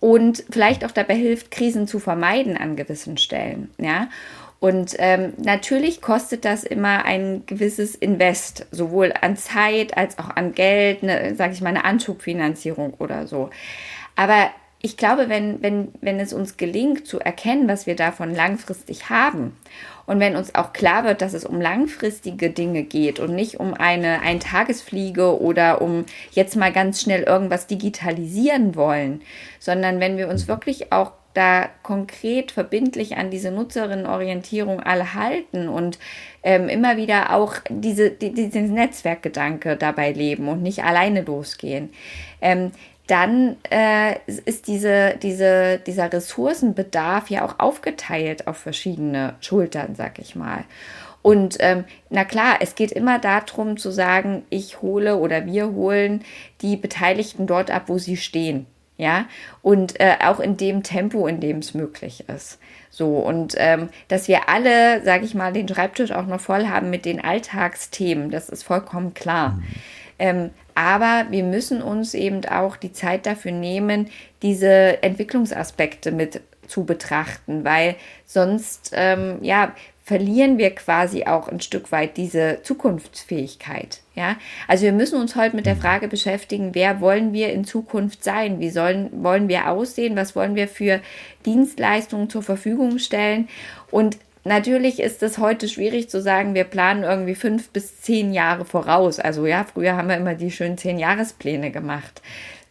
Und 0.00 0.44
vielleicht 0.50 0.84
auch 0.84 0.92
dabei 0.92 1.14
hilft, 1.14 1.50
Krisen 1.50 1.86
zu 1.86 1.98
vermeiden 1.98 2.56
an 2.56 2.76
gewissen 2.76 3.18
Stellen. 3.18 3.70
Ja. 3.78 4.08
Und 4.58 4.94
ähm, 4.98 5.32
natürlich 5.38 6.02
kostet 6.02 6.44
das 6.44 6.64
immer 6.64 7.04
ein 7.04 7.44
gewisses 7.46 7.94
Invest, 7.94 8.66
sowohl 8.70 9.12
an 9.18 9.36
Zeit 9.36 9.96
als 9.96 10.18
auch 10.18 10.28
an 10.36 10.52
Geld, 10.52 11.02
ne, 11.02 11.34
sage 11.34 11.54
ich 11.54 11.62
mal, 11.62 11.70
eine 11.70 11.84
Anschubfinanzierung 11.84 12.94
oder 12.94 13.26
so. 13.26 13.48
Aber 14.16 14.50
ich 14.82 14.96
glaube, 14.96 15.28
wenn, 15.28 15.62
wenn, 15.62 15.88
wenn 16.00 16.20
es 16.20 16.32
uns 16.32 16.56
gelingt 16.56 17.06
zu 17.06 17.20
erkennen, 17.20 17.68
was 17.68 17.86
wir 17.86 17.96
davon 17.96 18.34
langfristig 18.34 19.10
haben 19.10 19.56
und 20.10 20.18
wenn 20.18 20.34
uns 20.34 20.56
auch 20.56 20.72
klar 20.72 21.04
wird, 21.04 21.22
dass 21.22 21.34
es 21.34 21.44
um 21.44 21.60
langfristige 21.60 22.50
Dinge 22.50 22.82
geht 22.82 23.20
und 23.20 23.32
nicht 23.32 23.60
um 23.60 23.74
eine 23.74 24.22
Eintagesfliege 24.22 25.40
oder 25.40 25.80
um 25.80 26.04
jetzt 26.32 26.56
mal 26.56 26.72
ganz 26.72 27.00
schnell 27.00 27.22
irgendwas 27.22 27.68
digitalisieren 27.68 28.74
wollen, 28.74 29.22
sondern 29.60 30.00
wenn 30.00 30.16
wir 30.16 30.26
uns 30.26 30.48
wirklich 30.48 30.92
auch 30.92 31.12
da 31.32 31.68
konkret 31.84 32.50
verbindlich 32.50 33.18
an 33.18 33.30
diese 33.30 33.52
Nutzerinnenorientierung 33.52 34.80
alle 34.80 35.14
halten 35.14 35.68
und 35.68 36.00
ähm, 36.42 36.68
immer 36.68 36.96
wieder 36.96 37.32
auch 37.32 37.54
diese, 37.68 38.10
die, 38.10 38.32
diesen 38.32 38.74
Netzwerkgedanke 38.74 39.76
dabei 39.76 40.10
leben 40.10 40.48
und 40.48 40.60
nicht 40.60 40.82
alleine 40.82 41.22
losgehen, 41.22 41.90
ähm, 42.40 42.72
dann 43.10 43.56
äh, 43.70 44.16
ist 44.44 44.68
diese, 44.68 45.16
diese, 45.20 45.80
dieser 45.84 46.12
Ressourcenbedarf 46.12 47.28
ja 47.28 47.44
auch 47.44 47.58
aufgeteilt 47.58 48.46
auf 48.46 48.56
verschiedene 48.56 49.34
Schultern, 49.40 49.94
sag 49.96 50.18
ich 50.20 50.36
mal. 50.36 50.64
Und 51.22 51.56
ähm, 51.60 51.84
na 52.08 52.24
klar, 52.24 52.58
es 52.60 52.74
geht 52.74 52.92
immer 52.92 53.18
darum 53.18 53.76
zu 53.76 53.90
sagen, 53.90 54.44
ich 54.48 54.80
hole 54.80 55.16
oder 55.16 55.44
wir 55.44 55.72
holen 55.72 56.24
die 56.62 56.76
Beteiligten 56.76 57.46
dort 57.46 57.70
ab, 57.70 57.84
wo 57.86 57.98
sie 57.98 58.16
stehen. 58.16 58.66
Ja, 58.96 59.24
und 59.62 59.98
äh, 59.98 60.16
auch 60.22 60.40
in 60.40 60.58
dem 60.58 60.82
Tempo, 60.82 61.26
in 61.26 61.40
dem 61.40 61.58
es 61.58 61.72
möglich 61.72 62.28
ist. 62.28 62.58
So, 62.90 63.16
und 63.16 63.54
ähm, 63.56 63.88
dass 64.08 64.28
wir 64.28 64.50
alle, 64.50 65.02
sage 65.04 65.24
ich 65.24 65.34
mal, 65.34 65.54
den 65.54 65.66
Schreibtisch 65.66 66.12
auch 66.12 66.26
noch 66.26 66.40
voll 66.40 66.66
haben 66.66 66.90
mit 66.90 67.06
den 67.06 67.18
Alltagsthemen, 67.18 68.30
das 68.30 68.50
ist 68.50 68.62
vollkommen 68.62 69.14
klar. 69.14 69.52
Mhm. 69.52 69.64
Ähm, 70.20 70.50
aber 70.76 71.26
wir 71.30 71.42
müssen 71.42 71.82
uns 71.82 72.14
eben 72.14 72.44
auch 72.44 72.76
die 72.76 72.92
Zeit 72.92 73.26
dafür 73.26 73.52
nehmen, 73.52 74.08
diese 74.42 75.02
Entwicklungsaspekte 75.02 76.12
mit 76.12 76.42
zu 76.68 76.84
betrachten, 76.84 77.64
weil 77.64 77.96
sonst 78.26 78.92
ähm, 78.94 79.38
ja 79.42 79.74
verlieren 80.04 80.58
wir 80.58 80.74
quasi 80.74 81.24
auch 81.24 81.48
ein 81.48 81.60
Stück 81.60 81.92
weit 81.92 82.16
diese 82.16 82.60
Zukunftsfähigkeit. 82.62 84.00
Ja, 84.14 84.36
also 84.66 84.84
wir 84.84 84.92
müssen 84.92 85.20
uns 85.20 85.36
heute 85.36 85.54
mit 85.54 85.66
der 85.66 85.76
Frage 85.76 86.08
beschäftigen, 86.08 86.74
wer 86.74 87.00
wollen 87.00 87.32
wir 87.32 87.52
in 87.52 87.64
Zukunft 87.64 88.24
sein? 88.24 88.58
Wie 88.60 88.70
sollen, 88.70 89.22
wollen 89.22 89.48
wir 89.48 89.68
aussehen? 89.68 90.16
Was 90.16 90.34
wollen 90.34 90.56
wir 90.56 90.68
für 90.68 91.00
Dienstleistungen 91.46 92.28
zur 92.28 92.42
Verfügung 92.42 92.98
stellen? 92.98 93.48
Und 93.90 94.18
Natürlich 94.44 95.00
ist 95.00 95.22
es 95.22 95.38
heute 95.38 95.68
schwierig 95.68 96.08
zu 96.08 96.22
sagen, 96.22 96.54
wir 96.54 96.64
planen 96.64 97.02
irgendwie 97.02 97.34
fünf 97.34 97.70
bis 97.70 98.00
zehn 98.00 98.32
Jahre 98.32 98.64
voraus. 98.64 99.18
Also 99.18 99.46
ja, 99.46 99.64
früher 99.64 99.96
haben 99.96 100.08
wir 100.08 100.16
immer 100.16 100.34
die 100.34 100.50
schönen 100.50 100.78
zehn 100.78 100.98
Jahrespläne 100.98 101.70
gemacht. 101.70 102.22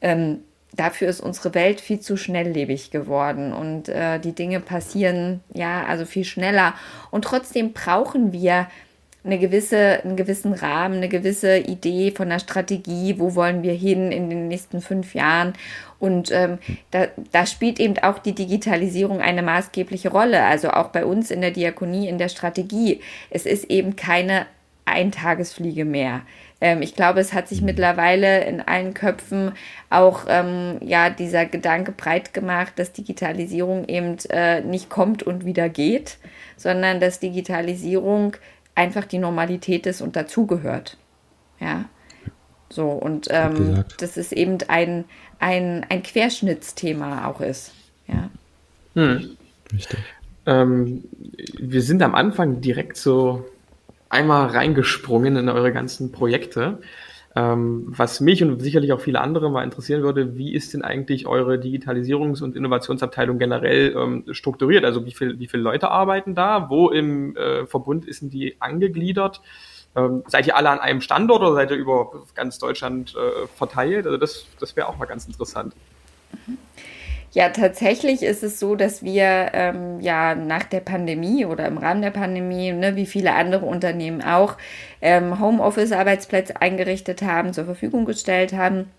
Ähm, 0.01 0.39
dafür 0.73 1.09
ist 1.09 1.21
unsere 1.21 1.53
Welt 1.53 1.79
viel 1.79 1.99
zu 1.99 2.17
schnelllebig 2.17 2.89
geworden 2.89 3.53
und 3.53 3.89
äh, 3.89 4.19
die 4.19 4.33
Dinge 4.33 4.59
passieren 4.59 5.41
ja 5.53 5.85
also 5.85 6.05
viel 6.05 6.25
schneller. 6.25 6.73
Und 7.11 7.25
trotzdem 7.25 7.73
brauchen 7.73 8.31
wir 8.31 8.67
eine 9.23 9.37
gewisse, 9.37 10.01
einen 10.03 10.15
gewissen 10.15 10.53
Rahmen, 10.53 10.95
eine 10.95 11.09
gewisse 11.09 11.57
Idee 11.57 12.11
von 12.11 12.29
der 12.29 12.39
Strategie, 12.39 13.15
wo 13.17 13.35
wollen 13.35 13.63
wir 13.63 13.73
hin 13.73 14.11
in 14.11 14.29
den 14.29 14.47
nächsten 14.47 14.81
fünf 14.81 15.13
Jahren. 15.13 15.53
Und 15.99 16.31
ähm, 16.31 16.59
da, 16.91 17.07
da 17.33 17.45
spielt 17.45 17.79
eben 17.79 17.97
auch 17.99 18.19
die 18.19 18.33
Digitalisierung 18.33 19.19
eine 19.19 19.41
maßgebliche 19.41 20.09
Rolle. 20.09 20.45
Also 20.45 20.69
auch 20.71 20.87
bei 20.87 21.05
uns 21.05 21.31
in 21.31 21.41
der 21.41 21.51
Diakonie, 21.51 22.07
in 22.07 22.17
der 22.17 22.29
Strategie. 22.29 23.01
Es 23.29 23.45
ist 23.45 23.65
eben 23.65 23.97
keine 23.97 24.45
Eintagesfliege 24.85 25.83
mehr. 25.85 26.21
Ähm, 26.61 26.81
ich 26.81 26.95
glaube, 26.95 27.19
es 27.19 27.33
hat 27.33 27.47
sich 27.47 27.61
mittlerweile 27.61 28.43
in 28.45 28.61
allen 28.61 28.93
Köpfen 28.93 29.53
auch 29.89 30.25
ähm, 30.27 30.77
ja 30.81 31.09
dieser 31.09 31.45
Gedanke 31.45 31.91
breit 31.91 32.33
gemacht, 32.33 32.73
dass 32.77 32.91
Digitalisierung 32.91 33.87
eben 33.87 34.17
äh, 34.29 34.61
nicht 34.61 34.89
kommt 34.89 35.23
und 35.23 35.45
wieder 35.45 35.69
geht, 35.69 36.17
sondern 36.57 36.99
dass 36.99 37.19
Digitalisierung 37.19 38.35
einfach 38.79 39.03
die 39.03 39.19
Normalität 39.19 39.85
ist 39.85 40.01
und 40.01 40.15
dazugehört. 40.15 40.97
Ja. 41.59 41.85
So, 42.69 42.89
und 42.89 43.27
ähm, 43.29 43.83
dass 43.97 44.15
es 44.15 44.31
eben 44.31 44.59
ein, 44.69 45.05
ein, 45.39 45.85
ein 45.89 46.01
Querschnittsthema 46.01 47.27
auch 47.27 47.41
ist. 47.41 47.73
Ja. 48.07 48.29
Hm. 48.95 49.37
Richtig. 49.73 49.99
Ähm, 50.45 51.03
wir 51.57 51.81
sind 51.81 52.01
am 52.01 52.15
Anfang 52.15 52.61
direkt 52.61 52.95
so 52.95 53.45
einmal 54.07 54.47
reingesprungen 54.47 55.35
in 55.35 55.49
eure 55.49 55.73
ganzen 55.73 56.11
Projekte. 56.11 56.79
Ähm, 57.35 57.83
was 57.85 58.21
mich 58.21 58.41
und 58.43 58.59
sicherlich 58.59 58.91
auch 58.91 59.01
viele 59.01 59.21
andere 59.21 59.51
mal 59.51 59.63
interessieren 59.63 60.01
würde, 60.01 60.35
wie 60.35 60.53
ist 60.53 60.73
denn 60.73 60.81
eigentlich 60.81 61.27
eure 61.27 61.55
Digitalisierungs- 61.55 62.41
und 62.41 62.55
Innovationsabteilung 62.55 63.37
generell 63.37 63.95
ähm, 63.95 64.25
strukturiert? 64.31 64.83
Also 64.83 65.05
wie, 65.05 65.11
viel, 65.11 65.39
wie 65.39 65.47
viele 65.47 65.61
Leute 65.61 65.91
arbeiten 65.91 66.33
da? 66.33 66.69
Wo 66.69 66.89
im 66.89 67.35
äh, 67.35 67.67
Verbund 67.67 68.05
ist 68.05 68.23
denn 68.23 68.31
die 68.31 68.55
angegliedert? 68.59 69.41
Ähm, 69.95 70.23
seid 70.27 70.47
ihr 70.47 70.55
alle 70.55 70.71
an 70.71 70.79
einem 70.79 71.01
Standort 71.01 71.41
oder 71.41 71.53
seid 71.53 71.69
ihr 71.69 71.77
über 71.77 72.11
ganz 72.33 72.57
Deutschland 72.57 73.15
äh, 73.15 73.47
verteilt? 73.47 74.07
Also 74.07 74.17
das, 74.17 74.47
das 74.59 74.75
wäre 74.75 74.87
auch 74.87 74.97
mal 74.97 75.05
ganz 75.05 75.27
interessant. 75.27 75.75
Mhm. 76.47 76.57
Ja, 77.31 77.49
tatsächlich 77.49 78.23
ist 78.23 78.43
es 78.43 78.59
so, 78.59 78.75
dass 78.75 79.03
wir 79.03 79.51
ähm, 79.53 79.99
ja 80.01 80.33
nach 80.35 80.63
der 80.63 80.79
Pandemie 80.79 81.45
oder 81.45 81.67
im 81.67 81.77
Rahmen 81.77 82.01
der 82.01 82.09
Pandemie, 82.09 82.71
ne, 82.71 82.95
wie 82.95 83.05
viele 83.05 83.35
andere 83.35 83.65
Unternehmen 83.65 84.23
auch, 84.23 84.57
ähm, 85.01 85.39
Homeoffice-Arbeitsplätze 85.39 86.59
eingerichtet 86.59 87.21
haben, 87.21 87.53
zur 87.53 87.65
Verfügung 87.65 88.05
gestellt 88.05 88.53
haben 88.53 88.89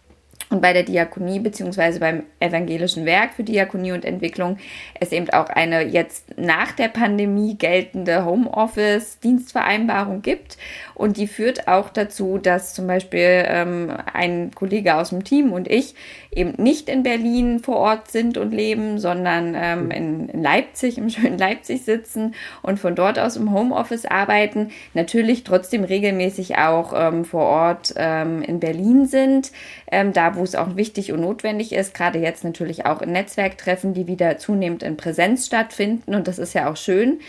und 0.50 0.60
bei 0.60 0.72
der 0.72 0.82
Diakonie 0.82 1.38
beziehungsweise 1.38 2.00
beim 2.00 2.24
evangelischen 2.40 3.06
Werk 3.06 3.34
für 3.34 3.44
Diakonie 3.44 3.92
und 3.92 4.04
Entwicklung 4.04 4.58
es 4.98 5.12
eben 5.12 5.30
auch 5.30 5.48
eine 5.48 5.82
jetzt 5.82 6.36
nach 6.36 6.72
der 6.72 6.88
Pandemie 6.88 7.56
geltende 7.56 8.24
Homeoffice-Dienstvereinbarung 8.24 10.22
gibt. 10.22 10.58
Und 10.94 11.16
die 11.16 11.28
führt 11.28 11.68
auch 11.68 11.88
dazu, 11.88 12.38
dass 12.38 12.74
zum 12.74 12.88
Beispiel 12.88 13.44
ähm, 13.46 13.92
ein 14.12 14.50
Kollege 14.54 14.96
aus 14.96 15.10
dem 15.10 15.22
Team 15.22 15.52
und 15.52 15.70
ich 15.70 15.94
eben 16.32 16.54
nicht 16.62 16.88
in 16.88 17.02
Berlin 17.02 17.60
vor 17.60 17.76
Ort 17.76 18.10
sind 18.10 18.36
und 18.36 18.52
leben, 18.52 18.98
sondern 18.98 19.54
ähm, 19.56 19.90
in, 19.90 20.28
in 20.28 20.42
Leipzig, 20.42 20.98
im 20.98 21.10
schönen 21.10 21.38
Leipzig 21.38 21.84
sitzen 21.84 22.34
und 22.62 22.78
von 22.78 22.94
dort 22.94 23.18
aus 23.18 23.36
im 23.36 23.52
Homeoffice 23.52 24.04
arbeiten. 24.04 24.70
Natürlich 24.94 25.44
trotzdem 25.44 25.84
regelmäßig 25.84 26.58
auch 26.58 26.92
ähm, 26.94 27.24
vor 27.24 27.44
Ort 27.44 27.94
ähm, 27.96 28.42
in 28.42 28.60
Berlin 28.60 29.06
sind, 29.06 29.52
ähm, 29.90 30.12
da 30.12 30.36
wo 30.36 30.42
es 30.42 30.54
auch 30.54 30.76
wichtig 30.76 31.12
und 31.12 31.20
notwendig 31.20 31.72
ist. 31.72 31.94
Gerade 31.94 32.18
jetzt 32.18 32.44
natürlich 32.44 32.86
auch 32.86 33.02
in 33.02 33.12
Netzwerktreffen, 33.12 33.94
die 33.94 34.06
wieder 34.06 34.38
zunehmend 34.38 34.82
in 34.82 34.96
Präsenz 34.96 35.46
stattfinden 35.46 36.14
und 36.14 36.28
das 36.28 36.38
ist 36.38 36.54
ja 36.54 36.70
auch 36.70 36.76
schön. 36.76 37.20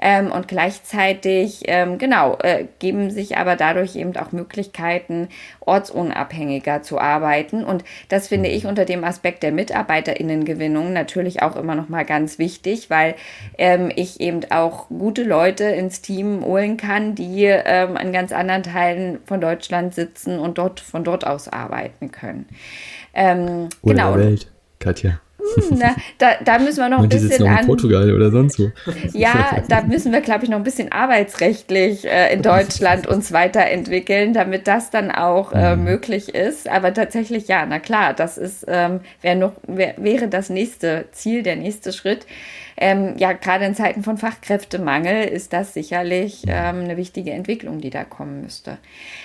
Ähm, 0.00 0.30
und 0.30 0.48
gleichzeitig, 0.48 1.62
ähm, 1.66 1.98
genau, 1.98 2.36
äh, 2.42 2.66
geben 2.78 3.10
sich 3.10 3.36
aber 3.36 3.56
dadurch 3.56 3.96
eben 3.96 4.16
auch 4.16 4.32
Möglichkeiten, 4.32 5.28
ortsunabhängiger 5.60 6.82
zu 6.82 6.98
arbeiten. 6.98 7.64
Und 7.64 7.84
das 8.08 8.28
finde 8.28 8.48
ich 8.48 8.66
unter 8.66 8.84
dem 8.84 9.04
Aspekt 9.04 9.42
der 9.42 9.52
MitarbeiterInnengewinnung 9.52 10.92
natürlich 10.92 11.42
auch 11.42 11.56
immer 11.56 11.74
noch 11.74 11.88
mal 11.88 12.04
ganz 12.04 12.38
wichtig, 12.38 12.90
weil 12.90 13.14
ähm, 13.58 13.90
ich 13.94 14.20
eben 14.20 14.40
auch 14.50 14.88
gute 14.88 15.22
Leute 15.22 15.64
ins 15.64 16.00
Team 16.00 16.44
holen 16.44 16.76
kann, 16.76 17.14
die 17.14 17.44
ähm, 17.44 17.96
an 17.96 18.12
ganz 18.12 18.32
anderen 18.32 18.62
Teilen 18.62 19.18
von 19.24 19.40
Deutschland 19.40 19.94
sitzen 19.94 20.38
und 20.38 20.58
dort 20.58 20.80
von 20.80 21.04
dort 21.04 21.26
aus 21.26 21.48
arbeiten 21.48 22.10
können. 22.10 22.46
Ähm, 23.14 23.68
Oder 23.82 23.94
genau. 23.94 24.16
der 24.16 24.26
Welt, 24.26 24.52
Katja. 24.78 25.20
Hm, 25.44 25.78
na, 25.78 25.94
da, 26.18 26.32
da 26.44 26.58
müssen 26.58 26.78
wir 26.78 26.88
noch 26.88 27.02
ein 27.02 27.08
bisschen 27.08 27.44
noch 27.44 27.50
an. 27.50 27.66
Portugal 27.66 28.10
oder 28.14 28.30
sonst 28.30 28.58
wo. 28.58 28.70
Ja, 29.12 29.58
da 29.68 29.82
müssen 29.82 30.12
wir, 30.12 30.20
glaube 30.20 30.44
ich, 30.44 30.50
noch 30.50 30.56
ein 30.56 30.64
bisschen 30.64 30.90
arbeitsrechtlich 30.90 32.06
äh, 32.06 32.32
in 32.32 32.42
Deutschland 32.42 33.06
uns 33.06 33.32
weiterentwickeln, 33.32 34.32
damit 34.32 34.66
das 34.66 34.90
dann 34.90 35.10
auch 35.10 35.52
äh, 35.52 35.76
mhm. 35.76 35.84
möglich 35.84 36.34
ist. 36.34 36.68
Aber 36.68 36.94
tatsächlich, 36.94 37.48
ja, 37.48 37.66
na 37.66 37.78
klar, 37.78 38.14
das 38.14 38.38
ist 38.38 38.64
ähm, 38.68 39.00
wär 39.20 39.34
noch, 39.34 39.52
wär, 39.66 39.94
wäre 39.98 40.28
das 40.28 40.50
nächste 40.50 41.06
Ziel, 41.12 41.42
der 41.42 41.56
nächste 41.56 41.92
Schritt 41.92 42.26
ähm, 42.76 43.14
ja, 43.16 43.32
gerade 43.32 43.64
in 43.64 43.74
Zeiten 43.74 44.02
von 44.02 44.18
Fachkräftemangel 44.18 45.24
ist 45.24 45.52
das 45.52 45.74
sicherlich 45.74 46.42
ähm, 46.46 46.80
eine 46.80 46.96
wichtige 46.96 47.32
Entwicklung, 47.32 47.80
die 47.80 47.90
da 47.90 48.04
kommen 48.04 48.42
müsste. 48.42 48.78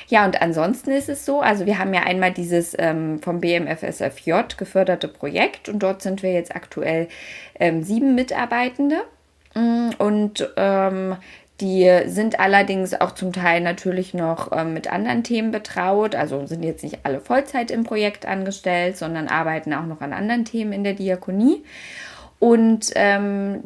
Ja, 0.07 0.25
und 0.25 0.41
ansonsten 0.41 0.91
ist 0.91 1.09
es 1.09 1.25
so, 1.25 1.41
also 1.41 1.65
wir 1.65 1.79
haben 1.79 1.93
ja 1.93 2.03
einmal 2.03 2.31
dieses 2.31 2.75
ähm, 2.77 3.19
vom 3.21 3.41
BMFSFJ 3.41 4.33
geförderte 4.57 5.07
Projekt 5.07 5.69
und 5.69 5.79
dort 5.79 6.01
sind 6.01 6.21
wir 6.21 6.31
jetzt 6.33 6.55
aktuell 6.55 7.07
ähm, 7.59 7.83
sieben 7.83 8.15
Mitarbeitende. 8.15 8.97
Mm, 9.55 9.89
und 9.97 10.47
ähm, 10.57 11.15
die 11.61 11.89
sind 12.05 12.39
allerdings 12.39 12.99
auch 13.01 13.11
zum 13.11 13.33
Teil 13.33 13.59
natürlich 13.61 14.13
noch 14.13 14.51
ähm, 14.53 14.73
mit 14.73 14.91
anderen 14.91 15.23
Themen 15.23 15.51
betraut, 15.51 16.15
also 16.15 16.45
sind 16.45 16.63
jetzt 16.63 16.83
nicht 16.83 16.99
alle 17.03 17.19
Vollzeit 17.19 17.69
im 17.71 17.83
Projekt 17.83 18.25
angestellt, 18.25 18.95
sondern 18.95 19.27
arbeiten 19.27 19.73
auch 19.73 19.85
noch 19.85 19.99
an 19.99 20.13
anderen 20.13 20.45
Themen 20.45 20.71
in 20.71 20.83
der 20.85 20.93
Diakonie. 20.93 21.63
Und 22.39 22.91
ähm, 22.95 23.63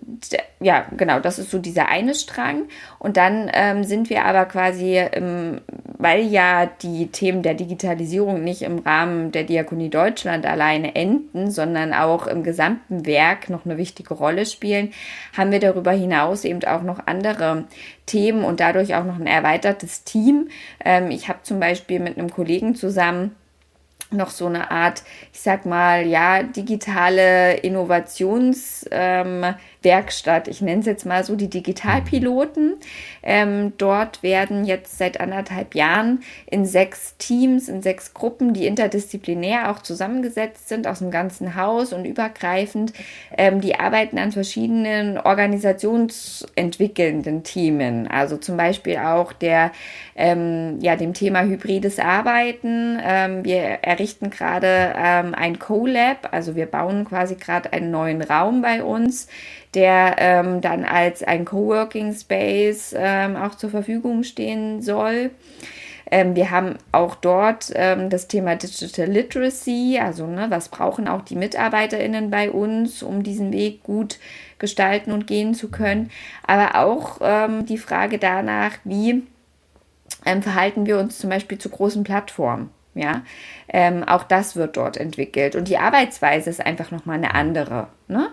ja, 0.59 0.87
genau, 0.97 1.19
das 1.19 1.37
ist 1.37 1.51
so 1.51 1.59
dieser 1.59 1.89
eine 1.89 2.15
Strang. 2.15 2.63
Und 2.97 3.17
dann 3.17 3.51
ähm, 3.53 3.83
sind 3.83 4.09
wir 4.09 4.25
aber 4.25 4.45
quasi, 4.45 4.97
ähm, 4.97 5.61
weil 5.99 6.23
ja 6.23 6.65
die 6.65 7.07
Themen 7.07 7.43
der 7.43 7.53
Digitalisierung 7.53 8.43
nicht 8.43 8.63
im 8.63 8.79
Rahmen 8.79 9.31
der 9.31 9.43
Diakonie 9.43 9.89
Deutschland 9.89 10.47
alleine 10.47 10.95
enden, 10.95 11.51
sondern 11.51 11.93
auch 11.93 12.25
im 12.25 12.41
gesamten 12.41 13.05
Werk 13.05 13.51
noch 13.51 13.63
eine 13.65 13.77
wichtige 13.77 14.15
Rolle 14.15 14.47
spielen, 14.47 14.91
haben 15.37 15.51
wir 15.51 15.59
darüber 15.59 15.91
hinaus 15.91 16.43
eben 16.43 16.63
auch 16.63 16.81
noch 16.81 17.05
andere 17.05 17.65
Themen 18.07 18.43
und 18.43 18.59
dadurch 18.59 18.95
auch 18.95 19.05
noch 19.05 19.19
ein 19.19 19.27
erweitertes 19.27 20.03
Team. 20.03 20.49
Ähm, 20.83 21.11
ich 21.11 21.29
habe 21.29 21.39
zum 21.43 21.59
Beispiel 21.59 21.99
mit 21.99 22.17
einem 22.17 22.31
Kollegen 22.31 22.73
zusammen 22.73 23.35
noch 24.13 24.29
so 24.29 24.45
eine 24.45 24.71
Art, 24.71 25.03
ich 25.31 25.41
sag 25.41 25.65
mal, 25.65 26.05
ja, 26.05 26.43
digitale 26.43 27.57
Innovationswerkstatt. 27.57 28.91
Ähm, 28.91 29.55
ich 30.47 30.61
nenne 30.61 30.79
es 30.81 30.85
jetzt 30.85 31.05
mal 31.05 31.23
so 31.23 31.35
die 31.35 31.49
Digitalpiloten. 31.49 32.75
Ähm, 33.21 33.73
dort 33.77 34.23
werden 34.23 34.65
jetzt 34.65 34.97
seit 34.97 35.19
anderthalb 35.19 35.75
Jahren 35.75 36.23
in 36.49 36.65
sechs 36.65 37.17
Teams, 37.17 37.67
in 37.69 37.81
sechs 37.81 38.13
Gruppen, 38.13 38.53
die 38.53 38.65
interdisziplinär 38.65 39.69
auch 39.71 39.79
zusammengesetzt 39.79 40.69
sind, 40.69 40.87
aus 40.87 40.99
dem 40.99 41.11
ganzen 41.11 41.55
Haus 41.55 41.91
und 41.93 42.05
übergreifend, 42.05 42.93
ähm, 43.37 43.61
die 43.61 43.79
arbeiten 43.79 44.19
an 44.19 44.31
verschiedenen 44.31 45.17
organisationsentwickelnden 45.17 47.43
Themen. 47.43 48.07
Also 48.07 48.37
zum 48.37 48.57
Beispiel 48.57 48.97
auch 48.97 49.33
der, 49.33 49.71
ähm, 50.15 50.79
ja, 50.81 50.95
dem 50.95 51.13
Thema 51.13 51.43
hybrides 51.43 51.99
Arbeiten. 51.99 52.99
Ähm, 53.03 53.45
wir 53.45 53.79
errichten 53.81 54.13
errichten 54.13 54.29
gerade 54.29 54.93
ähm, 54.95 55.33
ein 55.33 55.59
Co-Lab, 55.59 56.29
also 56.31 56.55
wir 56.55 56.65
bauen 56.65 57.05
quasi 57.05 57.35
gerade 57.35 57.73
einen 57.73 57.91
neuen 57.91 58.21
Raum 58.21 58.61
bei 58.61 58.83
uns, 58.83 59.27
der 59.73 60.15
ähm, 60.19 60.61
dann 60.61 60.85
als 60.85 61.23
ein 61.23 61.45
Coworking 61.45 62.13
Space 62.13 62.93
ähm, 62.97 63.35
auch 63.35 63.55
zur 63.55 63.69
Verfügung 63.69 64.23
stehen 64.23 64.81
soll. 64.81 65.31
Ähm, 66.11 66.35
wir 66.35 66.51
haben 66.51 66.75
auch 66.91 67.15
dort 67.15 67.71
ähm, 67.75 68.09
das 68.09 68.27
Thema 68.27 68.55
Digital 68.55 69.07
Literacy, 69.07 69.99
also 69.99 70.27
ne, 70.27 70.45
was 70.49 70.69
brauchen 70.69 71.07
auch 71.07 71.21
die 71.21 71.35
MitarbeiterInnen 71.35 72.29
bei 72.29 72.51
uns, 72.51 73.01
um 73.01 73.23
diesen 73.23 73.51
Weg 73.51 73.83
gut 73.83 74.19
gestalten 74.59 75.11
und 75.11 75.25
gehen 75.27 75.55
zu 75.55 75.71
können. 75.71 76.11
Aber 76.45 76.75
auch 76.75 77.17
ähm, 77.21 77.65
die 77.65 77.77
Frage 77.79 78.19
danach, 78.19 78.73
wie 78.83 79.23
ähm, 80.25 80.43
verhalten 80.43 80.85
wir 80.85 80.99
uns 80.99 81.17
zum 81.17 81.29
Beispiel 81.29 81.57
zu 81.57 81.69
großen 81.69 82.03
Plattformen. 82.03 82.69
Ja, 82.95 83.23
ähm, 83.69 84.03
auch 84.03 84.21
das 84.21 84.55
wird 84.55 84.77
dort 84.77 84.97
entwickelt 84.97 85.55
und 85.55 85.67
die 85.67 85.79
Arbeitsweise 85.79 86.51
ist 86.51 86.63
einfach 86.63 86.91
nochmal 86.91 87.17
eine 87.17 87.33
andere. 87.33 87.87
Ne? 88.07 88.29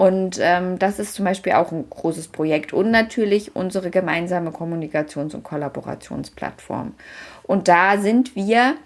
Und 0.00 0.38
ähm, 0.40 0.78
das 0.78 0.98
ist 0.98 1.12
zum 1.12 1.26
Beispiel 1.26 1.52
auch 1.52 1.72
ein 1.72 1.84
großes 1.90 2.28
Projekt 2.28 2.72
und 2.72 2.90
natürlich 2.90 3.54
unsere 3.54 3.90
gemeinsame 3.90 4.48
Kommunikations- 4.48 5.34
und 5.34 5.42
Kollaborationsplattform. 5.42 6.94
Und 7.42 7.68
da 7.68 7.98
sind 7.98 8.34
wir, 8.34 8.76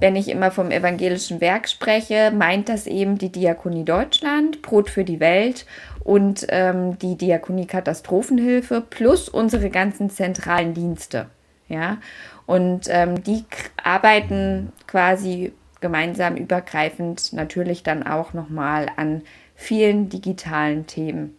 wenn 0.00 0.16
ich 0.16 0.28
immer 0.28 0.50
vom 0.50 0.72
evangelischen 0.72 1.40
Werk 1.40 1.68
spreche, 1.68 2.32
meint 2.32 2.68
das 2.68 2.88
eben 2.88 3.16
die 3.16 3.30
Diakonie 3.30 3.84
Deutschland, 3.84 4.60
Brot 4.60 4.90
für 4.90 5.04
die 5.04 5.20
Welt 5.20 5.66
und 6.02 6.44
ähm, 6.48 6.98
die 6.98 7.16
Diakonie 7.16 7.66
Katastrophenhilfe 7.66 8.80
plus 8.80 9.28
unsere 9.28 9.70
ganzen 9.70 10.10
zentralen 10.10 10.74
Dienste. 10.74 11.26
Ja, 11.68 11.98
und 12.44 12.88
ähm, 12.88 13.22
die 13.22 13.44
arbeiten 13.84 14.72
quasi 14.88 15.52
gemeinsam 15.80 16.34
übergreifend 16.34 17.32
natürlich 17.32 17.84
dann 17.84 18.02
auch 18.02 18.32
nochmal 18.32 18.88
an 18.96 19.22
vielen 19.56 20.08
digitalen 20.08 20.86
Themen. 20.86 21.30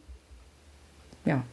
Ja. 1.26 1.44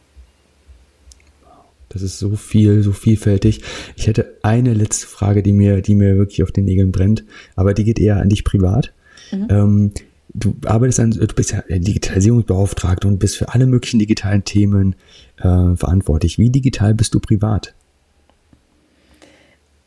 Das 1.89 2.01
ist 2.01 2.19
so 2.19 2.35
viel, 2.35 2.81
so 2.83 2.91
vielfältig. 2.91 3.61
Ich 3.95 4.07
hätte 4.07 4.37
eine 4.41 4.73
letzte 4.73 5.07
Frage, 5.07 5.43
die 5.43 5.53
mir, 5.53 5.81
die 5.81 5.95
mir 5.95 6.17
wirklich 6.17 6.43
auf 6.43 6.51
den 6.51 6.65
Nägeln 6.65 6.91
brennt, 6.91 7.23
aber 7.55 7.73
die 7.73 7.85
geht 7.85 7.99
eher 7.99 8.17
an 8.17 8.29
dich 8.29 8.43
privat. 8.43 8.91
Mhm. 9.31 9.47
Ähm, 9.49 9.91
du 10.33 10.55
arbeitest 10.65 10.99
an, 10.99 11.11
du 11.11 11.27
bist 11.27 11.51
ja 11.51 11.63
Digitalisierungsbeauftragte 11.69 13.07
und 13.07 13.19
bist 13.19 13.37
für 13.37 13.53
alle 13.53 13.67
möglichen 13.67 13.99
digitalen 13.99 14.43
Themen 14.43 14.95
äh, 15.37 15.75
verantwortlich. 15.75 16.37
Wie 16.37 16.49
digital 16.49 16.93
bist 16.93 17.13
du 17.13 17.19
privat? 17.19 17.74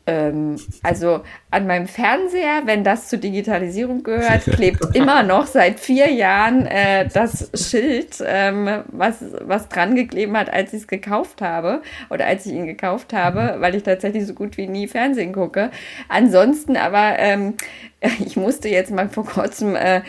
Ähm, 0.09 0.55
also 0.83 1.21
an 1.51 1.67
meinem 1.67 1.87
Fernseher, 1.87 2.61
wenn 2.65 2.83
das 2.83 3.07
zur 3.07 3.19
Digitalisierung 3.19 4.03
gehört, 4.03 4.43
klebt 4.43 4.95
immer 4.95 5.23
noch 5.23 5.47
seit 5.47 5.79
vier 5.79 6.11
Jahren 6.11 6.65
äh, 6.65 7.07
das 7.07 7.51
Schild, 7.53 8.23
ähm, 8.25 8.83
was, 8.87 9.23
was 9.41 9.69
dran 9.69 9.95
geklebt 9.95 10.35
hat, 10.35 10.51
als 10.51 10.73
ich 10.73 10.81
es 10.81 10.87
gekauft 10.87 11.41
habe 11.41 11.81
oder 12.09 12.25
als 12.25 12.45
ich 12.45 12.53
ihn 12.53 12.67
gekauft 12.67 13.13
habe, 13.13 13.57
weil 13.59 13.75
ich 13.75 13.83
tatsächlich 13.83 14.25
so 14.25 14.33
gut 14.33 14.57
wie 14.57 14.67
nie 14.67 14.87
Fernsehen 14.87 15.33
gucke. 15.33 15.71
Ansonsten 16.07 16.77
aber, 16.77 17.17
ähm, 17.19 17.55
ich 18.25 18.37
musste 18.37 18.69
jetzt 18.69 18.91
mal 18.91 19.09
vor 19.09 19.25
kurzem 19.25 19.75
äh, 19.75 20.01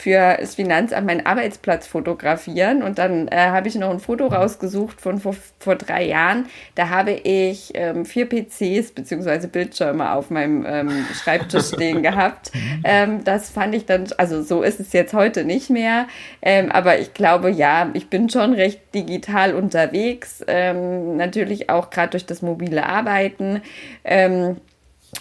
für 0.00 0.36
das 0.38 0.54
Finanzamt 0.54 1.08
meinen 1.08 1.26
Arbeitsplatz 1.26 1.88
fotografieren. 1.88 2.84
Und 2.84 2.98
dann 2.98 3.26
äh, 3.28 3.36
habe 3.36 3.66
ich 3.66 3.74
noch 3.74 3.90
ein 3.90 3.98
Foto 3.98 4.28
rausgesucht 4.28 5.00
von 5.00 5.18
vor, 5.18 5.34
vor 5.58 5.74
drei 5.74 6.06
Jahren. 6.06 6.46
Da 6.76 6.88
habe 6.88 7.10
ich 7.10 7.72
ähm, 7.74 8.04
vier 8.04 8.28
PCs 8.28 8.92
bzw. 8.92 9.48
Bildschirme 9.48 10.12
auf 10.12 10.30
meinem 10.30 10.64
ähm, 10.64 11.04
Schreibtisch 11.14 11.66
stehen 11.74 12.04
gehabt. 12.04 12.52
Ähm, 12.84 13.24
das 13.24 13.50
fand 13.50 13.74
ich 13.74 13.86
dann, 13.86 14.04
also 14.18 14.40
so 14.42 14.62
ist 14.62 14.78
es 14.78 14.92
jetzt 14.92 15.14
heute 15.14 15.44
nicht 15.44 15.68
mehr. 15.68 16.06
Ähm, 16.42 16.70
aber 16.70 17.00
ich 17.00 17.12
glaube, 17.12 17.50
ja, 17.50 17.90
ich 17.94 18.08
bin 18.08 18.30
schon 18.30 18.52
recht 18.52 18.94
digital 18.94 19.52
unterwegs. 19.52 20.44
Ähm, 20.46 21.16
natürlich 21.16 21.70
auch 21.70 21.90
gerade 21.90 22.10
durch 22.10 22.24
das 22.24 22.40
mobile 22.40 22.86
Arbeiten. 22.86 23.62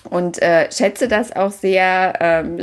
Und 0.10 0.42
äh, 0.42 0.70
schätze 0.72 1.08
das 1.08 1.34
auch 1.36 1.52
sehr, 1.52 2.14
ähm, 2.20 2.60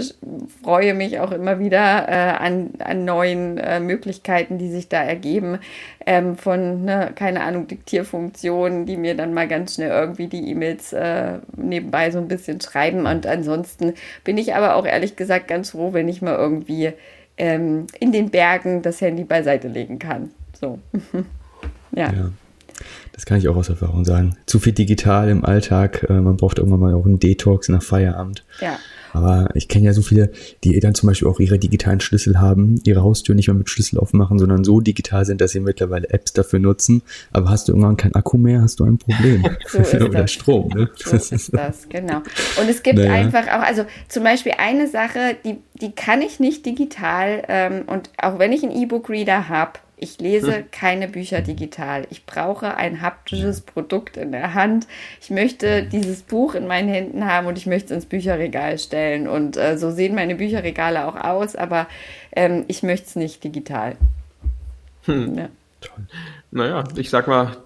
freue 0.62 0.92
mich 0.94 1.20
auch 1.20 1.32
immer 1.32 1.58
wieder 1.58 2.08
äh, 2.08 2.36
an, 2.36 2.70
an 2.78 3.04
neuen 3.04 3.58
äh, 3.58 3.80
Möglichkeiten, 3.80 4.58
die 4.58 4.70
sich 4.70 4.88
da 4.88 5.02
ergeben, 5.02 5.58
ähm, 6.04 6.36
von, 6.36 6.84
ne, 6.84 7.12
keine 7.14 7.42
Ahnung, 7.42 7.66
Diktierfunktionen, 7.66 8.84
die 8.84 8.96
mir 8.96 9.16
dann 9.16 9.32
mal 9.32 9.48
ganz 9.48 9.74
schnell 9.74 9.90
irgendwie 9.90 10.26
die 10.26 10.50
E-Mails 10.50 10.92
äh, 10.92 11.38
nebenbei 11.56 12.10
so 12.10 12.18
ein 12.18 12.28
bisschen 12.28 12.60
schreiben. 12.60 13.06
Und 13.06 13.26
ansonsten 13.26 13.94
bin 14.22 14.36
ich 14.36 14.54
aber 14.54 14.76
auch 14.76 14.86
ehrlich 14.86 15.16
gesagt 15.16 15.48
ganz 15.48 15.70
froh, 15.70 15.92
wenn 15.92 16.08
ich 16.08 16.20
mal 16.20 16.36
irgendwie 16.36 16.92
ähm, 17.38 17.86
in 18.00 18.12
den 18.12 18.30
Bergen 18.30 18.82
das 18.82 19.00
Handy 19.00 19.24
beiseite 19.24 19.68
legen 19.68 19.98
kann. 19.98 20.30
So. 20.58 20.78
ja. 21.92 22.12
ja. 22.12 22.30
Das 23.14 23.26
kann 23.26 23.38
ich 23.38 23.48
auch 23.48 23.54
aus 23.54 23.68
Erfahrung 23.68 24.04
sagen. 24.04 24.36
Zu 24.46 24.58
viel 24.58 24.72
digital 24.72 25.28
im 25.28 25.44
Alltag. 25.44 26.04
Äh, 26.08 26.14
man 26.20 26.36
braucht 26.36 26.58
irgendwann 26.58 26.80
mal 26.80 26.94
auch 26.94 27.06
einen 27.06 27.20
Detox 27.20 27.68
nach 27.68 27.82
Feierabend. 27.82 28.44
Ja. 28.60 28.78
Aber 29.12 29.48
ich 29.54 29.68
kenne 29.68 29.86
ja 29.86 29.92
so 29.92 30.02
viele, 30.02 30.32
die 30.64 30.78
dann 30.80 30.96
zum 30.96 31.06
Beispiel 31.06 31.28
auch 31.28 31.38
ihre 31.38 31.56
digitalen 31.56 32.00
Schlüssel 32.00 32.40
haben, 32.40 32.80
ihre 32.84 33.02
Haustür 33.02 33.36
nicht 33.36 33.46
mehr 33.46 33.54
mit 33.54 33.70
Schlüssel 33.70 34.00
aufmachen, 34.00 34.40
sondern 34.40 34.64
so 34.64 34.80
digital 34.80 35.24
sind, 35.24 35.40
dass 35.40 35.52
sie 35.52 35.60
mittlerweile 35.60 36.10
Apps 36.10 36.32
dafür 36.32 36.58
nutzen. 36.58 37.02
Aber 37.30 37.48
hast 37.48 37.68
du 37.68 37.72
irgendwann 37.72 37.96
kein 37.96 38.12
Akku 38.16 38.36
mehr, 38.36 38.60
hast 38.60 38.80
du 38.80 38.84
ein 38.84 38.98
Problem. 38.98 39.44
so 39.68 39.78
ist 39.82 39.94
Oder 39.94 40.08
das. 40.08 40.32
Strom. 40.32 40.68
Ne? 40.70 40.90
So 40.96 41.14
ist 41.14 41.54
das, 41.54 41.88
genau. 41.88 42.18
Und 42.60 42.68
es 42.68 42.82
gibt 42.82 42.98
naja. 42.98 43.12
einfach 43.12 43.46
auch, 43.46 43.62
also 43.62 43.84
zum 44.08 44.24
Beispiel 44.24 44.52
eine 44.58 44.88
Sache, 44.88 45.36
die, 45.44 45.58
die 45.80 45.92
kann 45.92 46.20
ich 46.20 46.40
nicht 46.40 46.66
digital 46.66 47.44
ähm, 47.46 47.82
und 47.86 48.10
auch 48.20 48.40
wenn 48.40 48.52
ich 48.52 48.64
einen 48.64 48.72
E-Book-Reader 48.72 49.48
habe, 49.48 49.78
ich 50.04 50.20
lese 50.20 50.58
hm. 50.58 50.64
keine 50.70 51.08
Bücher 51.08 51.40
digital. 51.40 52.06
Ich 52.10 52.26
brauche 52.26 52.76
ein 52.76 53.00
haptisches 53.00 53.62
Produkt 53.62 54.16
in 54.16 54.32
der 54.32 54.54
Hand. 54.54 54.86
Ich 55.20 55.30
möchte 55.30 55.82
dieses 55.82 56.22
Buch 56.22 56.54
in 56.54 56.66
meinen 56.66 56.88
Händen 56.88 57.26
haben 57.26 57.46
und 57.46 57.56
ich 57.56 57.66
möchte 57.66 57.86
es 57.86 57.90
ins 58.02 58.06
Bücherregal 58.06 58.78
stellen. 58.78 59.26
Und 59.26 59.56
äh, 59.56 59.78
so 59.78 59.90
sehen 59.90 60.14
meine 60.14 60.36
Bücherregale 60.36 61.06
auch 61.06 61.16
aus, 61.16 61.56
aber 61.56 61.88
ähm, 62.32 62.64
ich 62.68 62.82
möchte 62.82 63.06
es 63.06 63.16
nicht 63.16 63.42
digital. 63.42 63.96
Hm. 65.06 65.38
Ja. 65.38 65.48
Toll. 65.80 66.04
Naja, 66.50 66.84
ich 66.96 67.08
sag 67.10 67.26
mal, 67.26 67.56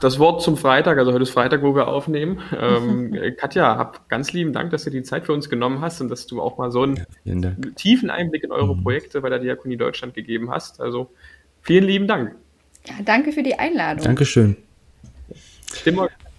das 0.00 0.18
Wort 0.18 0.42
zum 0.42 0.56
Freitag, 0.58 0.98
also 0.98 1.12
heute 1.12 1.22
ist 1.22 1.30
Freitag, 1.30 1.62
wo 1.62 1.74
wir 1.74 1.88
aufnehmen. 1.88 2.42
Ähm, 2.58 3.16
Katja, 3.38 3.76
hab 3.78 4.08
ganz 4.08 4.32
lieben 4.32 4.52
Dank, 4.52 4.70
dass 4.70 4.84
du 4.84 4.90
die 4.90 5.02
Zeit 5.02 5.24
für 5.24 5.32
uns 5.32 5.48
genommen 5.48 5.80
hast 5.80 6.00
und 6.00 6.10
dass 6.10 6.26
du 6.26 6.42
auch 6.42 6.58
mal 6.58 6.70
so 6.70 6.82
einen 6.82 7.06
ja, 7.24 7.52
tiefen 7.74 8.10
Einblick 8.10 8.44
in 8.44 8.52
eure 8.52 8.76
mhm. 8.76 8.82
Projekte 8.82 9.22
bei 9.22 9.30
der 9.30 9.38
Diakonie 9.38 9.76
Deutschland 9.76 10.14
gegeben 10.14 10.50
hast. 10.50 10.80
Also 10.80 11.10
Vielen 11.66 11.84
lieben 11.84 12.06
Dank. 12.06 12.34
Ja, 12.86 12.94
danke 13.04 13.32
für 13.32 13.42
die 13.42 13.58
Einladung. 13.58 14.04
Dankeschön. 14.04 14.56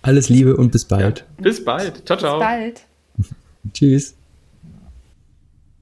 Alles 0.01 0.29
Liebe 0.29 0.55
und 0.55 0.71
bis 0.71 0.85
bald. 0.85 1.19
Ja, 1.19 1.43
bis 1.43 1.63
bald. 1.63 2.05
Ciao, 2.05 2.17
ciao. 2.17 2.39
Bis 2.39 2.47
bald. 2.47 2.81
Tschüss. 3.73 4.16